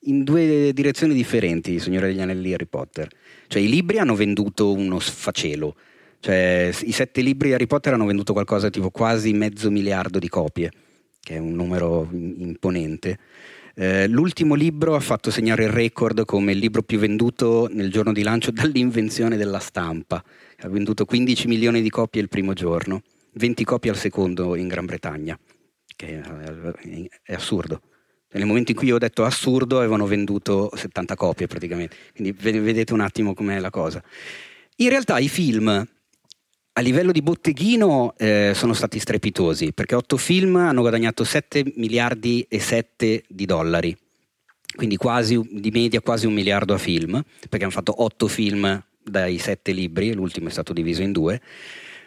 in 0.00 0.22
due 0.22 0.72
direzioni 0.74 1.14
differenti 1.14 1.72
il 1.72 1.80
Signore 1.80 2.08
degli 2.08 2.20
Anelli 2.20 2.50
e 2.50 2.54
Harry 2.54 2.66
Potter. 2.66 3.08
Cioè 3.46 3.62
i 3.62 3.70
libri 3.70 3.98
hanno 3.98 4.14
venduto 4.14 4.70
uno 4.72 4.98
sfacelo, 4.98 5.76
cioè 6.20 6.70
i 6.82 6.92
sette 6.92 7.22
libri 7.22 7.48
di 7.48 7.54
Harry 7.54 7.66
Potter 7.66 7.94
hanno 7.94 8.04
venduto 8.04 8.34
qualcosa 8.34 8.68
tipo 8.68 8.90
quasi 8.90 9.32
mezzo 9.32 9.70
miliardo 9.70 10.18
di 10.18 10.28
copie, 10.28 10.70
che 11.22 11.36
è 11.36 11.38
un 11.38 11.54
numero 11.54 12.06
imponente. 12.12 13.18
Eh, 13.76 14.06
l'ultimo 14.06 14.54
libro 14.54 14.94
ha 14.94 15.00
fatto 15.00 15.32
segnare 15.32 15.64
il 15.64 15.70
record 15.70 16.24
come 16.24 16.52
il 16.52 16.58
libro 16.58 16.82
più 16.82 16.98
venduto 16.98 17.68
nel 17.72 17.90
giorno 17.90 18.12
di 18.12 18.22
lancio 18.22 18.50
dall'invenzione 18.52 19.36
della 19.36 19.58
stampa. 19.58 20.22
Ha 20.58 20.68
venduto 20.68 21.04
15 21.04 21.48
milioni 21.48 21.82
di 21.82 21.90
copie 21.90 22.20
il 22.20 22.28
primo 22.28 22.52
giorno, 22.52 23.02
20 23.32 23.64
copie 23.64 23.90
al 23.90 23.96
secondo 23.96 24.54
in 24.54 24.68
Gran 24.68 24.86
Bretagna, 24.86 25.38
che 25.96 26.22
è 27.22 27.34
assurdo. 27.34 27.80
Nel 28.32 28.46
momento 28.46 28.72
in 28.72 28.76
cui 28.76 28.88
io 28.88 28.96
ho 28.96 28.98
detto 28.98 29.24
assurdo 29.24 29.78
avevano 29.78 30.06
venduto 30.06 30.70
70 30.74 31.14
copie 31.14 31.46
praticamente, 31.46 31.96
quindi 32.14 32.32
vedete 32.32 32.92
un 32.92 33.00
attimo 33.00 33.34
com'è 33.34 33.58
la 33.60 33.70
cosa. 33.70 34.02
In 34.76 34.88
realtà 34.88 35.18
i 35.18 35.28
film 35.28 35.86
a 36.76 36.80
livello 36.80 37.12
di 37.12 37.22
botteghino 37.22 38.14
eh, 38.16 38.52
sono 38.54 38.72
stati 38.72 38.98
strepitosi 38.98 39.72
perché 39.72 39.94
otto 39.94 40.16
film 40.16 40.56
hanno 40.56 40.80
guadagnato 40.80 41.22
7 41.22 41.74
miliardi 41.76 42.44
e 42.48 42.58
7 42.58 43.24
di 43.28 43.46
dollari, 43.46 43.96
quindi 44.74 44.96
quasi 44.96 45.40
di 45.52 45.70
media 45.70 46.00
quasi 46.00 46.26
un 46.26 46.32
miliardo 46.32 46.74
a 46.74 46.78
film, 46.78 47.22
perché 47.48 47.64
hanno 47.64 47.72
fatto 47.72 48.02
otto 48.02 48.26
film 48.26 48.82
dai 49.00 49.38
sette 49.38 49.70
libri, 49.70 50.14
l'ultimo 50.14 50.48
è 50.48 50.50
stato 50.50 50.72
diviso 50.72 51.02
in 51.02 51.12
due, 51.12 51.40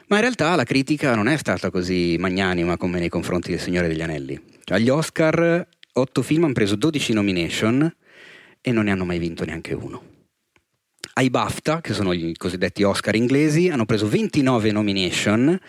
ma 0.08 0.18
in 0.18 0.22
realtà 0.22 0.54
la 0.56 0.66
critica 0.66 1.16
non 1.16 1.30
è 1.30 1.38
stata 1.38 1.70
così 1.70 2.18
magnanima 2.20 2.76
come 2.76 3.00
nei 3.00 3.10
confronti 3.10 3.52
del 3.52 3.62
Signore 3.62 3.88
degli 3.88 4.02
Anelli. 4.02 4.38
Cioè, 4.66 4.78
agli 4.78 4.90
Oscar 4.90 5.66
otto 5.94 6.22
film 6.22 6.44
hanno 6.44 6.54
preso 6.54 6.76
12 6.76 7.14
nomination 7.14 7.96
e 8.60 8.72
non 8.74 8.84
ne 8.84 8.92
hanno 8.92 9.06
mai 9.06 9.20
vinto 9.20 9.46
neanche 9.46 9.74
uno 9.74 10.16
ai 11.18 11.32
BAFTA, 11.32 11.82
che 11.82 11.94
sono 11.94 12.14
i 12.14 12.36
cosiddetti 12.38 12.84
Oscar 12.84 13.16
inglesi, 13.16 13.70
hanno 13.70 13.86
preso 13.86 14.08
29 14.08 14.72
nomination, 14.72 15.60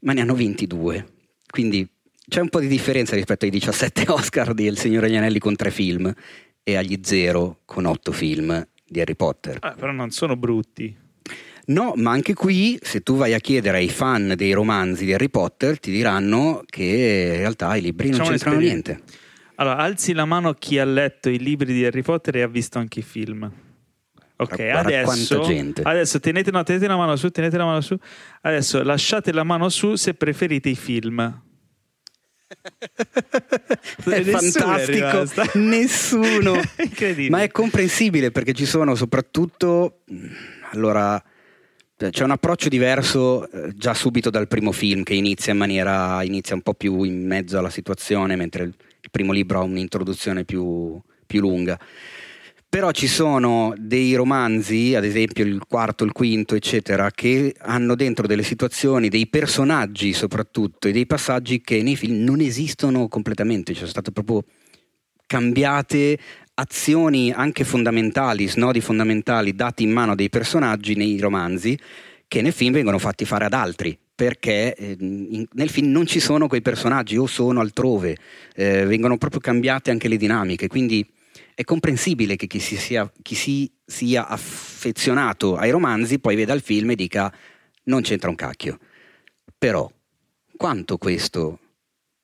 ma 0.00 0.12
ne 0.14 0.20
hanno 0.22 0.34
vinti 0.34 0.66
due. 0.66 1.06
Quindi 1.46 1.86
c'è 2.26 2.40
un 2.40 2.48
po' 2.48 2.60
di 2.60 2.66
differenza 2.66 3.14
rispetto 3.14 3.44
ai 3.44 3.50
17 3.50 4.04
Oscar 4.08 4.54
di 4.54 4.64
Il 4.64 4.78
Signore 4.78 5.08
degli 5.08 5.16
Anelli 5.16 5.38
con 5.38 5.54
tre 5.54 5.70
film 5.70 6.10
e 6.62 6.76
agli 6.76 6.98
zero 7.02 7.60
con 7.66 7.84
otto 7.84 8.10
film 8.10 8.66
di 8.86 9.00
Harry 9.00 9.14
Potter. 9.14 9.58
Ah, 9.60 9.74
però 9.78 9.92
non 9.92 10.10
sono 10.10 10.34
brutti. 10.34 10.96
No, 11.66 11.92
ma 11.96 12.12
anche 12.12 12.32
qui, 12.32 12.78
se 12.80 13.02
tu 13.02 13.16
vai 13.16 13.34
a 13.34 13.38
chiedere 13.38 13.78
ai 13.78 13.90
fan 13.90 14.32
dei 14.34 14.52
romanzi 14.52 15.04
di 15.04 15.12
Harry 15.12 15.28
Potter, 15.28 15.78
ti 15.78 15.90
diranno 15.90 16.62
che 16.64 17.32
in 17.34 17.38
realtà 17.38 17.76
i 17.76 17.82
libri 17.82 18.08
non 18.08 18.20
Facciamo 18.20 18.36
c'entrano 18.36 18.60
niente. 18.60 19.02
Allora, 19.56 19.76
alzi 19.76 20.14
la 20.14 20.24
mano 20.24 20.54
chi 20.54 20.78
ha 20.78 20.84
letto 20.86 21.28
i 21.28 21.38
libri 21.38 21.74
di 21.74 21.84
Harry 21.84 22.02
Potter 22.02 22.36
e 22.36 22.42
ha 22.42 22.48
visto 22.48 22.78
anche 22.78 23.00
i 23.00 23.02
film. 23.02 23.64
Ok, 24.38 24.58
adesso, 24.60 25.42
adesso 25.82 26.20
tenete, 26.20 26.50
no, 26.50 26.62
tenete 26.62 26.86
la 26.86 26.96
mano 26.96 27.16
su, 27.16 27.30
tenete 27.30 27.56
la 27.56 27.64
mano 27.64 27.80
su. 27.80 27.96
Adesso 28.42 28.82
lasciate 28.82 29.32
la 29.32 29.44
mano 29.44 29.70
su 29.70 29.94
se 29.94 30.12
preferite 30.12 30.68
i 30.68 30.74
film. 30.74 31.42
è 34.08 34.22
fantastico, 34.22 35.24
nessuno. 35.58 36.60
Ma 37.30 37.42
è 37.42 37.50
comprensibile 37.50 38.30
perché 38.30 38.52
ci 38.52 38.66
sono 38.66 38.94
soprattutto 38.94 40.02
allora 40.72 41.20
c'è 41.96 42.24
un 42.24 42.30
approccio 42.30 42.68
diverso 42.68 43.50
eh, 43.50 43.72
già 43.74 43.94
subito 43.94 44.28
dal 44.28 44.48
primo 44.48 44.70
film 44.70 45.02
che 45.02 45.14
inizia 45.14 45.52
in 45.52 45.58
maniera 45.58 46.22
inizia 46.22 46.54
un 46.54 46.60
po' 46.60 46.74
più 46.74 47.02
in 47.04 47.26
mezzo 47.26 47.58
alla 47.58 47.70
situazione 47.70 48.36
mentre 48.36 48.64
il 48.64 48.74
primo 49.10 49.32
libro 49.32 49.60
ha 49.60 49.62
un'introduzione 49.62 50.44
più, 50.44 51.00
più 51.24 51.40
lunga 51.40 51.78
però 52.76 52.90
ci 52.90 53.06
sono 53.06 53.72
dei 53.78 54.14
romanzi, 54.14 54.94
ad 54.94 55.04
esempio 55.06 55.46
il 55.46 55.62
quarto, 55.66 56.04
il 56.04 56.12
quinto, 56.12 56.54
eccetera, 56.54 57.10
che 57.10 57.54
hanno 57.60 57.94
dentro 57.94 58.26
delle 58.26 58.42
situazioni, 58.42 59.08
dei 59.08 59.28
personaggi 59.28 60.12
soprattutto 60.12 60.86
e 60.86 60.92
dei 60.92 61.06
passaggi 61.06 61.62
che 61.62 61.82
nei 61.82 61.96
film 61.96 62.22
non 62.22 62.40
esistono 62.40 63.08
completamente, 63.08 63.72
cioè 63.72 63.88
sono 63.88 63.92
state 63.92 64.12
proprio 64.12 64.44
cambiate 65.24 66.18
azioni 66.52 67.32
anche 67.32 67.64
fondamentali, 67.64 68.46
snodi 68.46 68.82
fondamentali 68.82 69.54
dati 69.54 69.82
in 69.82 69.92
mano 69.92 70.14
dei 70.14 70.28
personaggi 70.28 70.96
nei 70.96 71.18
romanzi 71.18 71.78
che 72.28 72.42
nel 72.42 72.52
film 72.52 72.74
vengono 72.74 72.98
fatti 72.98 73.24
fare 73.24 73.46
ad 73.46 73.54
altri 73.54 73.98
perché 74.14 74.74
eh, 74.74 74.96
in, 75.00 75.46
nel 75.52 75.70
film 75.70 75.90
non 75.90 76.04
ci 76.04 76.20
sono 76.20 76.46
quei 76.46 76.60
personaggi 76.60 77.16
o 77.16 77.24
sono 77.26 77.60
altrove, 77.60 78.18
eh, 78.54 78.84
vengono 78.84 79.16
proprio 79.16 79.40
cambiate 79.40 79.90
anche 79.90 80.08
le 80.08 80.18
dinamiche, 80.18 80.68
quindi 80.68 81.06
è 81.56 81.64
comprensibile 81.64 82.36
che 82.36 82.46
chi 82.46 82.60
si, 82.60 82.76
sia, 82.76 83.10
chi 83.22 83.34
si 83.34 83.72
sia 83.82 84.28
affezionato 84.28 85.56
ai 85.56 85.70
romanzi 85.70 86.18
poi 86.18 86.36
veda 86.36 86.52
il 86.52 86.60
film 86.60 86.90
e 86.90 86.96
dica 86.96 87.34
non 87.84 88.02
c'entra 88.02 88.28
un 88.28 88.34
cacchio. 88.34 88.78
Però 89.56 89.90
quanto 90.54 90.98
questo 90.98 91.58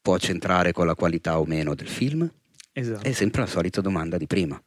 può 0.02 0.18
c'entrare 0.18 0.72
con 0.72 0.84
la 0.84 0.94
qualità 0.94 1.40
o 1.40 1.46
meno 1.46 1.74
del 1.74 1.88
film? 1.88 2.30
Esatto. 2.72 3.08
È 3.08 3.12
sempre 3.12 3.40
la 3.40 3.46
solita 3.46 3.80
domanda 3.80 4.18
di 4.18 4.26
prima. 4.26 4.62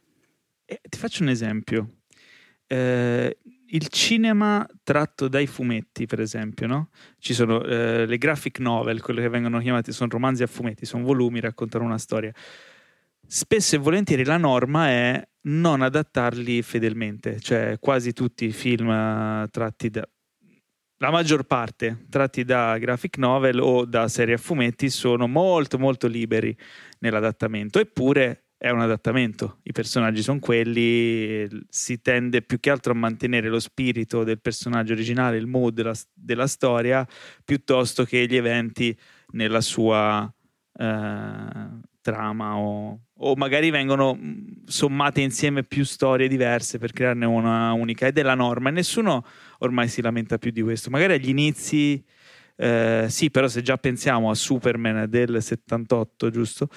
Eh, 0.64 0.80
ti 0.82 0.98
faccio 0.98 1.22
un 1.22 1.28
esempio. 1.28 1.98
Eh, 2.66 3.38
il 3.68 3.86
cinema 3.86 4.66
tratto 4.82 5.28
dai 5.28 5.46
fumetti, 5.46 6.06
per 6.06 6.18
esempio, 6.20 6.66
no? 6.66 6.90
Ci 7.20 7.34
sono 7.34 7.62
eh, 7.62 8.04
le 8.04 8.18
graphic 8.18 8.58
novel, 8.58 9.00
quelle 9.00 9.22
che 9.22 9.28
vengono 9.28 9.60
chiamate, 9.60 9.92
sono 9.92 10.10
romanzi 10.10 10.42
a 10.42 10.48
fumetti, 10.48 10.84
sono 10.86 11.04
volumi, 11.04 11.38
raccontano 11.38 11.84
una 11.84 11.98
storia 11.98 12.32
spesso 13.26 13.76
e 13.76 13.78
volentieri 13.78 14.24
la 14.24 14.36
norma 14.36 14.88
è 14.88 15.28
non 15.42 15.82
adattarli 15.82 16.62
fedelmente, 16.62 17.40
cioè 17.40 17.78
quasi 17.78 18.12
tutti 18.12 18.46
i 18.46 18.52
film 18.52 18.90
eh, 18.90 19.48
tratti 19.50 19.90
da 19.90 20.08
la 20.98 21.10
maggior 21.10 21.44
parte 21.44 22.06
tratti 22.08 22.42
da 22.42 22.78
graphic 22.78 23.18
novel 23.18 23.60
o 23.60 23.84
da 23.84 24.08
serie 24.08 24.36
a 24.36 24.38
fumetti 24.38 24.88
sono 24.88 25.26
molto 25.26 25.78
molto 25.78 26.06
liberi 26.06 26.56
nell'adattamento, 27.00 27.78
eppure 27.78 28.46
è 28.58 28.70
un 28.70 28.80
adattamento, 28.80 29.58
i 29.64 29.72
personaggi 29.72 30.22
sono 30.22 30.38
quelli, 30.38 31.46
si 31.68 32.00
tende 32.00 32.40
più 32.40 32.58
che 32.58 32.70
altro 32.70 32.92
a 32.92 32.96
mantenere 32.96 33.48
lo 33.48 33.60
spirito 33.60 34.24
del 34.24 34.40
personaggio 34.40 34.94
originale, 34.94 35.36
il 35.36 35.46
mood 35.46 35.74
della, 35.74 35.94
della 36.14 36.46
storia, 36.46 37.06
piuttosto 37.44 38.04
che 38.04 38.26
gli 38.26 38.34
eventi 38.34 38.96
nella 39.32 39.60
sua 39.60 40.32
eh, 40.72 41.80
trama 42.00 42.56
o, 42.56 43.00
o, 43.18 43.34
magari 43.36 43.70
vengono 43.70 44.14
mm, 44.14 44.64
sommate 44.66 45.20
insieme 45.20 45.62
più 45.62 45.84
storie 45.84 46.28
diverse 46.28 46.78
per 46.78 46.92
crearne 46.92 47.24
una 47.26 47.72
unica. 47.72 48.06
Ed 48.06 48.18
è 48.18 48.22
la 48.22 48.34
norma 48.34 48.68
e 48.68 48.72
nessuno 48.72 49.24
ormai 49.58 49.88
si 49.88 50.02
lamenta 50.02 50.38
più 50.38 50.50
di 50.50 50.62
questo. 50.62 50.90
Magari 50.90 51.14
agli 51.14 51.28
inizi 51.28 52.04
eh, 52.56 53.06
sì 53.08 53.30
però 53.30 53.48
se 53.48 53.60
già 53.62 53.76
pensiamo 53.76 54.30
a 54.30 54.34
Superman 54.34 55.08
del 55.08 55.42
78 55.42 56.30
giusto? 56.30 56.68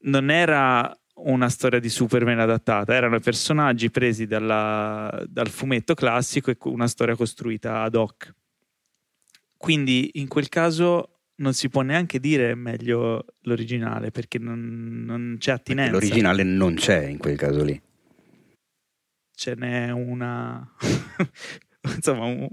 Non 0.00 0.30
era 0.30 0.94
una 1.16 1.48
storia 1.48 1.80
di 1.80 1.88
Superman 1.88 2.38
adattata 2.38 2.94
erano 2.94 3.18
personaggi 3.20 3.90
presi 3.90 4.26
dalla, 4.26 5.24
dal 5.26 5.48
fumetto 5.48 5.94
classico 5.94 6.50
e 6.50 6.58
una 6.64 6.86
storia 6.86 7.16
costruita 7.16 7.82
ad 7.82 7.94
hoc. 7.94 8.34
Quindi 9.56 10.10
in 10.14 10.28
quel 10.28 10.48
caso 10.48 11.15
non 11.36 11.52
si 11.52 11.68
può 11.68 11.82
neanche 11.82 12.18
dire 12.18 12.54
meglio 12.54 13.24
l'originale 13.42 14.10
perché 14.10 14.38
non, 14.38 15.04
non 15.04 15.36
c'è 15.38 15.52
attinenza. 15.52 15.92
Perché 15.92 16.06
l'originale 16.06 16.42
non 16.42 16.74
c'è 16.74 17.06
in 17.06 17.18
quel 17.18 17.36
caso 17.36 17.62
lì. 17.62 17.80
Ce 19.34 19.54
n'è 19.54 19.90
una, 19.90 20.66
insomma, 21.94 22.24
un, 22.24 22.48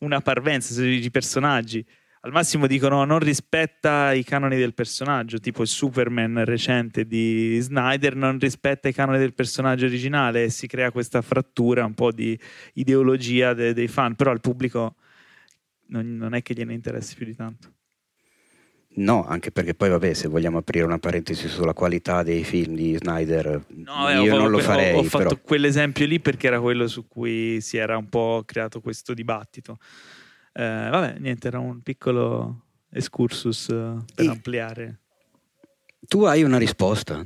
una 0.00 0.20
parvenza 0.20 0.78
di 0.82 1.10
personaggi. 1.10 1.84
Al 2.24 2.30
massimo 2.30 2.68
dicono 2.68 3.04
non 3.04 3.18
rispetta 3.18 4.12
i 4.12 4.22
canoni 4.22 4.56
del 4.56 4.74
personaggio, 4.74 5.38
tipo 5.38 5.62
il 5.62 5.68
Superman 5.68 6.44
recente 6.44 7.04
di 7.04 7.58
Snyder 7.60 8.14
non 8.14 8.38
rispetta 8.38 8.88
i 8.88 8.92
canoni 8.92 9.18
del 9.18 9.34
personaggio 9.34 9.86
originale 9.86 10.44
e 10.44 10.50
si 10.50 10.68
crea 10.68 10.92
questa 10.92 11.20
frattura 11.20 11.84
un 11.84 11.94
po' 11.94 12.12
di 12.12 12.38
ideologia 12.74 13.54
de- 13.54 13.72
dei 13.72 13.88
fan, 13.88 14.14
però 14.14 14.30
al 14.30 14.40
pubblico 14.40 14.94
non, 15.86 16.14
non 16.14 16.34
è 16.34 16.42
che 16.42 16.54
gliene 16.54 16.74
interessi 16.74 17.16
più 17.16 17.26
di 17.26 17.34
tanto. 17.34 17.72
No, 18.94 19.24
anche 19.24 19.50
perché 19.50 19.74
poi 19.74 19.88
vabbè, 19.88 20.12
se 20.12 20.28
vogliamo 20.28 20.58
aprire 20.58 20.84
una 20.84 20.98
parentesi 20.98 21.48
sulla 21.48 21.72
qualità 21.72 22.22
dei 22.22 22.44
film 22.44 22.74
di 22.74 22.96
Snyder, 22.96 23.64
no, 23.68 24.08
io 24.10 24.34
ho, 24.34 24.38
non 24.38 24.50
lo 24.50 24.58
farei. 24.58 24.94
Ho, 24.94 24.98
ho 24.98 25.02
fatto 25.04 25.28
però. 25.28 25.40
quell'esempio 25.42 26.06
lì 26.06 26.20
perché 26.20 26.46
era 26.46 26.60
quello 26.60 26.86
su 26.88 27.08
cui 27.08 27.60
si 27.62 27.78
era 27.78 27.96
un 27.96 28.08
po' 28.08 28.42
creato 28.44 28.80
questo 28.80 29.14
dibattito. 29.14 29.78
Eh, 30.52 30.88
vabbè, 30.90 31.18
niente, 31.18 31.48
era 31.48 31.58
un 31.58 31.80
piccolo 31.80 32.64
excursus 32.90 33.70
eh, 33.70 33.96
per 34.14 34.24
e 34.26 34.28
ampliare. 34.28 35.00
Tu 36.06 36.24
hai 36.24 36.42
una 36.42 36.58
risposta? 36.58 37.24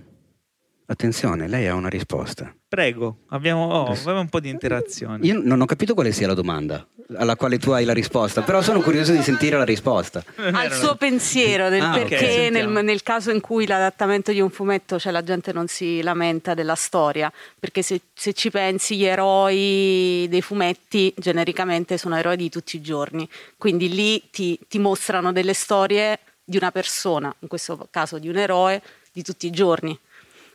Attenzione, 0.86 1.48
lei 1.48 1.66
ha 1.66 1.74
una 1.74 1.88
risposta. 1.88 2.54
Prego, 2.68 3.18
abbiamo, 3.28 3.68
oh, 3.68 3.92
abbiamo 3.92 4.20
un 4.20 4.28
po' 4.28 4.40
di 4.40 4.48
interazione. 4.48 5.24
Io 5.24 5.40
non 5.40 5.60
ho 5.60 5.66
capito 5.66 5.94
quale 5.94 6.10
sia 6.12 6.26
la 6.26 6.34
domanda 6.34 6.86
alla 7.14 7.36
quale 7.36 7.58
tu 7.58 7.70
hai 7.70 7.84
la 7.84 7.92
risposta, 7.92 8.42
però 8.42 8.62
sono 8.62 8.80
curioso 8.80 9.12
di 9.12 9.22
sentire 9.22 9.56
la 9.56 9.64
risposta. 9.64 10.24
Al 10.36 10.72
suo 10.72 10.96
pensiero 10.96 11.68
del 11.68 11.82
ah, 11.82 11.92
perché 11.92 12.16
okay, 12.16 12.50
nel, 12.50 12.68
nel, 12.68 13.02
caso 13.02 13.30
in 13.30 13.40
cui 13.40 13.66
l'adattamento 13.66 14.32
di 14.32 14.40
un 14.40 14.50
fumetto, 14.50 14.98
cioè 14.98 15.12
la 15.12 15.22
gente 15.22 15.52
non 15.52 15.68
si 15.68 16.02
lamenta 16.02 16.54
della 16.54 16.74
storia, 16.74 17.32
perché 17.58 17.82
se, 17.82 18.00
se 18.12 18.32
ci 18.32 18.50
pensi 18.50 18.96
gli 18.96 19.04
eroi 19.04 20.26
dei 20.28 20.42
fumetti 20.42 21.14
genericamente 21.16 21.96
sono 21.98 22.16
eroi 22.16 22.36
di 22.36 22.48
tutti 22.48 22.76
i 22.76 22.80
giorni, 22.80 23.28
quindi 23.56 23.88
lì 23.88 24.30
ti, 24.30 24.58
ti 24.68 24.78
mostrano 24.78 25.32
delle 25.32 25.54
storie 25.54 26.18
di 26.42 26.56
una 26.56 26.72
persona, 26.72 27.32
in 27.40 27.48
questo 27.48 27.86
caso 27.90 28.18
di 28.18 28.28
un 28.28 28.36
eroe, 28.36 28.82
di 29.12 29.22
tutti 29.22 29.46
i 29.46 29.50
giorni 29.50 29.96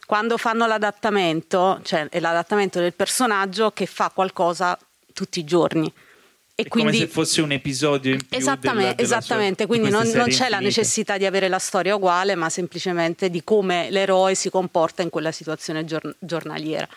quando 0.06 0.38
fanno 0.38 0.68
l'adattamento, 0.68 1.80
cioè 1.84 2.10
è 2.10 2.20
l'adattamento 2.20 2.80
del 2.80 2.94
personaggio 2.94 3.72
che 3.72 3.86
fa 3.86 4.12
qualcosa 4.14 4.78
tutti 5.14 5.40
i 5.40 5.44
giorni. 5.44 5.92
E 6.54 6.68
quindi, 6.68 6.92
come 6.92 7.06
se 7.06 7.12
fosse 7.12 7.42
un 7.42 7.52
episodio 7.52 8.14
in 8.14 8.26
più 8.26 8.38
esattamente, 8.38 8.82
della, 8.82 8.94
della 8.94 9.18
esattamente. 9.18 9.66
quindi 9.66 9.90
non, 9.90 10.04
non, 10.04 10.12
c'è 10.12 10.20
infinite. 10.20 10.50
la 10.50 10.60
necessità 10.60 11.18
di 11.18 11.26
avere 11.26 11.48
la 11.48 11.58
storia 11.58 11.96
uguale 11.96 12.36
ma 12.36 12.50
semplicemente 12.50 13.30
di 13.30 13.44
come 13.44 13.90
l'eroe 13.90 14.36
si 14.36 14.50
comporta 14.50 15.02
in 15.02 15.10
quella 15.10 15.32
situazione 15.32 15.86
giorn- 15.86 16.16
giornaliera 16.20 16.88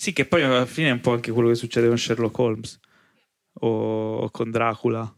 sì 0.00 0.14
che 0.14 0.24
poi 0.24 0.42
alla 0.42 0.64
fine 0.64 0.88
è 0.88 0.92
un 0.92 1.00
po' 1.00 1.12
anche 1.12 1.30
quello 1.30 1.50
che 1.50 1.56
succede 1.56 1.86
con 1.86 1.98
Sherlock 1.98 2.38
Holmes 2.38 2.80
o 3.60 4.30
con 4.30 4.50
Dracula. 4.50 5.14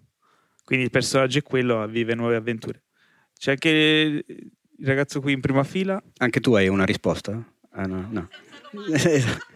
Quindi 0.64 0.86
il 0.86 0.90
personaggio 0.90 1.38
è 1.38 1.42
quello, 1.42 1.86
vive 1.86 2.16
nuove 2.16 2.34
avventure. 2.34 2.82
C'è 3.38 3.52
anche 3.52 4.24
il 4.78 4.86
ragazzo 4.86 5.20
qui 5.20 5.32
in 5.32 5.40
prima 5.40 5.64
fila. 5.64 6.02
Anche 6.18 6.40
tu 6.40 6.54
hai 6.54 6.68
una 6.68 6.84
risposta? 6.84 7.42
Ah, 7.72 7.86
no, 7.86 8.06
no. 8.10 8.28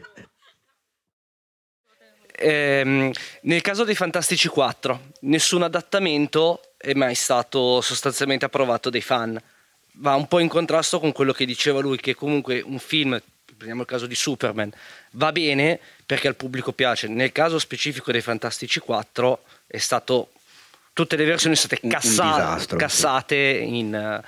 ehm, 2.38 3.10
nel 3.42 3.60
caso 3.60 3.84
dei 3.84 3.94
Fantastici 3.94 4.48
4, 4.48 5.12
nessun 5.20 5.62
adattamento 5.62 6.60
è 6.76 6.94
mai 6.94 7.14
stato 7.14 7.80
sostanzialmente 7.80 8.44
approvato 8.44 8.90
dai 8.90 9.00
fan. 9.00 9.40
Va 9.98 10.14
un 10.14 10.28
po' 10.28 10.40
in 10.40 10.48
contrasto 10.48 11.00
con 11.00 11.12
quello 11.12 11.32
che 11.32 11.46
diceva 11.46 11.80
lui, 11.80 11.96
che 11.96 12.14
comunque 12.14 12.60
un 12.60 12.78
film, 12.78 13.20
prendiamo 13.44 13.82
il 13.82 13.88
caso 13.88 14.06
di 14.06 14.14
Superman, 14.14 14.70
va 15.12 15.32
bene 15.32 15.80
perché 16.04 16.28
al 16.28 16.36
pubblico 16.36 16.72
piace. 16.72 17.08
Nel 17.08 17.32
caso 17.32 17.58
specifico 17.58 18.12
dei 18.12 18.20
Fantastici 18.20 18.78
4 18.78 19.42
è 19.66 19.78
stato 19.78 20.30
tutte 20.92 21.16
le 21.16 21.24
versioni 21.24 21.56
sono 21.56 21.68
state 21.74 21.86
disastro, 21.86 22.78
cassate 22.78 23.58
sì. 23.58 23.78
in 23.78 24.22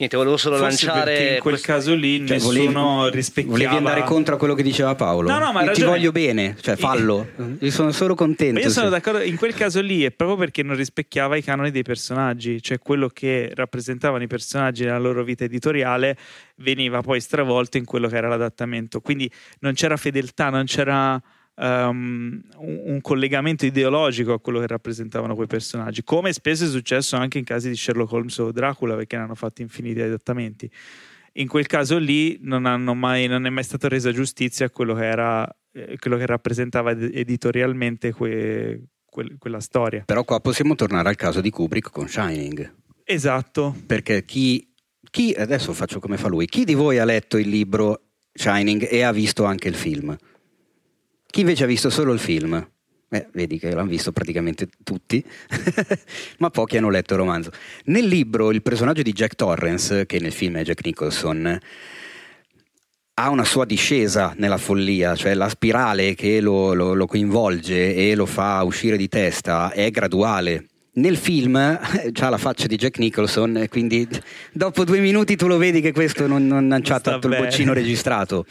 Niente, 0.00 0.16
volevo 0.16 0.38
solo 0.38 0.56
Forse 0.56 0.86
lanciare. 0.86 1.12
in 1.34 1.40
quel 1.40 1.52
questo... 1.56 1.72
caso 1.72 1.94
lì 1.94 2.26
cioè, 2.26 2.38
nessuno 2.38 2.82
volevi, 2.94 3.16
rispecchiava. 3.16 3.58
Volevi 3.58 3.76
andare 3.76 4.02
contro 4.02 4.34
a 4.34 4.38
quello 4.38 4.54
che 4.54 4.62
diceva 4.62 4.94
Paolo. 4.94 5.28
No, 5.28 5.38
no, 5.38 5.52
ma 5.52 5.62
Io 5.62 5.72
ti 5.72 5.82
voglio 5.82 6.10
bene, 6.10 6.56
cioè 6.58 6.74
fallo. 6.76 7.28
io 7.58 7.70
sono 7.70 7.92
solo 7.92 8.14
contento. 8.14 8.54
Ma 8.54 8.60
io 8.60 8.70
sono 8.70 8.88
d'accordo, 8.88 9.20
in 9.20 9.36
quel 9.36 9.52
caso 9.52 9.82
lì 9.82 10.02
è 10.02 10.10
proprio 10.10 10.38
perché 10.38 10.62
non 10.62 10.74
rispecchiava 10.74 11.36
i 11.36 11.42
canoni 11.42 11.70
dei 11.70 11.82
personaggi, 11.82 12.62
cioè 12.62 12.78
quello 12.78 13.08
che 13.08 13.52
rappresentavano 13.54 14.22
i 14.22 14.26
personaggi 14.26 14.84
nella 14.84 14.98
loro 14.98 15.22
vita 15.22 15.44
editoriale 15.44 16.16
veniva 16.56 17.02
poi 17.02 17.20
stravolto 17.20 17.76
in 17.76 17.84
quello 17.84 18.08
che 18.08 18.16
era 18.16 18.28
l'adattamento. 18.28 19.02
Quindi 19.02 19.30
non 19.58 19.74
c'era 19.74 19.98
fedeltà, 19.98 20.48
non 20.48 20.64
c'era 20.64 21.20
um, 21.60 22.40
un 22.56 22.98
collegamento 23.00 23.66
ideologico 23.66 24.32
a 24.32 24.40
quello 24.40 24.60
che 24.60 24.66
rappresentavano 24.66 25.34
quei 25.34 25.46
personaggi, 25.46 26.02
come 26.02 26.32
spesso 26.32 26.64
è 26.64 26.68
successo 26.68 27.16
anche 27.16 27.38
in 27.38 27.44
casi 27.44 27.68
di 27.68 27.76
Sherlock 27.76 28.12
Holmes 28.12 28.38
o 28.38 28.50
Dracula, 28.50 28.96
perché 28.96 29.16
ne 29.16 29.22
hanno 29.22 29.34
fatto 29.34 29.62
infiniti 29.62 30.00
adattamenti. 30.00 30.70
In 31.34 31.46
quel 31.46 31.66
caso 31.66 31.98
lì 31.98 32.38
non, 32.42 32.62
mai, 32.96 33.28
non 33.28 33.46
è 33.46 33.50
mai 33.50 33.62
stata 33.62 33.88
resa 33.88 34.10
giustizia 34.10 34.66
a 34.66 34.70
quello 34.70 34.94
che, 34.94 35.04
era, 35.04 35.48
eh, 35.72 35.96
quello 35.98 36.16
che 36.16 36.26
rappresentava 36.26 36.90
editorialmente 36.90 38.12
que, 38.12 38.82
que, 39.04 39.36
quella 39.38 39.60
storia. 39.60 40.02
Però 40.06 40.24
qua 40.24 40.40
possiamo 40.40 40.74
tornare 40.74 41.08
al 41.08 41.16
caso 41.16 41.40
di 41.40 41.50
Kubrick 41.50 41.90
con 41.92 42.08
Shining. 42.08 42.78
Esatto. 43.04 43.76
Perché 43.86 44.24
chi, 44.24 44.72
chi, 45.08 45.32
adesso 45.32 45.72
faccio 45.72 46.00
come 46.00 46.16
fa 46.16 46.28
lui, 46.28 46.46
chi 46.46 46.64
di 46.64 46.74
voi 46.74 46.98
ha 46.98 47.04
letto 47.04 47.38
il 47.38 47.48
libro 47.48 48.06
Shining 48.32 48.88
e 48.90 49.02
ha 49.02 49.12
visto 49.12 49.44
anche 49.44 49.68
il 49.68 49.76
film? 49.76 50.16
Chi 51.30 51.40
invece 51.40 51.62
ha 51.62 51.68
visto 51.68 51.90
solo 51.90 52.12
il 52.12 52.18
film? 52.18 52.68
Eh, 53.12 53.26
vedi 53.32 53.58
che 53.58 53.72
l'hanno 53.72 53.88
visto 53.88 54.10
praticamente 54.10 54.68
tutti, 54.82 55.24
ma 56.38 56.50
pochi 56.50 56.76
hanno 56.76 56.90
letto 56.90 57.14
il 57.14 57.20
romanzo. 57.20 57.50
Nel 57.84 58.06
libro 58.06 58.50
il 58.50 58.62
personaggio 58.62 59.02
di 59.02 59.12
Jack 59.12 59.36
Torrance, 59.36 60.06
che 60.06 60.18
nel 60.18 60.32
film 60.32 60.56
è 60.56 60.62
Jack 60.62 60.84
Nicholson, 60.84 61.58
ha 63.14 63.30
una 63.30 63.44
sua 63.44 63.64
discesa 63.64 64.34
nella 64.38 64.58
follia, 64.58 65.14
cioè 65.14 65.34
la 65.34 65.48
spirale 65.48 66.14
che 66.14 66.40
lo, 66.40 66.74
lo, 66.74 66.94
lo 66.94 67.06
coinvolge 67.06 67.94
e 67.94 68.14
lo 68.16 68.26
fa 68.26 68.62
uscire 68.64 68.96
di 68.96 69.08
testa 69.08 69.70
è 69.70 69.90
graduale. 69.90 70.66
Nel 70.94 71.16
film 71.16 71.54
ha 71.54 72.28
la 72.28 72.38
faccia 72.38 72.66
di 72.66 72.76
Jack 72.76 72.98
Nicholson, 72.98 73.66
quindi 73.68 74.08
dopo 74.52 74.84
due 74.84 74.98
minuti 74.98 75.36
tu 75.36 75.46
lo 75.46 75.58
vedi 75.58 75.80
che 75.80 75.92
questo 75.92 76.26
non, 76.26 76.46
non 76.46 76.72
ha 76.72 77.00
tanto 77.00 77.28
il 77.28 77.36
boccino 77.36 77.72
registrato 77.72 78.46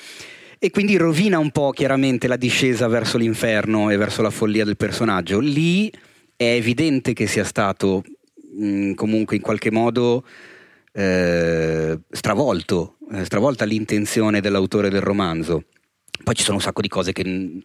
e 0.62 0.72
quindi 0.72 0.98
rovina 0.98 1.40
un 1.40 1.52
po' 1.52 1.72
chiaramente 1.72 2.28
la 2.28 2.36
discesa 2.36 2.88
verso 2.88 3.18
l'inferno 3.18 3.90
e 3.90 3.96
verso 3.96 4.22
la 4.22 4.30
follia 4.30 4.66
del 4.66 4.76
personaggio. 4.76 5.40
Lì 5.40 5.90
è 6.36 6.52
evidente 6.54 7.14
che 7.14 7.28
sia 7.28 7.46
stato 7.46 8.04
mh, 8.58 8.66
mm, 8.66 8.94
comunque 8.94 9.38
in 9.38 9.42
qualche 9.42 9.72
modo 9.72 10.26
eh, 10.92 11.98
stravolto, 12.12 12.98
eh, 13.10 13.24
stravolta 13.24 13.64
l'intenzione 13.64 14.42
dell'autore 14.42 14.90
del 14.90 15.00
romanzo. 15.00 15.64
Poi 16.22 16.36
ci 16.36 16.44
sono 16.44 16.58
un 16.58 16.62
sacco 16.62 16.82
di 16.82 16.90
cose 16.90 17.14
che, 17.14 17.62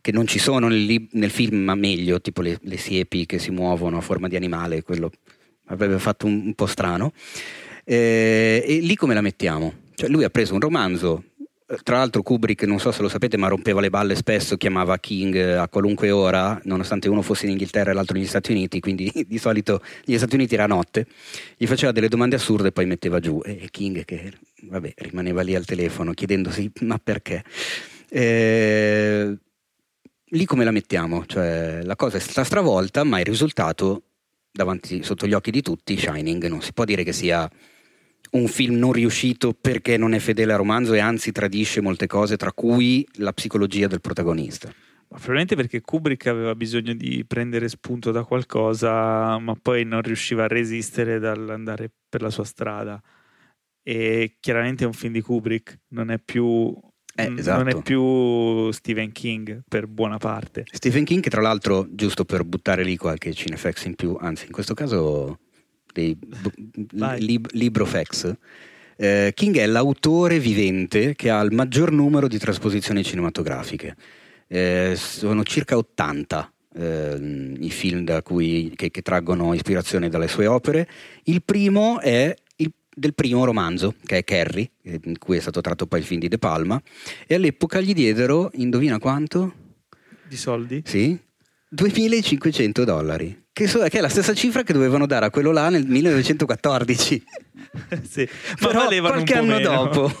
che 0.00 0.12
non 0.12 0.28
ci 0.28 0.38
sono 0.38 0.68
nel, 0.68 1.08
nel, 1.10 1.30
film, 1.30 1.64
ma 1.64 1.74
meglio, 1.74 2.20
tipo 2.20 2.40
le, 2.40 2.56
le, 2.62 2.76
siepi 2.76 3.26
che 3.26 3.40
si 3.40 3.50
muovono 3.50 3.98
a 3.98 4.00
forma 4.00 4.28
di 4.28 4.36
animale, 4.36 4.84
quello 4.84 5.10
avrebbe 5.66 5.98
fatto 5.98 6.26
un, 6.26 6.40
un 6.46 6.54
po' 6.54 6.66
strano. 6.66 7.12
Eh, 7.84 8.62
e 8.64 8.78
lì 8.78 8.94
come 8.94 9.14
la 9.14 9.22
mettiamo? 9.22 9.86
Cioè 9.96 10.08
lui 10.08 10.22
ha 10.22 10.30
preso 10.30 10.54
un 10.54 10.60
romanzo 10.60 11.24
tra 11.82 11.98
l'altro 11.98 12.22
Kubrick, 12.22 12.62
non 12.62 12.78
so 12.80 12.90
se 12.92 13.02
lo 13.02 13.08
sapete, 13.08 13.36
ma 13.36 13.48
rompeva 13.48 13.80
le 13.80 13.90
balle 13.90 14.14
spesso, 14.14 14.56
chiamava 14.56 14.98
King 14.98 15.36
a 15.36 15.68
qualunque 15.68 16.10
ora, 16.10 16.58
nonostante 16.64 17.10
uno 17.10 17.20
fosse 17.20 17.44
in 17.44 17.52
Inghilterra 17.52 17.90
e 17.90 17.94
l'altro 17.94 18.16
negli 18.16 18.26
Stati 18.26 18.52
Uniti, 18.52 18.80
quindi 18.80 19.12
di 19.28 19.38
solito 19.38 19.82
negli 20.06 20.16
Stati 20.16 20.34
Uniti 20.34 20.54
era 20.54 20.66
notte, 20.66 21.06
gli 21.56 21.66
faceva 21.66 21.92
delle 21.92 22.08
domande 22.08 22.36
assurde 22.36 22.68
e 22.68 22.72
poi 22.72 22.86
metteva 22.86 23.20
giù. 23.20 23.42
E 23.44 23.68
King 23.70 24.04
che 24.06 24.32
vabbè, 24.62 24.94
rimaneva 24.96 25.42
lì 25.42 25.54
al 25.54 25.66
telefono 25.66 26.12
chiedendosi 26.12 26.72
ma 26.80 26.98
perché? 26.98 27.44
Eh, 28.08 29.36
lì 30.24 30.44
come 30.46 30.64
la 30.64 30.70
mettiamo? 30.70 31.26
Cioè, 31.26 31.82
la 31.82 31.96
cosa 31.96 32.16
è 32.16 32.20
stata 32.20 32.44
stravolta, 32.44 33.04
ma 33.04 33.20
il 33.20 33.26
risultato 33.26 34.04
davanti 34.50 35.02
sotto 35.02 35.26
gli 35.26 35.34
occhi 35.34 35.50
di 35.50 35.60
tutti, 35.60 35.98
Shining, 35.98 36.46
non 36.46 36.62
si 36.62 36.72
può 36.72 36.84
dire 36.84 37.04
che 37.04 37.12
sia 37.12 37.48
un 38.32 38.46
film 38.46 38.76
non 38.76 38.92
riuscito 38.92 39.54
perché 39.58 39.96
non 39.96 40.14
è 40.14 40.18
fedele 40.18 40.52
al 40.52 40.58
romanzo 40.58 40.94
e 40.94 40.98
anzi 40.98 41.32
tradisce 41.32 41.80
molte 41.80 42.06
cose, 42.06 42.36
tra 42.36 42.52
cui 42.52 43.06
la 43.14 43.32
psicologia 43.32 43.86
del 43.86 44.00
protagonista. 44.00 44.68
Ma 45.10 45.16
probabilmente 45.16 45.56
perché 45.56 45.80
Kubrick 45.80 46.26
aveva 46.26 46.54
bisogno 46.54 46.92
di 46.92 47.24
prendere 47.26 47.68
spunto 47.68 48.10
da 48.10 48.24
qualcosa, 48.24 49.38
ma 49.38 49.54
poi 49.60 49.84
non 49.84 50.02
riusciva 50.02 50.44
a 50.44 50.48
resistere 50.48 51.18
dall'andare 51.18 51.90
per 52.08 52.20
la 52.20 52.30
sua 52.30 52.44
strada. 52.44 53.00
E 53.82 54.36
chiaramente 54.38 54.84
è 54.84 54.86
un 54.86 54.92
film 54.92 55.14
di 55.14 55.22
Kubrick, 55.22 55.78
non 55.88 56.10
è 56.10 56.18
più 56.18 56.78
eh, 57.14 57.34
esatto. 57.36 57.62
non 57.62 57.68
è 57.68 57.82
più 57.82 58.70
Stephen 58.70 59.10
King 59.10 59.62
per 59.66 59.88
buona 59.88 60.18
parte. 60.18 60.64
Stephen 60.70 61.04
King, 61.04 61.20
che 61.20 61.30
tra 61.30 61.40
l'altro, 61.40 61.86
giusto 61.90 62.24
per 62.24 62.44
buttare 62.44 62.84
lì 62.84 62.96
qualche 62.96 63.32
cinefex 63.32 63.86
in 63.86 63.94
più, 63.94 64.16
anzi 64.20 64.46
in 64.46 64.52
questo 64.52 64.74
caso 64.74 65.38
dei 65.98 66.16
lib- 67.18 67.50
librofex, 67.52 68.34
eh, 68.96 69.32
King 69.34 69.58
è 69.58 69.66
l'autore 69.66 70.38
vivente 70.38 71.14
che 71.14 71.30
ha 71.30 71.40
il 71.40 71.52
maggior 71.52 71.90
numero 71.90 72.28
di 72.28 72.38
trasposizioni 72.38 73.02
cinematografiche. 73.02 73.96
Eh, 74.46 74.94
sono 74.96 75.42
circa 75.42 75.76
80 75.76 76.52
eh, 76.74 77.56
i 77.60 77.70
film 77.70 78.22
cui, 78.22 78.72
che, 78.74 78.90
che, 78.90 79.02
traggono 79.02 79.52
ispirazione 79.54 80.08
dalle 80.08 80.28
sue 80.28 80.46
opere. 80.46 80.88
Il 81.24 81.42
primo 81.42 82.00
è 82.00 82.34
il, 82.56 82.72
del 82.94 83.14
primo 83.14 83.44
romanzo, 83.44 83.94
che 84.04 84.18
è 84.18 84.24
Carrie, 84.24 84.70
in 84.82 85.18
cui 85.18 85.36
è 85.36 85.40
stato 85.40 85.60
tratto 85.60 85.86
poi 85.86 86.00
il 86.00 86.06
film 86.06 86.20
di 86.20 86.28
De 86.28 86.38
Palma, 86.38 86.80
e 87.26 87.34
all'epoca 87.34 87.80
gli 87.80 87.92
diedero, 87.92 88.50
indovina 88.54 88.98
quanto? 88.98 89.54
Di 90.26 90.36
soldi? 90.36 90.82
Sì, 90.84 91.18
2500 91.68 92.84
dollari 92.84 93.46
che, 93.66 93.88
che, 93.88 93.98
è 93.98 94.00
la 94.00 94.08
stessa 94.08 94.34
cifra 94.34 94.62
che 94.62 94.72
dovevano 94.72 95.06
dare 95.06 95.26
a 95.26 95.30
quello 95.30 95.50
là 95.50 95.68
nel 95.68 95.84
1914. 95.84 97.24
sì, 98.08 98.28
ma 98.60 98.68
Però 98.68 98.86
qualche 98.86 99.34
anno 99.34 99.56
meno. 99.56 99.70
dopo. 99.70 100.12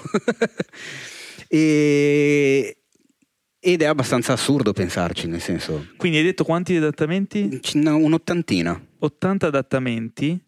e, 1.46 2.78
ed 3.60 3.82
è 3.82 3.84
abbastanza 3.84 4.32
assurdo 4.32 4.72
pensarci, 4.72 5.28
nel 5.28 5.40
senso. 5.40 5.86
Quindi 5.96 6.18
hai 6.18 6.24
detto 6.24 6.42
quanti 6.42 6.74
adattamenti? 6.74 7.60
Un'ottantina. 7.84 8.80
80 8.98 9.46
adattamenti 9.46 10.47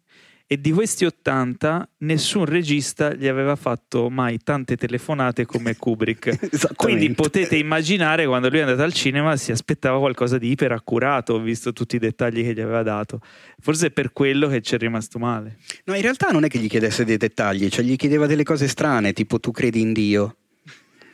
e 0.52 0.60
di 0.60 0.72
questi 0.72 1.04
80 1.04 1.90
nessun 1.98 2.44
regista 2.44 3.14
gli 3.14 3.28
aveva 3.28 3.54
fatto 3.54 4.10
mai 4.10 4.38
tante 4.42 4.76
telefonate 4.76 5.46
come 5.46 5.76
Kubrick. 5.78 6.74
Quindi 6.74 7.08
potete 7.12 7.54
immaginare 7.54 8.26
quando 8.26 8.48
lui 8.48 8.58
è 8.58 8.62
andato 8.62 8.82
al 8.82 8.92
cinema 8.92 9.36
si 9.36 9.52
aspettava 9.52 10.00
qualcosa 10.00 10.38
di 10.38 10.50
iperaccurato, 10.50 11.38
visto 11.40 11.72
tutti 11.72 11.94
i 11.94 11.98
dettagli 12.00 12.42
che 12.42 12.52
gli 12.52 12.60
aveva 12.60 12.82
dato. 12.82 13.20
Forse 13.60 13.86
è 13.86 13.90
per 13.92 14.12
quello 14.12 14.48
che 14.48 14.60
ci 14.60 14.74
è 14.74 14.78
rimasto 14.78 15.20
male. 15.20 15.58
No, 15.84 15.94
in 15.94 16.02
realtà 16.02 16.30
non 16.30 16.42
è 16.42 16.48
che 16.48 16.58
gli 16.58 16.68
chiedesse 16.68 17.04
dei 17.04 17.16
dettagli, 17.16 17.68
cioè 17.68 17.84
gli 17.84 17.94
chiedeva 17.94 18.26
delle 18.26 18.42
cose 18.42 18.66
strane, 18.66 19.12
tipo 19.12 19.38
tu 19.38 19.52
credi 19.52 19.80
in 19.80 19.92
Dio, 19.92 20.36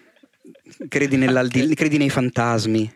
credi, 0.89 1.19
credi 1.75 1.99
nei 1.99 2.09
fantasmi. 2.09 2.91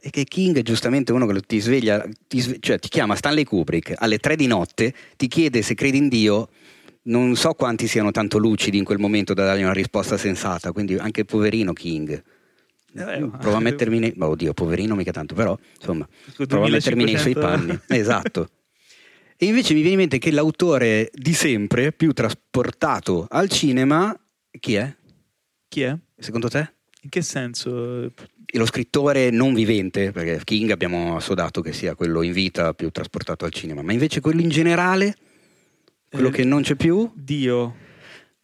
E 0.00 0.10
che 0.10 0.24
King 0.24 0.56
è 0.56 0.62
giustamente 0.62 1.12
uno 1.12 1.26
che 1.26 1.40
ti 1.40 1.58
sveglia, 1.58 2.06
ti, 2.28 2.40
sve- 2.40 2.58
cioè 2.60 2.78
ti 2.78 2.88
chiama 2.88 3.16
Stanley 3.16 3.44
Kubrick 3.44 3.94
alle 3.96 4.18
tre 4.18 4.36
di 4.36 4.46
notte, 4.46 4.94
ti 5.16 5.26
chiede 5.26 5.62
se 5.62 5.74
credi 5.74 5.98
in 5.98 6.08
Dio, 6.08 6.48
non 7.02 7.34
so 7.36 7.54
quanti 7.54 7.86
siano 7.88 8.10
tanto 8.10 8.38
lucidi 8.38 8.78
in 8.78 8.84
quel 8.84 8.98
momento 8.98 9.34
da 9.34 9.44
dargli 9.44 9.62
una 9.62 9.72
risposta 9.72 10.16
sensata, 10.16 10.72
quindi 10.72 10.94
anche 10.94 11.24
poverino 11.24 11.72
King. 11.72 12.22
Eh, 12.94 13.30
prova 13.38 13.56
a 13.56 13.60
mettermi 13.60 13.98
nei... 13.98 14.14
Oh, 14.18 14.28
oddio, 14.28 14.54
poverino 14.54 14.94
mica 14.94 15.12
tanto, 15.12 15.34
però 15.34 15.58
insomma, 15.78 16.08
prova 16.46 16.66
a 16.66 16.70
mettermi 16.70 17.04
nei 17.04 17.18
suoi 17.18 17.34
panni. 17.34 17.78
esatto. 17.88 18.50
E 19.36 19.46
invece 19.46 19.72
mi 19.72 19.80
viene 19.80 19.94
in 19.94 20.00
mente 20.00 20.18
che 20.18 20.32
l'autore 20.32 21.10
di 21.12 21.32
sempre, 21.32 21.92
più 21.92 22.12
trasportato 22.12 23.26
al 23.30 23.48
cinema, 23.48 24.18
chi 24.58 24.74
è? 24.74 24.96
Chi 25.68 25.82
è? 25.82 25.96
Secondo 26.16 26.48
te? 26.48 26.72
In 27.02 27.10
che 27.10 27.22
senso? 27.22 28.12
Lo 28.52 28.66
scrittore 28.66 29.30
non 29.30 29.52
vivente, 29.52 30.10
perché 30.10 30.40
King 30.42 30.70
abbiamo 30.70 31.16
assodato 31.16 31.60
che 31.60 31.72
sia 31.72 31.94
quello 31.94 32.22
in 32.22 32.32
vita 32.32 32.72
più 32.72 32.90
trasportato 32.90 33.44
al 33.44 33.52
cinema, 33.52 33.82
ma 33.82 33.92
invece 33.92 34.20
quello 34.20 34.40
in 34.40 34.48
generale, 34.48 35.14
quello 36.08 36.28
eh, 36.28 36.32
che 36.32 36.44
non 36.44 36.62
c'è 36.62 36.74
più. 36.74 37.10
Dio. 37.14 37.74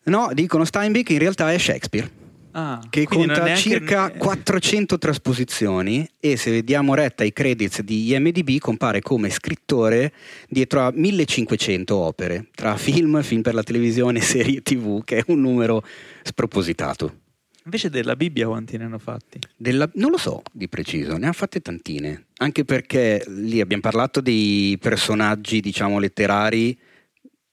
No, 0.04 0.30
dicono 0.34 0.64
Steinbeck 0.64 1.10
in 1.10 1.18
realtà 1.18 1.52
è 1.52 1.58
Shakespeare. 1.58 2.22
Ah, 2.56 2.80
che 2.88 3.04
conta 3.04 3.52
circa 3.56 4.12
400 4.12 4.96
trasposizioni 4.96 6.08
e 6.20 6.36
se 6.36 6.52
vediamo 6.52 6.94
retta 6.94 7.24
i 7.24 7.32
credits 7.32 7.82
di 7.82 8.12
IMDB 8.12 8.58
compare 8.58 9.00
come 9.00 9.28
scrittore 9.28 10.12
dietro 10.48 10.82
a 10.82 10.92
1500 10.94 11.96
opere, 11.96 12.46
tra 12.54 12.76
film, 12.76 13.20
film 13.22 13.42
per 13.42 13.54
la 13.54 13.64
televisione, 13.64 14.20
serie 14.22 14.62
tv, 14.62 15.02
che 15.02 15.16
è 15.16 15.24
un 15.26 15.40
numero 15.40 15.82
spropositato. 16.22 17.22
Invece 17.64 17.88
della 17.88 18.14
Bibbia 18.14 18.46
quanti 18.46 18.76
ne 18.76 18.84
hanno 18.84 18.98
fatti? 18.98 19.38
Della, 19.56 19.88
non 19.94 20.10
lo 20.10 20.18
so 20.18 20.42
di 20.52 20.68
preciso, 20.68 21.16
ne 21.16 21.28
ha 21.28 21.32
fatte 21.32 21.60
tantine, 21.60 22.26
anche 22.36 22.64
perché 22.64 23.24
lì 23.26 23.60
abbiamo 23.60 23.82
parlato 23.82 24.20
dei 24.20 24.76
personaggi, 24.78 25.60
diciamo, 25.60 25.98
letterari 25.98 26.78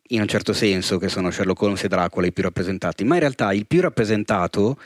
in 0.09 0.19
un 0.19 0.27
certo 0.27 0.51
senso, 0.51 0.97
che 0.97 1.07
sono 1.07 1.31
Sherlock 1.31 1.61
Holmes 1.61 1.83
e 1.83 1.87
Dracula 1.87 2.27
i 2.27 2.33
più 2.33 2.43
rappresentati, 2.43 3.05
ma 3.05 3.13
in 3.13 3.21
realtà 3.21 3.53
il 3.53 3.65
più 3.65 3.79
rappresentato 3.79 4.77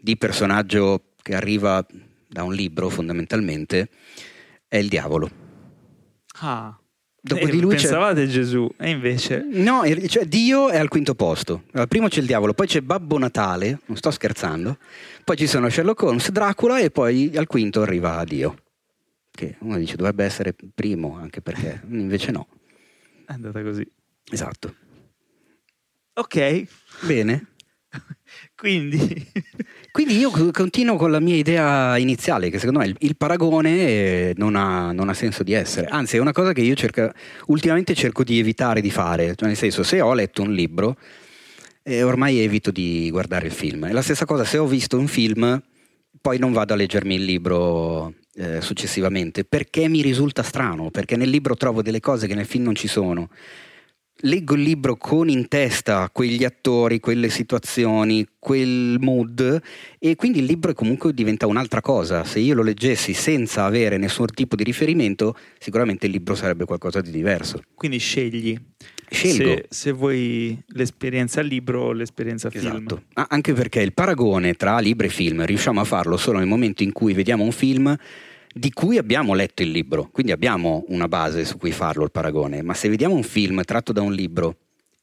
di 0.00 0.16
personaggio 0.16 1.12
che 1.20 1.34
arriva 1.34 1.84
da 2.26 2.42
un 2.42 2.54
libro 2.54 2.88
fondamentalmente 2.88 3.90
è 4.66 4.78
il 4.78 4.88
diavolo. 4.88 5.30
Ah. 6.40 6.81
Dopo 7.24 7.40
eh, 7.40 7.50
di 7.50 7.60
lui 7.60 7.76
pensavate 7.76 8.26
c'è... 8.26 8.30
Gesù 8.32 8.68
e 8.76 8.90
invece? 8.90 9.46
No, 9.48 9.82
cioè 10.08 10.24
Dio 10.24 10.70
è 10.70 10.76
al 10.76 10.88
quinto 10.88 11.14
posto. 11.14 11.64
Al 11.72 11.86
primo 11.86 12.08
c'è 12.08 12.18
il 12.18 12.26
diavolo 12.26 12.52
poi 12.52 12.66
c'è 12.66 12.80
Babbo 12.80 13.16
Natale 13.16 13.78
non 13.86 13.96
sto 13.96 14.10
scherzando 14.10 14.76
poi 15.22 15.36
ci 15.36 15.46
sono 15.46 15.68
Sherlock 15.68 16.02
Holmes 16.02 16.30
Dracula 16.30 16.78
e 16.78 16.90
poi 16.90 17.30
al 17.36 17.46
quinto 17.46 17.82
arriva 17.82 18.24
Dio 18.24 18.56
che 19.30 19.56
uno 19.60 19.78
dice 19.78 19.96
dovrebbe 19.96 20.24
essere 20.24 20.54
primo 20.74 21.16
anche 21.16 21.40
perché 21.40 21.80
invece 21.88 22.30
no. 22.32 22.48
È 23.24 23.32
andata 23.32 23.62
così. 23.62 23.86
Esatto. 24.30 24.74
Ok. 26.14 26.66
Bene. 27.06 27.52
Quindi 28.54 29.30
quindi 29.92 30.16
io 30.16 30.30
continuo 30.30 30.96
con 30.96 31.10
la 31.10 31.20
mia 31.20 31.36
idea 31.36 31.98
iniziale, 31.98 32.48
che 32.48 32.58
secondo 32.58 32.80
me 32.80 32.86
il, 32.86 32.96
il 33.00 33.14
paragone 33.14 33.78
eh, 33.78 34.32
non 34.36 34.56
ha, 34.56 34.90
non 34.90 35.10
ha, 35.10 35.14
senso 35.14 35.42
di 35.42 35.52
essere. 35.52 35.86
Anzi, 35.88 36.16
è 36.16 36.18
una 36.18 36.32
cosa 36.32 36.54
che 36.54 36.62
io 36.62 36.74
cerco, 36.74 37.12
ultimamente 37.48 37.94
cerco 37.94 38.24
di 38.24 38.38
evitare 38.38 38.80
di 38.80 38.90
fare. 38.90 39.34
Cioè, 39.34 39.48
nel 39.48 39.56
senso, 39.56 39.82
se 39.82 40.00
ho 40.00 40.14
letto 40.14 40.40
un 40.40 40.54
libro, 40.54 40.96
eh, 41.82 42.02
ormai 42.02 42.40
evito 42.40 42.70
di 42.70 43.10
guardare 43.10 43.46
il 43.46 43.52
film. 43.52 43.86
È 43.86 43.92
la 43.92 44.00
stessa 44.00 44.24
cosa, 44.24 44.44
se 44.44 44.56
ho 44.56 44.66
visto 44.66 44.98
un 44.98 45.08
film, 45.08 45.62
poi 46.22 46.38
non 46.38 46.52
vado 46.52 46.72
a 46.72 46.76
leggermi 46.76 47.16
il 47.16 47.24
libro 47.24 48.14
eh, 48.36 48.62
successivamente, 48.62 49.44
perché 49.44 49.88
mi 49.88 50.00
risulta 50.00 50.42
strano, 50.42 50.90
perché 50.90 51.16
nel 51.16 51.28
libro 51.28 51.54
trovo 51.54 51.82
delle 51.82 52.00
cose 52.00 52.26
che 52.26 52.34
nel 52.34 52.46
film 52.46 52.64
non 52.64 52.74
ci 52.74 52.88
sono 52.88 53.28
leggo 54.22 54.54
il 54.54 54.62
libro 54.62 54.96
con 54.96 55.28
in 55.28 55.48
testa 55.48 56.10
quegli 56.12 56.44
attori, 56.44 57.00
quelle 57.00 57.28
situazioni, 57.28 58.26
quel 58.38 58.96
mood 59.00 59.60
e 59.98 60.16
quindi 60.16 60.40
il 60.40 60.44
libro 60.44 60.74
comunque 60.74 61.12
diventa 61.12 61.46
un'altra 61.46 61.80
cosa. 61.80 62.24
Se 62.24 62.38
io 62.38 62.54
lo 62.54 62.62
leggessi 62.62 63.14
senza 63.14 63.64
avere 63.64 63.96
nessun 63.96 64.26
tipo 64.34 64.56
di 64.56 64.64
riferimento, 64.64 65.36
sicuramente 65.58 66.06
il 66.06 66.12
libro 66.12 66.34
sarebbe 66.34 66.64
qualcosa 66.64 67.00
di 67.00 67.10
diverso. 67.10 67.62
Quindi 67.74 67.98
scegli. 67.98 68.58
Se, 69.10 69.66
se 69.68 69.92
vuoi 69.92 70.58
l'esperienza 70.68 71.42
libro 71.42 71.82
o 71.82 71.92
l'esperienza 71.92 72.48
film. 72.48 72.66
Esatto. 72.66 73.02
Ah, 73.12 73.26
anche 73.28 73.52
perché 73.52 73.80
il 73.80 73.92
paragone 73.92 74.54
tra 74.54 74.78
libro 74.78 75.06
e 75.06 75.10
film 75.10 75.44
riusciamo 75.44 75.80
a 75.80 75.84
farlo 75.84 76.16
solo 76.16 76.38
nel 76.38 76.46
momento 76.46 76.82
in 76.82 76.92
cui 76.92 77.12
vediamo 77.12 77.44
un 77.44 77.52
film 77.52 77.94
di 78.52 78.72
cui 78.72 78.98
abbiamo 78.98 79.34
letto 79.34 79.62
il 79.62 79.70
libro, 79.70 80.08
quindi 80.10 80.32
abbiamo 80.32 80.84
una 80.88 81.08
base 81.08 81.44
su 81.44 81.56
cui 81.56 81.72
farlo 81.72 82.04
il 82.04 82.10
paragone, 82.10 82.62
ma 82.62 82.74
se 82.74 82.88
vediamo 82.88 83.14
un 83.14 83.22
film 83.22 83.62
tratto 83.62 83.92
da 83.92 84.02
un 84.02 84.12
libro 84.12 84.56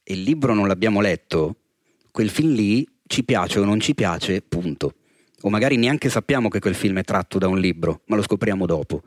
e 0.04 0.14
il 0.14 0.22
libro 0.22 0.54
non 0.54 0.68
l'abbiamo 0.68 1.02
letto, 1.02 1.56
quel 2.12 2.30
film 2.30 2.54
lì 2.54 2.88
ci 3.08 3.24
piace 3.24 3.60
o 3.60 3.66
non 3.66 3.80
ci 3.80 3.96
piace, 3.96 4.42
punto. 4.42 4.94
O 5.42 5.50
magari 5.50 5.78
neanche 5.78 6.10
sappiamo 6.10 6.50
che 6.50 6.60
quel 6.60 6.76
film 6.76 7.00
è 7.00 7.04
tratto 7.04 7.38
da 7.38 7.48
un 7.48 7.60
libro, 7.60 8.02
ma 8.06 8.16
lo 8.16 8.22
scopriamo 8.22 8.66
dopo. 8.66 9.04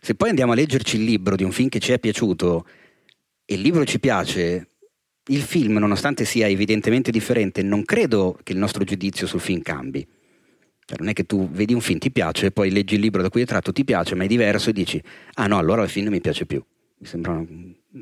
Se 0.00 0.14
poi 0.14 0.30
andiamo 0.30 0.52
a 0.52 0.54
leggerci 0.54 0.96
il 0.96 1.04
libro 1.04 1.36
di 1.36 1.44
un 1.44 1.52
film 1.52 1.68
che 1.68 1.78
ci 1.78 1.92
è 1.92 1.98
piaciuto 1.98 2.66
e 3.44 3.54
il 3.54 3.60
libro 3.60 3.84
ci 3.84 4.00
piace, 4.00 4.68
il 5.26 5.42
film, 5.42 5.76
nonostante 5.78 6.24
sia 6.24 6.48
evidentemente 6.48 7.10
differente, 7.10 7.62
non 7.62 7.84
credo 7.84 8.38
che 8.42 8.52
il 8.52 8.58
nostro 8.58 8.84
giudizio 8.84 9.26
sul 9.26 9.40
film 9.40 9.60
cambi. 9.60 10.06
Cioè, 10.84 10.98
non 10.98 11.08
è 11.08 11.12
che 11.12 11.24
tu 11.24 11.48
vedi 11.50 11.74
un 11.74 11.80
film, 11.80 11.98
ti 11.98 12.10
piace, 12.10 12.50
poi 12.50 12.70
leggi 12.70 12.94
il 12.94 13.00
libro 13.00 13.22
da 13.22 13.30
cui 13.30 13.42
è 13.42 13.46
tratto, 13.46 13.72
ti 13.72 13.84
piace, 13.84 14.14
ma 14.14 14.24
è 14.24 14.26
diverso 14.26 14.70
e 14.70 14.72
dici, 14.72 15.02
ah 15.34 15.46
no, 15.46 15.58
allora 15.58 15.82
il 15.82 15.88
film 15.88 16.08
mi 16.08 16.20
piace 16.20 16.44
più. 16.46 16.62
Mi 16.98 17.06
sembra 17.06 17.32
una, 17.32 17.44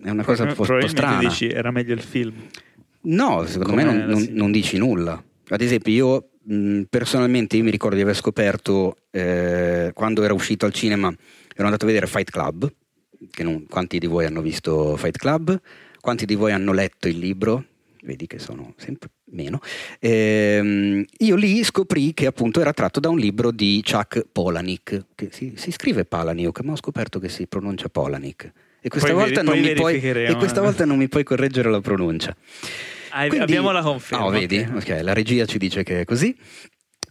è 0.03 0.11
una 0.11 0.24
cosa 0.24 0.45
un 0.45 0.55
po', 0.55 0.64
po 0.64 0.87
strana. 0.87 1.18
dici, 1.18 1.49
era 1.49 1.70
meglio 1.70 1.95
il 1.95 2.01
film. 2.01 2.35
No, 3.03 3.45
secondo 3.47 3.70
Come 3.70 3.85
me 3.85 3.93
non, 3.93 4.09
non, 4.09 4.28
non, 4.31 4.53
dici 4.53 4.76
nulla. 4.76 5.22
Ad 5.49 5.61
esempio, 5.61 5.93
io 5.93 6.31
mh, 6.43 6.83
personalmente 6.89 7.57
io 7.57 7.64
mi 7.64 7.70
ricordo 7.70 7.97
di 7.97 8.03
aver 8.03 8.16
scoperto 8.16 8.97
eh, 9.11 9.91
quando 9.95 10.22
era 10.22 10.35
uscito 10.35 10.66
al 10.66 10.72
cinema, 10.72 11.09
ero 11.09 11.64
andato 11.64 11.85
a 11.85 11.89
vedere 11.89 12.07
Fight 12.07 12.31
Club, 12.31 12.70
non, 13.43 13.66
quanti 13.66 13.99
di 13.99 14.07
voi 14.07 14.24
hanno 14.24 14.41
visto 14.41 14.97
Fight 14.97 15.16
Club? 15.16 15.61
Quanti 16.01 16.24
di 16.24 16.35
voi 16.35 16.53
hanno 16.53 16.72
letto 16.72 17.09
il 17.09 17.18
libro? 17.18 17.64
Vedi 18.03 18.26
che 18.26 18.38
sono 18.38 18.74
sempre 18.78 19.11
meno, 19.32 19.61
ehm, 19.98 21.05
io 21.18 21.36
lì 21.36 21.62
scoprì 21.62 22.14
che 22.14 22.26
appunto 22.26 22.61
era 22.61 22.72
tratto 22.72 22.98
da 22.98 23.11
un 23.11 23.18
libro 23.18 23.51
di 23.51 23.82
Chuck 23.84 24.24
Polanik, 24.32 25.07
che 25.14 25.28
si, 25.30 25.53
si 25.57 25.70
scrive 25.70 26.05
Palaniuk, 26.07 26.61
ma 26.61 26.72
ho 26.72 26.76
scoperto 26.76 27.18
che 27.18 27.28
si 27.28 27.46
pronuncia 27.46 27.88
Polanik. 27.88 28.53
E 28.80 28.88
questa, 28.88 29.12
poi 29.12 29.18
volta, 29.18 29.42
veri, 29.42 29.66
non 29.66 29.74
puoi, 29.74 30.01
e 30.01 30.34
questa 30.36 30.62
volta 30.62 30.86
non 30.86 30.96
mi 30.96 31.09
puoi 31.09 31.22
correggere 31.22 31.70
la 31.70 31.82
pronuncia. 31.82 32.34
Ah, 33.11 33.26
Quindi, 33.26 33.44
abbiamo 33.44 33.70
la 33.72 33.82
conferma. 33.82 34.24
Oh, 34.24 34.30
vedi? 34.30 34.59
Okay, 34.59 35.03
la 35.03 35.12
regia 35.12 35.44
ci 35.44 35.59
dice 35.59 35.82
che 35.82 36.01
è 36.01 36.05
così. 36.05 36.34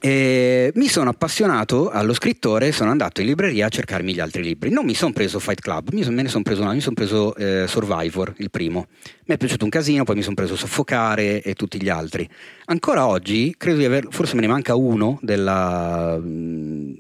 E 0.02 0.72
mi 0.76 0.88
sono 0.88 1.10
appassionato 1.10 1.90
allo 1.90 2.14
scrittore 2.14 2.72
sono 2.72 2.90
andato 2.90 3.20
in 3.20 3.28
libreria 3.28 3.66
a 3.66 3.70
cercarmi 3.70 4.14
gli 4.14 4.22
altri 4.22 4.42
libri. 4.42 4.70
Non 4.70 4.86
mi 4.86 4.94
sono 4.94 5.12
preso 5.12 5.40
Fight 5.40 5.60
Club, 5.60 5.94
son, 6.02 6.14
me 6.14 6.22
ne 6.22 6.30
sono 6.30 6.44
preso, 6.44 6.64
no, 6.64 6.72
mi 6.72 6.80
son 6.80 6.94
preso 6.94 7.36
eh, 7.36 7.66
Survivor, 7.68 8.34
il 8.38 8.50
primo. 8.50 8.88
Mi 9.26 9.36
è 9.36 9.38
piaciuto 9.38 9.66
un 9.66 9.70
casino, 9.70 10.06
poi 10.06 10.16
mi 10.16 10.22
sono 10.22 10.36
preso 10.36 10.56
Soffocare 10.56 11.42
e 11.42 11.54
tutti 11.54 11.82
gli 11.82 11.90
altri. 11.90 12.28
Ancora 12.66 13.08
oggi, 13.08 13.54
credo 13.58 13.80
di 13.80 13.86
aver, 13.86 14.08
forse 14.10 14.36
me 14.36 14.42
ne 14.42 14.48
manca 14.48 14.74
uno 14.74 15.20
della, 15.22 16.18
mm, 16.18 16.92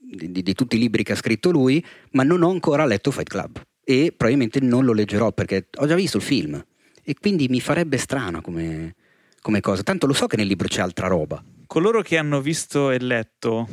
di, 0.00 0.32
di, 0.32 0.42
di 0.42 0.54
tutti 0.54 0.74
i 0.74 0.80
libri 0.80 1.04
che 1.04 1.12
ha 1.12 1.16
scritto 1.16 1.52
lui, 1.52 1.84
ma 2.12 2.24
non 2.24 2.42
ho 2.42 2.50
ancora 2.50 2.84
letto 2.84 3.12
Fight 3.12 3.28
Club 3.28 3.62
e 3.84 4.12
probabilmente 4.16 4.58
non 4.58 4.84
lo 4.84 4.92
leggerò 4.92 5.30
perché 5.30 5.68
ho 5.76 5.86
già 5.86 5.94
visto 5.94 6.16
il 6.16 6.22
film 6.24 6.64
e 7.04 7.14
quindi 7.20 7.46
mi 7.46 7.60
farebbe 7.60 7.96
strano 7.96 8.40
come, 8.40 8.96
come 9.40 9.60
cosa. 9.60 9.84
Tanto 9.84 10.08
lo 10.08 10.14
so 10.14 10.26
che 10.26 10.36
nel 10.36 10.48
libro 10.48 10.66
c'è 10.66 10.80
altra 10.80 11.06
roba 11.06 11.40
coloro 11.66 12.02
che 12.02 12.18
hanno 12.18 12.40
visto 12.40 12.90
e 12.90 12.98
letto, 12.98 13.68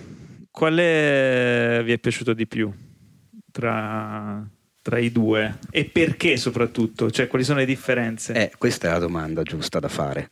quale 0.52 1.82
vi 1.84 1.92
è 1.92 1.98
piaciuto 1.98 2.34
di 2.34 2.48
più 2.48 2.72
tra, 3.52 4.46
tra 4.82 4.98
i 5.00 5.12
due? 5.12 5.60
E 5.70 5.86
perché 5.86 6.38
soprattutto? 6.38 7.10
Cioè, 7.10 7.28
quali 7.28 7.44
sono 7.44 7.60
le 7.60 7.66
differenze? 7.66 8.34
Eh, 8.34 8.52
questa 8.58 8.90
è 8.90 8.92
la 8.92 9.00
domanda 9.00 9.44
giusta 9.44 9.80
da 9.80 9.90
fare. 9.90 10.30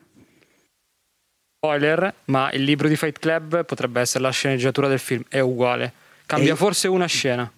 Spoiler, 1.57 2.13
ma 2.25 2.51
il 2.51 2.63
libro 2.63 2.87
di 2.87 2.95
Fight 2.95 3.19
Club 3.19 3.65
potrebbe 3.65 3.99
essere 3.99 4.23
la 4.23 4.31
sceneggiatura 4.31 4.87
del 4.87 4.99
film, 4.99 5.23
è 5.27 5.39
uguale. 5.39 5.91
Cambia 6.25 6.53
e... 6.53 6.55
forse 6.55 6.87
una 6.87 7.05
scena. 7.05 7.51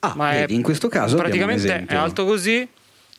Ah, 0.00 0.12
ma 0.16 0.30
vedi, 0.30 0.52
è, 0.52 0.56
in 0.56 0.62
questo 0.62 0.88
caso 0.88 1.16
praticamente 1.16 1.84
è 1.86 1.94
alto 1.94 2.24
così 2.24 2.68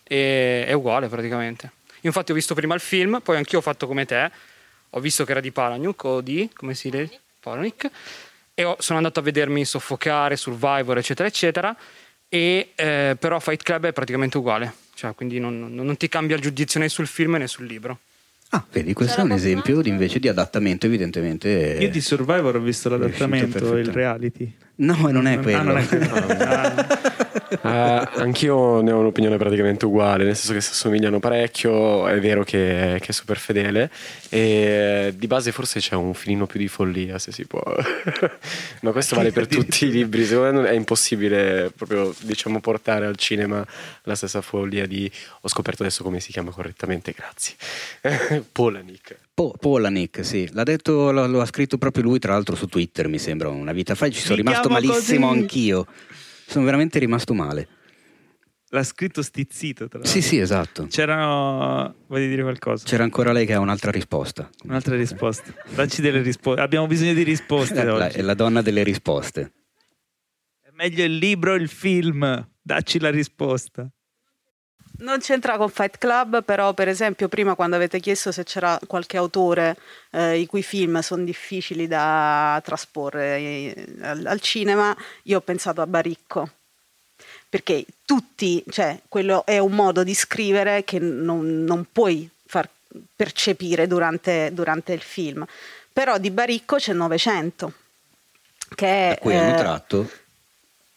e 0.04 0.66
è 0.66 0.74
uguale 0.74 1.08
praticamente. 1.08 1.72
Infatti 2.02 2.32
ho 2.32 2.36
visto 2.36 2.54
prima 2.54 2.76
il 2.76 2.82
film, 2.82 3.22
poi 3.24 3.38
anch'io 3.38 3.60
ho 3.60 3.62
fatto 3.62 3.88
come 3.88 4.06
te, 4.06 4.30
ho 4.90 5.00
visto 5.00 5.26
che 5.26 5.32
era 5.32 5.42
di 5.42 5.52
Palaniuk 5.52 6.04
o 6.04 6.22
di, 6.22 6.50
come 6.54 6.74
si 6.74 6.90
dice? 6.90 7.20
Palaniuk, 7.40 7.90
e 8.54 8.64
ho, 8.64 8.76
sono 8.80 8.98
andato 8.98 9.20
a 9.20 9.24
vedermi 9.24 9.66
Soffocare, 9.66 10.36
Survivor, 10.36 10.98
eccetera, 10.98 11.28
eccetera, 11.28 11.76
e, 12.28 12.72
eh, 12.76 13.16
però 13.20 13.40
Fight 13.40 13.62
Club 13.62 13.88
è 13.88 13.94
praticamente 13.94 14.38
uguale, 14.38 14.74
cioè, 14.94 15.14
quindi 15.14 15.40
non, 15.40 15.74
non, 15.74 15.98
ti 15.98 16.08
cambia 16.08 16.36
il 16.36 16.42
giudizio 16.42 16.80
né 16.80 16.90
sul 16.90 17.08
film 17.08 17.36
né 17.36 17.48
sul 17.48 17.66
libro. 17.66 18.00
Ah, 18.50 18.64
vedi, 18.72 18.94
questo 18.94 19.20
è 19.20 19.24
un 19.24 19.32
esempio 19.32 19.82
di, 19.82 19.90
invece 19.90 20.20
di 20.20 20.30
adattamento, 20.30 20.86
evidentemente. 20.86 21.78
Io 21.80 21.90
di 21.90 22.00
Survivor 22.00 22.56
ho 22.56 22.60
visto 22.60 22.90
l'adattamento, 22.90 23.76
il 23.76 23.92
reality. 23.92 24.56
No, 24.76 24.96
non 25.12 25.28
è 25.28 25.40
quello. 25.40 25.58
Ah, 25.58 25.64
non 25.64 25.78
è 25.78 25.86
quello. 25.86 27.24
Uh, 27.50 27.60
anch'io 28.22 28.82
ne 28.82 28.92
ho 28.92 29.00
un'opinione 29.00 29.38
praticamente 29.38 29.86
uguale, 29.86 30.24
nel 30.24 30.36
senso 30.36 30.54
che 30.54 30.62
si 30.62 30.72
assomigliano 30.72 31.20
parecchio, 31.20 32.08
è 32.08 32.20
vero 32.20 32.44
che, 32.44 32.98
che, 33.00 33.08
è 33.08 33.12
super 33.12 33.38
fedele 33.38 33.92
e 34.30 35.14
di 35.16 35.28
base 35.28 35.52
forse 35.52 35.80
c'è 35.80 35.96
un 35.96 36.14
filino 36.14 36.46
più 36.46 36.60
di 36.60 36.68
follia 36.68 37.20
se 37.20 37.32
si 37.32 37.46
può, 37.46 37.62
ma 38.82 38.92
questo 38.92 39.16
vale 39.16 39.32
per 39.32 39.48
tutti 39.48 39.86
i 39.86 39.92
libri, 39.92 40.26
secondo 40.26 40.62
me 40.62 40.70
è 40.70 40.74
impossibile 40.74 41.72
proprio 41.76 42.14
diciamo 42.22 42.60
portare 42.60 43.06
al 43.06 43.16
cinema 43.16 43.66
la 44.04 44.16
stessa 44.16 44.42
follia 44.42 44.86
di 44.86 45.10
ho 45.42 45.48
scoperto 45.48 45.84
adesso 45.84 46.04
come 46.04 46.20
si 46.20 46.32
chiama 46.32 46.52
correttamente, 46.52 47.14
grazie. 47.16 47.56
Polanik. 48.52 49.18
Po- 49.34 49.54
Polanik, 49.60 50.24
sì, 50.24 50.50
l'ha 50.54 50.64
detto, 50.64 51.12
lo, 51.12 51.28
lo, 51.28 51.42
ha 51.42 51.46
scritto 51.46 51.78
proprio 51.78 52.04
lui, 52.04 52.20
tra 52.20 52.34
l'altro 52.34 52.56
su 52.56 52.68
Twitter, 52.68 53.08
mi 53.08 53.20
sembra 53.20 53.50
una 53.50 53.74
vita 53.74 53.94
fa. 53.94 54.10
Ci 54.10 54.22
sono 54.22 54.36
rimasto 54.36 54.70
malissimo 54.70 55.28
così. 55.28 55.40
anch'io. 55.40 55.88
Sono 56.48 56.66
veramente 56.66 57.00
rimasto 57.00 57.34
male. 57.34 57.68
L'ha 58.70 58.84
scritto 58.84 59.22
stizzito, 59.22 59.88
tra 59.88 60.00
l'altro. 60.00 60.20
Sì, 60.20 60.28
sì, 60.28 60.38
esatto. 60.38 60.88
C'erano. 60.88 61.96
Vuoi 62.08 62.28
dire 62.28 62.42
qualcosa? 62.42 62.86
C'era 62.86 63.04
ancora 63.04 63.32
lei 63.32 63.46
che 63.46 63.54
ha 63.54 63.60
un'altra 63.60 63.92
risposta. 63.92 64.50
Un'altra 64.64 64.96
risposta. 64.96 65.54
Dacci 65.74 66.02
delle 66.02 66.22
risposte. 66.22 66.62
Abbiamo 66.62 66.88
bisogno 66.88 67.14
di 67.14 67.24
risposte. 67.24 67.84
la, 67.86 68.08
è 68.08 68.22
la 68.22 68.34
donna 68.34 68.62
delle 68.62 68.84
risposte. 68.84 69.54
È 70.62 70.70
meglio 70.74 71.04
il 71.04 71.16
libro 71.18 71.54
o 71.54 71.56
il 71.56 71.70
film? 71.70 72.50
Dacci 72.62 73.00
la 73.00 73.12
risposta. 73.12 73.90
Non 75.00 75.20
c'entra 75.20 75.58
con 75.58 75.70
Fight 75.70 75.98
Club, 75.98 76.44
però 76.44 76.74
per 76.74 76.88
esempio 76.88 77.28
prima 77.28 77.56
quando 77.56 77.76
avete 77.76 78.00
chiesto 78.00 78.32
se 78.32 78.44
c'era 78.44 78.80
qualche 78.88 79.18
autore 79.18 79.78
eh, 80.12 80.40
i 80.40 80.46
cui 80.46 80.64
film 80.64 81.00
sono 81.00 81.24
difficili 81.24 81.88
da 81.88 82.62
trasporre 82.64 83.38
eh, 83.38 83.88
al, 84.02 84.40
cinema, 84.40 84.96
io 85.24 85.38
ho 85.38 85.42
pensato 85.42 85.82
a 85.82 85.88
Baricco. 85.88 86.50
Perché 87.50 87.86
tutti, 88.06 88.64
cioè, 88.70 89.00
quello 89.08 89.46
è 89.46 89.58
un 89.58 89.72
modo 89.72 90.04
di 90.04 90.14
scrivere 90.14 90.84
che 90.84 91.00
non, 91.00 91.64
non 91.64 91.88
puoi 91.92 92.30
far 92.46 92.70
percepire 93.16 93.88
durante, 93.88 94.50
durante, 94.54 94.94
il 94.94 95.02
film. 95.02 95.46
Però 95.92 96.18
di 96.18 96.32
Baricco 96.32 96.78
c'è 96.78 96.94
900, 96.94 97.74
che 98.76 98.88
è... 98.88 99.10
Da 99.10 99.18
cui 99.22 99.36
hanno 99.36 99.54
eh, 99.54 99.58
tratto... 99.58 100.12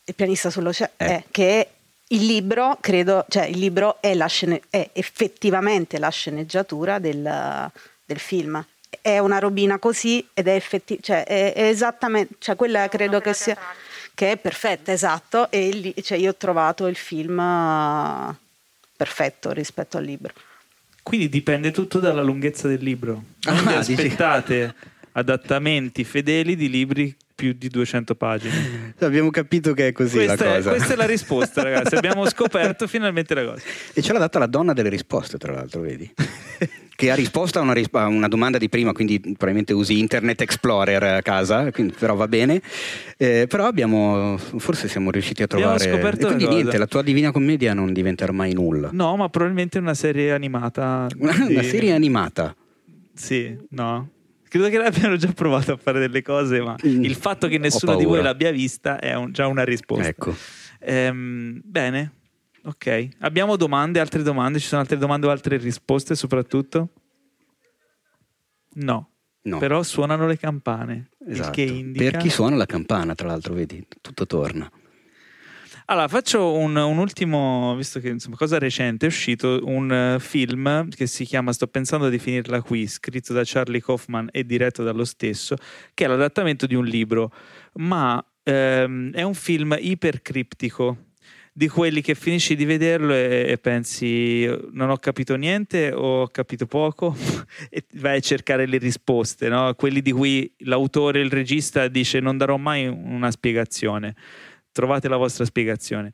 Il 0.05 0.15
pianista 0.15 0.51
sull'oceano, 0.51 0.93
eh. 0.97 1.13
eh. 1.13 1.25
che 1.31 1.61
è 1.61 1.69
il 2.09 2.25
libro, 2.25 2.79
credo, 2.81 3.27
cioè 3.29 3.45
il 3.45 3.59
libro 3.59 4.01
è, 4.01 4.17
scene, 4.29 4.63
è 4.71 4.91
effettivamente 4.93 5.99
la 5.99 6.09
sceneggiatura 6.09 6.99
del, 6.99 7.71
del, 8.05 8.19
film. 8.19 8.65
È 9.01 9.19
una 9.19 9.39
robina 9.39 9.79
così 9.79 10.27
ed 10.33 10.49
è, 10.49 10.55
effetti, 10.55 10.99
cioè 11.03 11.25
è, 11.25 11.53
è 11.53 11.65
esattamente, 11.65 12.35
cioè 12.39 12.57
quella 12.57 12.89
credo 12.89 13.21
che 13.21 13.35
sia, 13.35 13.57
che 14.15 14.33
è 14.33 14.37
perfetta, 14.39 14.91
esatto, 14.93 15.51
e 15.51 15.69
lì, 15.69 15.95
cioè 16.03 16.17
io 16.17 16.31
ho 16.31 16.37
trovato 16.37 16.87
il 16.87 16.97
film 16.97 17.39
uh, 17.39 18.35
perfetto 18.97 19.53
rispetto 19.53 19.99
al 19.99 20.05
libro. 20.05 20.33
Quindi 21.03 21.29
dipende 21.29 21.71
tutto 21.71 22.01
dalla 22.01 22.23
lunghezza 22.23 22.69
del 22.69 22.83
libro. 22.83 23.23
Non 23.45 23.69
ah, 23.69 23.79
aspettate 23.79 24.75
adattamenti 25.13 26.05
fedeli 26.05 26.57
di 26.57 26.71
libri 26.71 27.17
più 27.39 27.53
di 27.53 27.69
200 27.69 28.17
pagine. 28.17 28.95
Abbiamo 28.99 29.31
capito 29.31 29.73
che 29.73 29.87
è 29.87 29.93
così 29.93 30.17
questa 30.17 30.45
la 30.45 30.55
cosa. 30.57 30.71
È, 30.71 30.75
questa 30.75 30.95
è 30.95 30.97
la 30.97 31.07
risposta, 31.07 31.63
ragazzi. 31.63 31.95
Abbiamo 31.95 32.29
scoperto 32.29 32.89
finalmente 32.89 33.33
la 33.33 33.45
cosa. 33.45 33.63
E 33.95 34.03
ce 34.03 34.13
l'ha 34.13 34.19
data 34.19 34.41
la 34.41 34.49
donna 34.49 34.73
delle 34.73 34.89
risposte, 34.89 35.39
tra 35.39 35.53
l'altro, 35.53 35.81
vedi? 35.83 36.13
che 36.97 37.13
ha 37.13 37.15
risposto 37.15 37.61
a 37.61 37.63
una, 37.63 37.75
risp- 37.75 37.95
a 37.95 38.07
una, 38.07 38.27
domanda 38.27 38.59
di 38.59 38.69
prima, 38.69 38.93
quindi 38.93 39.21
probabilmente 39.21 39.73
usi 39.73 40.01
Internet 40.01 40.41
Explorer 40.41 41.01
a 41.05 41.23
casa, 41.23 41.71
quindi, 41.71 41.95
però 41.97 42.17
va 42.17 42.27
bene. 42.27 42.61
Eh, 43.17 43.47
però 43.49 43.67
abbiamo, 43.67 44.37
forse 44.37 44.89
siamo 44.89 45.13
riusciti 45.13 45.45
a 45.45 45.47
trovare... 45.47 45.77
Abbiamo 45.77 45.95
scoperto 45.95 46.27
e 46.27 46.35
quindi 46.35 46.53
niente, 46.53 46.77
la 46.77 46.89
tua 46.89 47.03
Divina 47.03 47.31
Commedia 47.31 47.73
non 47.73 47.93
diventerà 47.93 48.33
mai 48.33 48.53
nulla. 48.53 48.89
No, 48.91 49.15
ma 49.15 49.29
probabilmente 49.29 49.79
una 49.79 49.95
serie 49.95 50.33
animata. 50.33 51.07
Una, 51.19 51.47
di... 51.47 51.53
una 51.53 51.63
serie 51.63 51.93
animata? 51.93 52.53
Sì, 53.15 53.57
no. 53.71 54.09
Credo 54.49 54.69
che 54.69 54.79
l'abbiano 54.79 55.17
già 55.17 55.33
provato 55.33 55.73
a 55.73 55.77
fare 55.77 55.99
delle 55.99 56.23
cose, 56.23 56.61
ma 56.61 56.75
mm. 56.75 57.05
il 57.05 57.15
fatto 57.15 57.49
che 57.49 57.59
nessuno 57.59 57.97
di 57.97 58.05
voi 58.05 58.23
l'abbia 58.23 58.51
vista 58.51 58.99
è 58.99 59.15
un, 59.15 59.33
già 59.33 59.47
una 59.47 59.65
risposta. 59.65 60.09
Ecco. 60.09 60.35
Ehm, 60.81 61.61
bene, 61.65 62.13
ok. 62.65 63.09
Abbiamo 63.21 63.57
domande, 63.57 64.01
altre 64.01 64.23
domande? 64.23 64.59
Ci 64.59 64.67
sono 64.67 64.81
altre 64.81 64.97
domande 64.97 65.27
o 65.27 65.31
altre 65.31 65.57
risposte 65.57 66.15
soprattutto? 66.15 66.89
No. 68.75 69.11
no. 69.43 69.59
Però 69.59 69.83
suonano 69.83 70.27
le 70.27 70.39
campane. 70.39 71.11
Esatto. 71.27 71.61
Indica... 71.61 72.11
Per 72.11 72.21
chi 72.21 72.31
suona 72.31 72.57
la 72.57 72.67
campana, 72.67 73.15
tra 73.15 73.29
l'altro, 73.29 73.55
vedi, 73.55 73.87
tutto 74.01 74.27
torna. 74.27 74.71
Allora, 75.91 76.07
faccio 76.07 76.53
un, 76.53 76.77
un, 76.77 76.99
ultimo, 76.99 77.75
visto 77.75 77.99
che 77.99 78.11
insomma, 78.11 78.37
cosa 78.37 78.59
recente 78.59 79.07
è 79.07 79.09
uscito, 79.09 79.61
un 79.63 80.17
uh, 80.17 80.21
film 80.21 80.87
che 80.91 81.07
si 81.07 81.25
chiama 81.25 81.51
Sto 81.51 81.67
pensando 81.67 82.11
di 82.11 82.19
finirla 82.19 82.61
qui, 82.61 82.87
scritto 82.87 83.33
da 83.33 83.41
Charlie 83.43 83.81
Kaufman 83.81 84.29
e 84.31 84.45
diretto 84.45 84.83
dallo 84.83 85.07
stesso, 85.07 85.57
che 85.95 86.05
è 86.05 86.07
l'adattamento 86.07 86.67
di 86.67 86.75
un 86.75 86.85
libro, 86.85 87.33
ma 87.77 88.23
ehm, 88.43 89.13
è 89.15 89.23
un 89.23 89.33
film 89.33 89.79
ipercriptico, 89.81 91.07
di 91.55 91.69
quelli 91.69 92.03
che 92.03 92.15
finisci 92.15 92.55
di 92.55 92.67
vederlo 92.67 93.15
e, 93.15 93.47
e, 93.49 93.59
pensi 93.59 94.45
non 94.73 94.91
ho 94.91 94.97
capito 94.99 95.37
niente 95.37 95.91
o 95.91 96.21
ho 96.21 96.29
capito 96.29 96.67
poco? 96.67 97.17
E 97.71 97.85
vai 97.95 98.19
a 98.19 98.21
cercare 98.21 98.67
le 98.67 98.77
risposte, 98.77 99.49
no? 99.49 99.75
quelli 99.75 100.03
di 100.03 100.13
cui 100.13 100.53
l'autore, 100.59 101.21
il 101.21 101.31
regista 101.31 101.89
dice 101.89 102.21
non 102.21 102.37
darò 102.37 102.59
mai 102.59 102.87
una 102.87 103.31
spiegazione 103.31 104.15
trovate 104.73 105.09
la 105.09 105.17
vostra 105.17 105.45
spiegazione. 105.45 106.13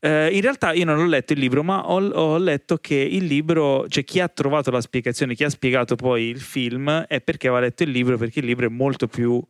Eh, 0.00 0.28
in 0.34 0.40
realtà 0.40 0.72
io 0.72 0.84
non 0.84 0.98
ho 0.98 1.06
letto 1.06 1.32
il 1.32 1.38
libro, 1.38 1.62
ma 1.62 1.88
ho, 1.88 2.00
ho, 2.00 2.38
letto 2.38 2.76
che 2.76 2.94
il 2.94 3.24
libro, 3.24 3.88
cioè 3.88 4.04
chi 4.04 4.20
ha 4.20 4.28
trovato 4.28 4.70
la 4.70 4.80
spiegazione, 4.80 5.34
chi 5.34 5.44
ha 5.44 5.50
spiegato 5.50 5.96
poi 5.96 6.24
il 6.24 6.40
film, 6.40 7.04
è 7.06 7.20
perché 7.20 7.48
aveva 7.48 7.62
letto 7.62 7.82
il 7.82 7.90
libro, 7.90 8.16
perché 8.16 8.40
il 8.40 8.46
libro 8.46 8.66
è 8.66 8.70
molto 8.70 9.06
più 9.06 9.42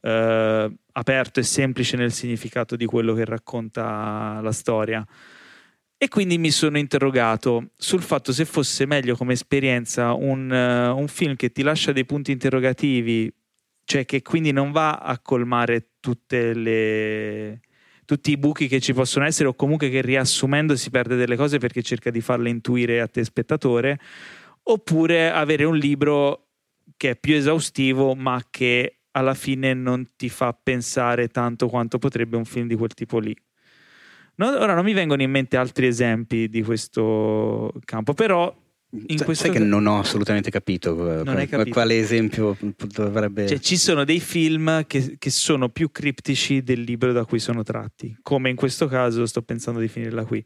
eh, 0.00 0.72
aperto 0.92 1.40
e 1.40 1.42
semplice 1.42 1.96
nel 1.96 2.12
significato 2.12 2.76
di 2.76 2.84
quello 2.84 3.14
che 3.14 3.24
racconta 3.24 4.40
la 4.42 4.52
storia. 4.52 5.06
E 5.96 6.08
quindi 6.08 6.36
mi 6.36 6.50
sono 6.50 6.78
interrogato 6.78 7.70
sul 7.76 8.02
fatto 8.02 8.32
se 8.32 8.44
fosse 8.44 8.86
meglio 8.86 9.14
come 9.14 9.34
esperienza 9.34 10.14
un, 10.14 10.50
uh, 10.50 10.98
un 10.98 11.06
film 11.06 11.36
che 11.36 11.52
ti 11.52 11.62
lascia 11.62 11.92
dei 11.92 12.04
punti 12.04 12.32
interrogativi, 12.32 13.32
cioè 13.84 14.04
che 14.04 14.20
quindi 14.20 14.50
non 14.50 14.72
va 14.72 14.98
a 14.98 15.20
colmare 15.20 15.90
tutte 16.00 16.54
le 16.54 17.60
tutti 18.04 18.30
i 18.30 18.36
buchi 18.36 18.68
che 18.68 18.80
ci 18.80 18.92
possono 18.92 19.24
essere 19.24 19.48
o 19.48 19.54
comunque 19.54 19.88
che 19.88 20.00
riassumendo 20.00 20.76
si 20.76 20.90
perde 20.90 21.16
delle 21.16 21.36
cose 21.36 21.58
perché 21.58 21.82
cerca 21.82 22.10
di 22.10 22.20
farle 22.20 22.50
intuire 22.50 23.00
a 23.00 23.08
te 23.08 23.24
spettatore, 23.24 23.98
oppure 24.64 25.30
avere 25.30 25.64
un 25.64 25.76
libro 25.76 26.48
che 26.96 27.10
è 27.10 27.16
più 27.16 27.34
esaustivo 27.34 28.14
ma 28.14 28.42
che 28.50 28.98
alla 29.12 29.34
fine 29.34 29.74
non 29.74 30.06
ti 30.16 30.28
fa 30.28 30.52
pensare 30.52 31.28
tanto 31.28 31.68
quanto 31.68 31.98
potrebbe 31.98 32.36
un 32.36 32.44
film 32.44 32.66
di 32.66 32.74
quel 32.74 32.94
tipo 32.94 33.18
lì. 33.18 33.36
No, 34.36 34.48
ora 34.48 34.74
non 34.74 34.84
mi 34.84 34.94
vengono 34.94 35.22
in 35.22 35.30
mente 35.30 35.56
altri 35.56 35.86
esempi 35.86 36.48
di 36.48 36.62
questo 36.62 37.72
campo, 37.84 38.14
però 38.14 38.54
in 38.94 39.16
sai, 39.16 39.24
questo... 39.24 39.44
sai 39.44 39.52
che 39.54 39.58
non 39.58 39.86
ho 39.86 40.00
assolutamente 40.00 40.50
capito, 40.50 40.94
non 40.94 41.24
qual, 41.24 41.48
capito. 41.48 41.70
quale 41.70 41.98
esempio 41.98 42.56
dovrebbe... 42.76 43.46
Cioè, 43.46 43.58
ci 43.58 43.78
sono 43.78 44.04
dei 44.04 44.20
film 44.20 44.84
che, 44.86 45.16
che, 45.18 45.30
sono 45.30 45.70
più 45.70 45.90
criptici 45.90 46.62
del 46.62 46.80
libro 46.80 47.12
da 47.12 47.24
cui 47.24 47.38
sono 47.38 47.62
tratti, 47.62 48.16
come 48.22 48.50
in 48.50 48.56
questo 48.56 48.86
caso 48.88 49.24
sto 49.24 49.40
pensando 49.42 49.80
di 49.80 49.88
finirla 49.88 50.24
qui. 50.24 50.44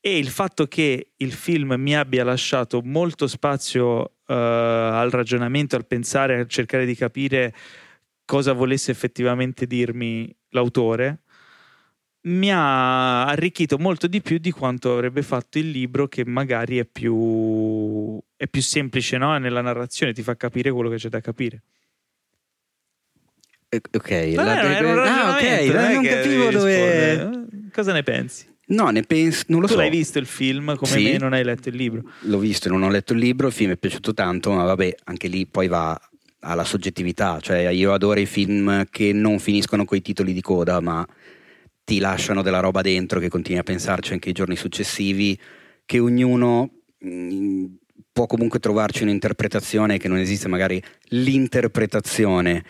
E 0.00 0.18
il 0.18 0.28
fatto 0.28 0.66
che 0.66 1.12
il 1.16 1.32
film 1.32 1.74
mi 1.76 1.96
abbia 1.96 2.24
lasciato 2.24 2.82
molto 2.82 3.26
spazio 3.26 3.86
uh, 3.88 4.32
al 4.32 5.10
ragionamento, 5.10 5.76
al 5.76 5.86
pensare, 5.86 6.40
a 6.40 6.46
cercare 6.46 6.86
di 6.86 6.94
capire 6.94 7.54
cosa 8.24 8.52
volesse 8.52 8.90
effettivamente 8.90 9.66
dirmi 9.66 10.32
l'autore, 10.50 11.22
mi 12.24 12.52
ha 12.52 13.24
arricchito 13.24 13.78
molto 13.78 14.06
di 14.06 14.20
più 14.20 14.38
di 14.38 14.50
quanto 14.50 14.92
avrebbe 14.92 15.22
fatto 15.22 15.58
il 15.58 15.70
libro 15.70 16.06
che 16.06 16.24
magari 16.24 16.78
è 16.78 16.84
più, 16.84 18.18
è 18.36 18.46
più 18.46 18.62
semplice 18.62 19.18
no? 19.18 19.36
nella 19.38 19.60
narrazione, 19.60 20.12
ti 20.12 20.22
fa 20.22 20.36
capire 20.36 20.70
quello 20.70 20.88
che 20.88 20.96
c'è 20.96 21.08
da 21.08 21.20
capire. 21.20 21.62
Ok, 23.74 24.10
non 24.10 24.44
la 24.44 24.76
era, 24.76 24.92
un 24.92 24.98
ah, 24.98 25.30
ok, 25.30 25.72
non, 25.72 25.92
non 25.92 26.04
capivo 26.04 26.50
dove... 26.50 27.46
Cosa 27.72 27.92
ne 27.92 28.02
pensi? 28.02 28.46
No, 28.66 28.90
ne 28.90 29.02
penso, 29.02 29.44
non 29.48 29.60
lo 29.60 29.66
tu 29.66 29.72
so. 29.72 29.78
l'hai 29.78 29.90
visto 29.90 30.18
il 30.18 30.26
film 30.26 30.76
come 30.76 30.90
sì, 30.90 31.04
me, 31.04 31.18
non 31.18 31.32
hai 31.32 31.42
letto 31.42 31.70
il 31.70 31.76
libro? 31.76 32.02
L'ho 32.20 32.38
visto, 32.38 32.68
non 32.68 32.82
ho 32.82 32.90
letto 32.90 33.14
il 33.14 33.18
libro, 33.18 33.46
il 33.46 33.52
film 33.52 33.72
è 33.72 33.76
piaciuto 33.76 34.12
tanto, 34.12 34.52
ma 34.52 34.64
vabbè, 34.64 34.94
anche 35.04 35.28
lì 35.28 35.46
poi 35.46 35.68
va 35.68 35.98
alla 36.40 36.64
soggettività, 36.64 37.38
cioè 37.40 37.68
io 37.68 37.92
adoro 37.92 38.20
i 38.20 38.26
film 38.26 38.86
che 38.90 39.12
non 39.12 39.38
finiscono 39.38 39.84
con 39.84 39.96
i 39.96 40.02
titoli 40.02 40.32
di 40.32 40.40
coda, 40.42 40.80
ma 40.80 41.06
ti 41.92 41.98
lasciano 41.98 42.40
della 42.40 42.60
roba 42.60 42.80
dentro 42.80 43.20
che 43.20 43.28
continui 43.28 43.60
a 43.60 43.64
pensarci 43.64 44.14
anche 44.14 44.30
i 44.30 44.32
giorni 44.32 44.56
successivi, 44.56 45.38
che 45.84 45.98
ognuno 45.98 46.70
mh, 46.96 47.08
mm, 47.10 47.64
può 48.10 48.24
comunque 48.24 48.60
trovarci 48.60 49.02
un'interpretazione 49.02 49.98
che 49.98 50.08
non 50.08 50.16
esiste 50.16 50.48
magari 50.48 50.82
l'interpretazione. 51.08 52.64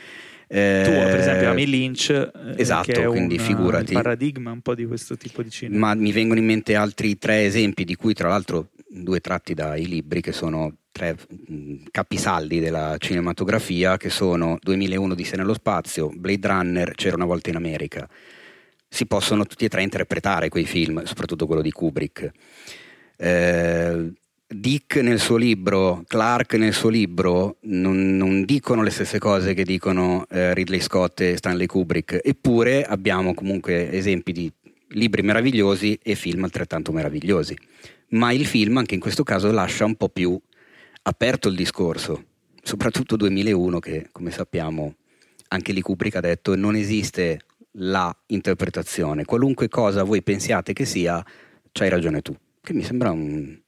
Eh, 0.49 0.83
tu, 0.85 0.91
per 0.91 1.21
esempio, 1.21 1.51
ami 1.51 1.67
Lynch, 1.69 2.11
eh, 2.11 2.31
esatto, 2.57 2.91
che 2.91 3.07
quindi 3.07 3.37
un, 3.37 3.45
figurati. 3.45 3.95
paradigma 3.95 4.51
un 4.51 4.61
po' 4.61 4.75
di 4.75 4.87
questo 4.87 5.17
tipo 5.17 5.41
di 5.45 5.51
cinema. 5.51 5.87
Ma 5.87 5.95
mi 5.95 6.11
vengono 6.11 6.41
in 6.41 6.47
mente 6.47 6.75
altri 6.75 7.17
tre 7.17 7.45
esempi, 7.45 7.85
di 7.85 7.95
cui 7.95 8.15
tra 8.15 8.29
l'altro 8.29 8.71
due 8.89 9.21
tratti 9.21 9.55
dai 9.55 9.87
libri, 9.87 10.21
che 10.21 10.33
sono 10.33 10.79
tre 10.91 11.17
capisaldi 11.93 12.59
della 12.59 12.97
cinematografia, 12.99 13.97
che 13.97 14.11
sono 14.11 14.59
2001 14.61 15.15
di 15.15 15.25
Se 15.25 15.37
nello 15.37 15.55
spazio, 15.55 16.11
Blade 16.13 16.49
Runner, 16.49 16.93
C'era 16.97 17.15
una 17.15 17.25
volta 17.25 17.51
in 17.51 17.57
America. 17.57 18.09
Si 18.93 19.07
possono 19.07 19.47
tutti 19.47 19.65
e 19.65 19.71
tre 19.71 19.83
interpretare 19.83 20.51
quei 20.51 20.67
film, 20.67 21.03
soprattutto 21.05 21.47
quello 21.47 21.63
di 21.63 21.73
Kubrick. 21.73 22.31
Eh, 23.17 24.13
Dick 24.47 24.97
nel 24.97 25.19
suo 25.19 25.37
libro, 25.37 26.05
Clark 26.07 26.55
nel 26.55 26.75
suo 26.75 26.91
libro 26.91 27.57
non, 27.63 28.19
non 28.19 28.45
dicono 28.45 28.83
le 28.83 28.91
stesse 28.91 29.19
cose 29.19 29.55
che 29.55 29.65
dicono 29.65 30.27
eh, 30.29 30.53
Ridley 30.53 30.81
Scott 30.81 31.23
e 31.23 31.39
Stanley 31.39 31.65
Kubrick, 31.65 32.21
eppure 32.23 32.85
abbiamo 32.85 33.33
comunque 33.33 33.91
esempi 33.91 34.33
di 34.33 34.53
libri 34.89 35.23
meravigliosi 35.23 35.99
e 36.03 36.15
film 36.15 36.45
altrettanto 36.45 36.93
meravigliosi. 36.93 37.57
Ma 38.09 38.31
il 38.33 38.45
film 38.45 38.77
anche 38.77 38.93
in 38.93 39.01
questo 39.01 39.23
caso 39.23 39.51
lascia 39.51 39.87
un 39.87 39.95
po' 39.95 40.11
più 40.11 40.39
aperto 41.05 41.49
il 41.49 41.57
discorso, 41.57 42.23
soprattutto 42.63 43.17
2001 43.17 43.79
che 43.79 44.09
come 44.13 44.31
sappiamo 44.31 44.97
anche 45.53 45.73
lì 45.73 45.81
Kubrick 45.81 46.17
ha 46.17 46.21
detto 46.21 46.57
non 46.57 46.75
esiste 46.75 47.41
la 47.77 48.15
interpretazione, 48.27 49.25
qualunque 49.25 49.69
cosa 49.69 50.03
voi 50.03 50.23
pensiate 50.23 50.73
che 50.73 50.85
sia, 50.85 51.25
c'hai 51.73 51.89
ragione 51.89 52.23
tu, 52.23 52.35
che 52.61 52.73
mi 52.73 52.83
sembra 52.83 53.11
un 53.11 53.63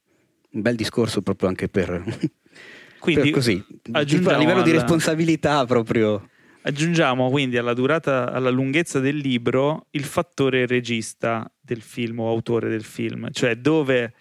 un 0.55 0.61
bel 0.61 0.75
discorso 0.75 1.21
proprio 1.21 1.49
anche 1.49 1.67
per, 1.67 1.89
quindi, 2.99 3.21
per 3.23 3.31
così, 3.31 3.63
a 3.91 4.01
livello 4.01 4.51
alla... 4.51 4.61
di 4.63 4.71
responsabilità 4.71 5.65
proprio. 5.65 6.29
Aggiungiamo 6.61 7.29
quindi 7.29 7.57
alla 7.57 7.75
durata, 7.75 8.31
alla 8.31 8.49
lunghezza 8.49 8.99
del 8.99 9.17
libro 9.17 9.85
il 9.91 10.03
fattore 10.03 10.65
regista 10.65 11.47
del 11.61 11.81
film 11.81 12.19
o 12.21 12.29
autore 12.29 12.69
del 12.69 12.83
film, 12.83 13.29
cioè 13.31 13.55
dove 13.57 14.13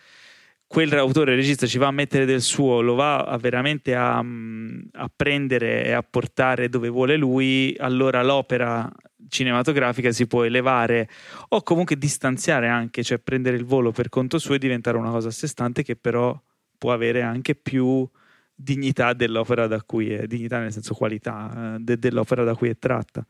quel 0.67 0.93
autore 0.95 1.35
regista 1.35 1.67
ci 1.67 1.79
va 1.79 1.87
a 1.87 1.93
mettere 1.93 2.25
del 2.25 2.41
suo, 2.41 2.81
lo 2.81 2.95
va 2.95 3.37
veramente 3.41 3.95
a, 3.95 4.19
a, 4.19 5.11
prendere 5.15 5.85
e 5.85 5.93
a 5.93 6.03
portare 6.03 6.69
dove 6.69 6.89
vuole 6.89 7.17
lui, 7.17 7.75
allora 7.79 8.23
l'opera 8.23 8.91
cinematografica 9.29 10.13
si 10.13 10.27
può 10.27 10.45
elevare 10.45 11.09
o 11.49 11.63
comunque 11.63 11.97
distanziare 11.97 12.69
anche, 12.69 13.03
cioè 13.03 13.19
prendere 13.19 13.57
il 13.57 13.65
volo 13.65 13.93
per 13.93 14.09
conto 14.09 14.39
suo 14.39 14.55
e 14.55 14.59
diventare 14.59 14.97
una 14.97 15.11
cosa 15.11 15.29
a 15.29 15.33
sé 15.33 15.47
stante 15.47 15.83
che 15.83 15.97
però 15.97 16.39
può 16.77 16.93
avere 16.93 17.23
anche 17.23 17.55
più 17.55 18.09
dignità 18.55 19.13
dell'opera 19.13 19.67
da 19.67 19.83
cui 19.83 20.13
è, 20.13 20.27
dignità 20.27 20.59
nel 20.59 20.73
senso 20.73 20.95
qualità 20.95 21.75
eh, 21.75 21.79
de, 21.81 21.99
dell'opera 21.99 22.45
da 22.45 22.55
cui 22.55 22.69
è 22.69 22.79
tratta. 22.79 23.25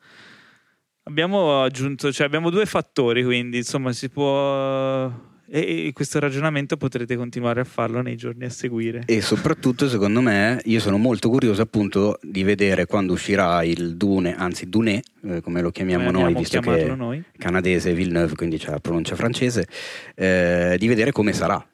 Abbiamo 1.05 1.63
aggiunto, 1.63 2.11
cioè 2.11 2.27
abbiamo 2.27 2.49
due 2.49 2.65
fattori, 2.65 3.23
quindi 3.23 3.59
insomma 3.59 3.93
si 3.93 4.09
può 4.09 5.13
e 5.47 5.91
questo 5.93 6.19
ragionamento 6.19 6.77
potrete 6.77 7.17
continuare 7.17 7.61
a 7.61 7.65
farlo 7.65 8.01
nei 8.01 8.17
giorni 8.17 8.45
a 8.45 8.51
seguire. 8.51 9.03
E 9.07 9.21
soprattutto, 9.21 9.89
secondo 9.89 10.21
me, 10.21 10.61
io 10.65 10.81
sono 10.81 10.97
molto 10.97 11.29
curioso 11.29 11.63
appunto 11.63 12.19
di 12.23 12.43
vedere 12.43 12.87
quando 12.87 13.13
uscirà 13.13 13.63
il 13.63 13.97
Dune, 13.97 14.35
anzi 14.35 14.69
Dune, 14.69 15.03
eh, 15.23 15.41
come 15.41 15.61
lo 15.61 15.71
chiamiamo 15.71 16.07
come 16.07 16.19
noi, 16.23 16.35
visto 16.35 16.61
che 16.61 16.87
è 16.87 16.95
noi. 16.95 17.23
canadese 17.37 17.93
Villeneuve, 17.93 18.35
quindi 18.35 18.59
c'è 18.59 18.71
la 18.71 18.81
pronuncia 18.81 19.17
francese, 19.17 19.67
eh, 20.15 20.77
di 20.79 20.89
vedere 20.89 21.13
come 21.13 21.33
sarà. 21.33 21.65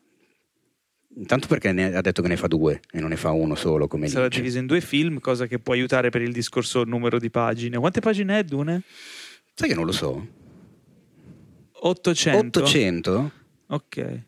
Intanto 1.16 1.48
perché 1.48 1.72
ne, 1.72 1.94
ha 1.94 2.00
detto 2.00 2.22
che 2.22 2.28
ne 2.28 2.36
fa 2.36 2.46
due 2.46 2.80
e 2.90 3.00
non 3.00 3.10
ne 3.10 3.16
fa 3.16 3.30
uno 3.32 3.54
solo 3.54 3.88
come 3.88 4.06
Sarà 4.08 4.28
dice. 4.28 4.40
diviso 4.40 4.58
in 4.58 4.66
due 4.66 4.80
film, 4.80 5.18
cosa 5.18 5.46
che 5.46 5.58
può 5.58 5.74
aiutare 5.74 6.08
per 6.08 6.22
il 6.22 6.32
discorso 6.32 6.84
numero 6.84 7.18
di 7.18 7.30
pagine. 7.30 7.78
Quante 7.78 8.00
pagine 8.00 8.38
è 8.38 8.44
Dune? 8.44 8.82
Sai 9.54 9.68
che 9.68 9.74
non 9.74 9.84
lo 9.84 9.92
so. 9.92 10.26
800? 11.82 12.60
800? 12.60 13.32
Ok. 13.70 14.22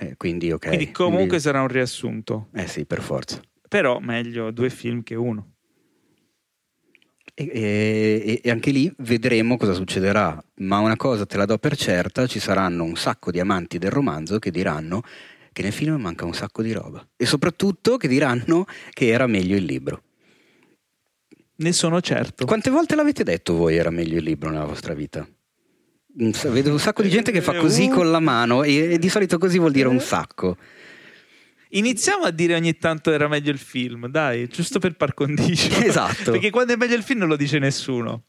Eh, 0.00 0.16
quindi, 0.16 0.52
okay. 0.52 0.76
quindi 0.76 0.92
comunque 0.92 1.26
quindi... 1.26 1.40
sarà 1.40 1.60
un 1.60 1.68
riassunto. 1.68 2.48
Eh 2.54 2.66
sì, 2.66 2.84
per 2.84 3.02
forza. 3.02 3.40
Però 3.68 3.98
meglio 3.98 4.50
due 4.50 4.70
film 4.70 5.02
che 5.02 5.14
uno. 5.14 5.54
E, 7.34 7.50
e, 7.52 8.40
e, 8.42 8.50
anche 8.50 8.70
lì 8.70 8.92
vedremo 8.98 9.56
cosa 9.56 9.72
succederà. 9.72 10.42
Ma 10.56 10.78
una 10.78 10.96
cosa 10.96 11.26
te 11.26 11.36
la 11.36 11.44
do 11.44 11.58
per 11.58 11.76
certa: 11.76 12.26
ci 12.26 12.38
saranno 12.38 12.84
un 12.84 12.96
sacco 12.96 13.30
di 13.30 13.40
amanti 13.40 13.78
del 13.78 13.90
romanzo 13.90 14.38
che 14.38 14.50
diranno 14.50 15.02
che 15.52 15.62
nel 15.62 15.72
film 15.72 16.00
manca 16.00 16.24
un 16.24 16.34
sacco 16.34 16.62
di 16.62 16.72
roba. 16.72 17.06
E 17.16 17.26
soprattutto 17.26 17.96
che 17.96 18.08
diranno 18.08 18.64
che 18.90 19.08
era 19.08 19.26
meglio 19.26 19.56
il 19.56 19.64
libro. 19.64 20.02
Ne 21.56 21.72
sono 21.72 22.00
certo. 22.00 22.46
Quante 22.46 22.70
volte 22.70 22.94
l'avete 22.94 23.24
detto 23.24 23.54
voi 23.54 23.76
era 23.76 23.90
meglio 23.90 24.18
il 24.18 24.24
libro 24.24 24.50
nella 24.50 24.64
vostra 24.64 24.94
vita? 24.94 25.28
Vedo 26.50 26.72
un 26.72 26.80
sacco 26.80 27.02
di 27.02 27.08
gente 27.08 27.30
che 27.30 27.40
fa 27.40 27.54
così 27.54 27.88
con 27.88 28.10
la 28.10 28.20
mano 28.20 28.64
e, 28.64 28.92
e 28.92 28.98
di 28.98 29.08
solito 29.08 29.38
così 29.38 29.58
vuol 29.58 29.72
dire 29.72 29.88
un 29.88 30.00
sacco. 30.00 30.56
Iniziamo 31.70 32.24
a 32.24 32.30
dire 32.30 32.54
ogni 32.54 32.76
tanto 32.78 33.12
era 33.12 33.28
meglio 33.28 33.50
il 33.52 33.58
film, 33.58 34.08
dai, 34.08 34.48
giusto 34.48 34.78
per 34.78 34.96
par 34.96 35.14
condicio. 35.14 35.68
Esatto. 35.84 36.32
Perché 36.32 36.50
quando 36.50 36.72
è 36.72 36.76
meglio 36.76 36.96
il 36.96 37.02
film 37.02 37.20
non 37.20 37.28
lo 37.28 37.36
dice 37.36 37.58
nessuno. 37.58 38.24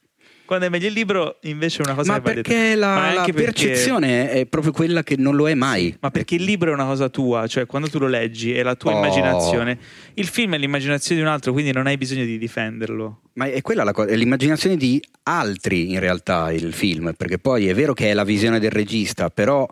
Quando 0.50 0.66
è 0.66 0.70
meglio 0.70 0.88
il 0.88 0.94
libro, 0.94 1.38
invece, 1.42 1.84
è 1.84 1.86
una 1.86 1.94
cosa 1.94 2.14
ma 2.14 2.22
che 2.22 2.34
perché 2.34 2.74
la, 2.74 2.96
ma 2.96 3.14
la 3.14 3.28
percezione 3.32 4.08
perché... 4.08 4.40
è 4.40 4.46
proprio 4.48 4.72
quella 4.72 5.04
che 5.04 5.16
non 5.16 5.36
lo 5.36 5.48
è 5.48 5.54
mai. 5.54 5.96
Ma 6.00 6.10
perché 6.10 6.34
il 6.34 6.44
libro 6.44 6.72
è 6.72 6.74
una 6.74 6.86
cosa 6.86 7.08
tua, 7.08 7.46
cioè 7.46 7.68
quando 7.68 7.88
tu 7.88 8.00
lo 8.00 8.08
leggi 8.08 8.52
è 8.52 8.64
la 8.64 8.74
tua 8.74 8.96
oh. 8.96 8.98
immaginazione. 8.98 9.78
Il 10.16 10.26
film 10.26 10.56
è 10.56 10.58
l'immaginazione 10.58 11.22
di 11.22 11.28
un 11.28 11.32
altro, 11.32 11.52
quindi 11.52 11.72
non 11.72 11.86
hai 11.86 11.98
bisogno 11.98 12.26
di 12.26 12.40
difenderlo. 12.40 13.22
Ma 13.34 13.46
è 13.46 13.62
quella 13.62 13.84
la 13.84 13.92
cosa, 13.92 14.10
è 14.10 14.16
l'immaginazione 14.16 14.76
di 14.76 15.00
altri 15.22 15.92
in 15.92 16.00
realtà 16.00 16.52
il 16.52 16.74
film, 16.74 17.14
perché 17.16 17.38
poi 17.38 17.68
è 17.68 17.76
vero 17.76 17.94
che 17.94 18.10
è 18.10 18.14
la 18.16 18.24
visione 18.24 18.60
del 18.60 18.72
regista, 18.72 19.30
però 19.30 19.68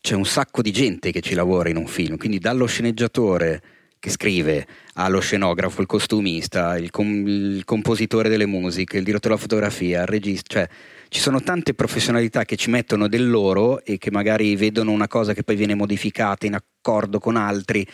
c'è 0.00 0.14
un 0.14 0.24
sacco 0.24 0.62
di 0.62 0.70
gente 0.70 1.10
che 1.10 1.20
ci 1.20 1.34
lavora 1.34 1.70
in 1.70 1.76
un 1.76 1.88
film, 1.88 2.18
quindi 2.18 2.38
dallo 2.38 2.66
sceneggiatore 2.66 3.60
che 4.02 4.10
scrive 4.10 4.66
allo 4.94 5.20
scenografo, 5.20 5.80
il 5.80 5.86
costumista, 5.86 6.76
il, 6.76 6.90
com- 6.90 7.24
il, 7.24 7.62
compositore 7.64 8.28
delle 8.28 8.46
musiche, 8.46 8.96
il 8.98 9.04
direttore 9.04 9.34
della 9.34 9.46
fotografia, 9.46 10.00
il 10.00 10.08
regista, 10.08 10.58
cioè 10.58 10.68
ci 11.06 11.20
sono 11.20 11.40
tante 11.40 11.72
professionalità 11.72 12.44
che 12.44 12.56
ci 12.56 12.68
mettono 12.68 13.06
del 13.06 13.30
loro 13.30 13.84
e 13.84 13.98
che 13.98 14.10
magari 14.10 14.56
vedono 14.56 14.90
una 14.90 15.06
cosa 15.06 15.34
che 15.34 15.44
poi 15.44 15.54
viene 15.54 15.76
modificata 15.76 16.46
in 16.46 16.54
accordo 16.54 17.20
con 17.20 17.36
altri 17.36 17.86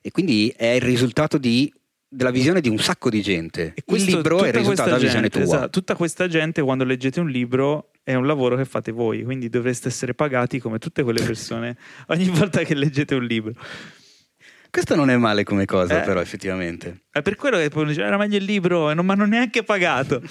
e 0.00 0.12
quindi 0.12 0.54
è 0.56 0.66
il 0.66 0.80
risultato 0.80 1.38
di, 1.38 1.72
della 2.08 2.30
visione 2.30 2.60
di 2.60 2.68
un 2.68 2.78
sacco 2.78 3.10
di 3.10 3.20
gente. 3.20 3.74
E 3.74 3.82
il 3.84 4.04
libro 4.04 4.44
è 4.44 4.48
il 4.48 4.54
risultato 4.54 4.90
della 4.90 5.02
visione 5.02 5.28
tua. 5.28 5.42
Esatto, 5.42 5.70
tutta 5.70 5.96
questa 5.96 6.28
gente 6.28 6.62
quando 6.62 6.84
leggete 6.84 7.18
un 7.18 7.30
libro 7.30 7.90
è 8.04 8.14
un 8.14 8.28
lavoro 8.28 8.54
che 8.54 8.64
fate 8.64 8.92
voi, 8.92 9.24
quindi 9.24 9.48
dovreste 9.48 9.88
essere 9.88 10.14
pagati 10.14 10.60
come 10.60 10.78
tutte 10.78 11.02
quelle 11.02 11.24
persone 11.24 11.76
ogni 12.06 12.28
volta 12.28 12.62
che 12.62 12.74
leggete 12.74 13.16
un 13.16 13.24
libro. 13.24 13.54
Questo 14.70 14.94
non 14.94 15.10
è 15.10 15.16
male 15.16 15.44
come 15.44 15.64
cosa, 15.64 16.02
eh, 16.02 16.04
però, 16.04 16.20
effettivamente. 16.20 17.04
È 17.10 17.22
per 17.22 17.36
quello 17.36 17.56
che 17.56 17.68
poi 17.68 17.86
dice, 17.86 18.02
era 18.02 18.16
meglio 18.16 18.36
il 18.36 18.44
libro 18.44 18.90
e 18.90 18.94
non 18.94 19.06
mi 19.06 19.12
hanno 19.12 19.26
neanche 19.26 19.62
pagato. 19.62 20.22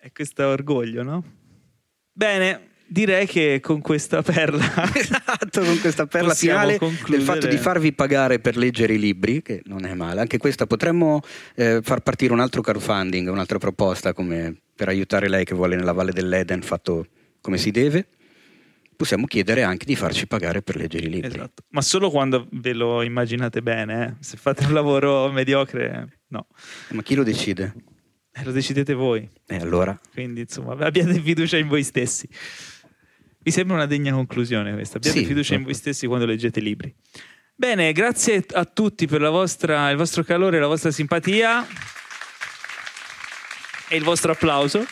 e 0.00 0.12
questo 0.12 0.42
è 0.42 0.46
orgoglio, 0.46 1.02
no? 1.02 1.24
Bene, 2.12 2.74
direi 2.86 3.26
che 3.26 3.60
con 3.60 3.80
questa 3.80 4.22
perla 4.22 4.64
esatto, 4.94 5.62
con 5.62 5.80
questa 5.80 6.06
perla 6.06 6.34
finale 6.34 6.78
concludere. 6.78 7.16
del 7.16 7.22
fatto 7.22 7.46
di 7.46 7.56
farvi 7.56 7.92
pagare 7.92 8.38
per 8.38 8.56
leggere 8.56 8.94
i 8.94 8.98
libri 8.98 9.42
che 9.42 9.62
non 9.64 9.84
è 9.84 9.94
male 9.94 10.20
anche 10.20 10.38
questa 10.38 10.66
potremmo 10.66 11.20
eh, 11.56 11.80
far 11.82 12.00
partire 12.00 12.32
un 12.32 12.40
altro 12.40 12.60
crowdfunding 12.60 13.28
un'altra 13.28 13.58
proposta 13.58 14.12
come 14.12 14.54
per 14.76 14.88
aiutare 14.88 15.28
lei 15.28 15.44
che 15.44 15.54
vuole 15.54 15.76
nella 15.76 15.92
Valle 15.92 16.12
dell'Eden 16.12 16.62
fatto 16.62 17.06
come 17.40 17.56
si 17.58 17.70
deve 17.70 18.06
possiamo 18.96 19.26
chiedere 19.26 19.62
anche 19.62 19.84
di 19.84 19.96
farci 19.96 20.26
pagare 20.26 20.62
per 20.62 20.76
leggere 20.76 21.06
i 21.06 21.10
libri. 21.10 21.28
Esatto, 21.28 21.64
ma 21.70 21.82
solo 21.82 22.10
quando 22.10 22.48
ve 22.52 22.72
lo 22.72 23.02
immaginate 23.02 23.62
bene, 23.62 24.06
eh? 24.06 24.14
se 24.20 24.36
fate 24.36 24.64
un 24.64 24.72
lavoro 24.72 25.30
mediocre, 25.30 26.20
no. 26.28 26.46
Ma 26.90 27.02
chi 27.02 27.14
lo 27.14 27.22
decide? 27.22 27.74
Eh, 28.32 28.44
lo 28.44 28.52
decidete 28.52 28.94
voi. 28.94 29.28
E 29.46 29.56
allora? 29.56 29.98
Quindi 30.12 30.40
insomma, 30.40 30.72
abbiate 30.84 31.20
fiducia 31.20 31.56
in 31.56 31.68
voi 31.68 31.84
stessi. 31.84 32.28
Mi 33.46 33.52
sembra 33.52 33.76
una 33.76 33.86
degna 33.86 34.12
conclusione 34.12 34.72
questa. 34.72 34.96
Abbiate 34.96 35.18
sì, 35.18 35.24
fiducia 35.24 35.54
in 35.54 35.62
voi 35.62 35.74
stessi 35.74 36.06
quando 36.06 36.26
leggete 36.26 36.60
i 36.60 36.62
libri. 36.62 36.94
Bene, 37.54 37.92
grazie 37.92 38.44
a 38.52 38.64
tutti 38.64 39.06
per 39.06 39.20
vostra, 39.20 39.90
il 39.90 39.96
vostro 39.96 40.24
calore, 40.24 40.58
la 40.58 40.66
vostra 40.66 40.90
simpatia 40.90 41.64
e 43.88 43.96
il 43.96 44.02
vostro 44.02 44.32
applauso. 44.32 44.84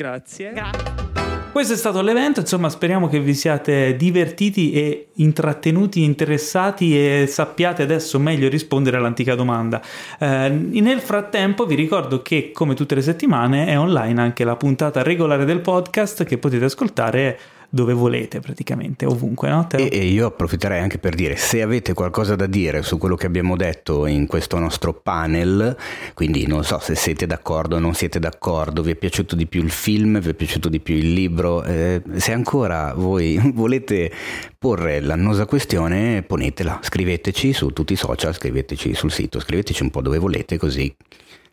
Grazie. 0.00 0.52
Grazie. 0.54 1.08
Questo 1.52 1.74
è 1.74 1.76
stato 1.76 2.00
l'evento, 2.00 2.40
insomma 2.40 2.70
speriamo 2.70 3.06
che 3.06 3.20
vi 3.20 3.34
siate 3.34 3.96
divertiti 3.96 4.72
e 4.72 5.08
intrattenuti, 5.16 6.04
interessati 6.04 6.96
e 6.96 7.26
sappiate 7.26 7.82
adesso 7.82 8.18
meglio 8.18 8.48
rispondere 8.48 8.96
all'antica 8.96 9.34
domanda. 9.34 9.82
Eh, 10.18 10.48
nel 10.48 11.00
frattempo 11.00 11.66
vi 11.66 11.74
ricordo 11.74 12.22
che 12.22 12.50
come 12.50 12.72
tutte 12.74 12.94
le 12.94 13.02
settimane 13.02 13.66
è 13.66 13.78
online 13.78 14.22
anche 14.22 14.44
la 14.44 14.56
puntata 14.56 15.02
regolare 15.02 15.44
del 15.44 15.60
podcast 15.60 16.24
che 16.24 16.38
potete 16.38 16.64
ascoltare 16.64 17.38
dove 17.70 17.92
volete 17.92 18.40
praticamente, 18.40 19.06
ovunque. 19.06 19.48
No? 19.48 19.68
E, 19.70 19.88
e, 19.90 20.04
io 20.06 20.26
approfitterei 20.26 20.80
anche 20.80 20.98
per 20.98 21.14
dire, 21.14 21.36
se 21.36 21.62
avete 21.62 21.94
qualcosa 21.94 22.34
da 22.34 22.46
dire 22.46 22.82
su 22.82 22.98
quello 22.98 23.14
che 23.14 23.26
abbiamo 23.26 23.56
detto 23.56 24.06
in 24.06 24.26
questo 24.26 24.58
nostro 24.58 24.92
panel, 24.92 25.76
quindi 26.14 26.46
non 26.46 26.64
so 26.64 26.80
se 26.80 26.96
siete 26.96 27.26
d'accordo 27.26 27.76
o 27.76 27.78
non 27.78 27.94
siete 27.94 28.18
d'accordo, 28.18 28.82
vi 28.82 28.90
è 28.90 28.96
piaciuto 28.96 29.36
di 29.36 29.46
più 29.46 29.62
il 29.62 29.70
film, 29.70 30.20
vi 30.20 30.30
è 30.30 30.34
piaciuto 30.34 30.68
di 30.68 30.80
più 30.80 30.96
il 30.96 31.12
libro, 31.12 31.62
eh, 31.62 32.02
se 32.16 32.32
ancora 32.32 32.92
voi 32.94 33.40
volete 33.54 34.10
porre 34.58 35.00
l'annosa 35.00 35.46
questione, 35.46 36.22
ponetela, 36.22 36.80
scriveteci 36.82 37.52
su 37.52 37.70
tutti 37.70 37.92
i 37.92 37.96
social, 37.96 38.34
scriveteci 38.34 38.94
sul 38.94 39.12
sito, 39.12 39.38
scriveteci 39.38 39.82
un 39.82 39.90
po' 39.90 40.02
dove 40.02 40.18
volete, 40.18 40.58
così 40.58 40.94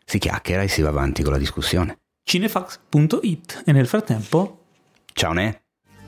si 0.04 0.18
chiacchiera 0.18 0.62
e 0.62 0.68
si 0.68 0.82
va 0.82 0.88
avanti 0.88 1.22
con 1.22 1.32
la 1.32 1.38
discussione. 1.38 1.98
cinefax.it 2.24 3.62
e 3.64 3.72
nel 3.72 3.86
frattempo... 3.86 4.64
Ciao 5.12 5.32
Ne! 5.32 5.67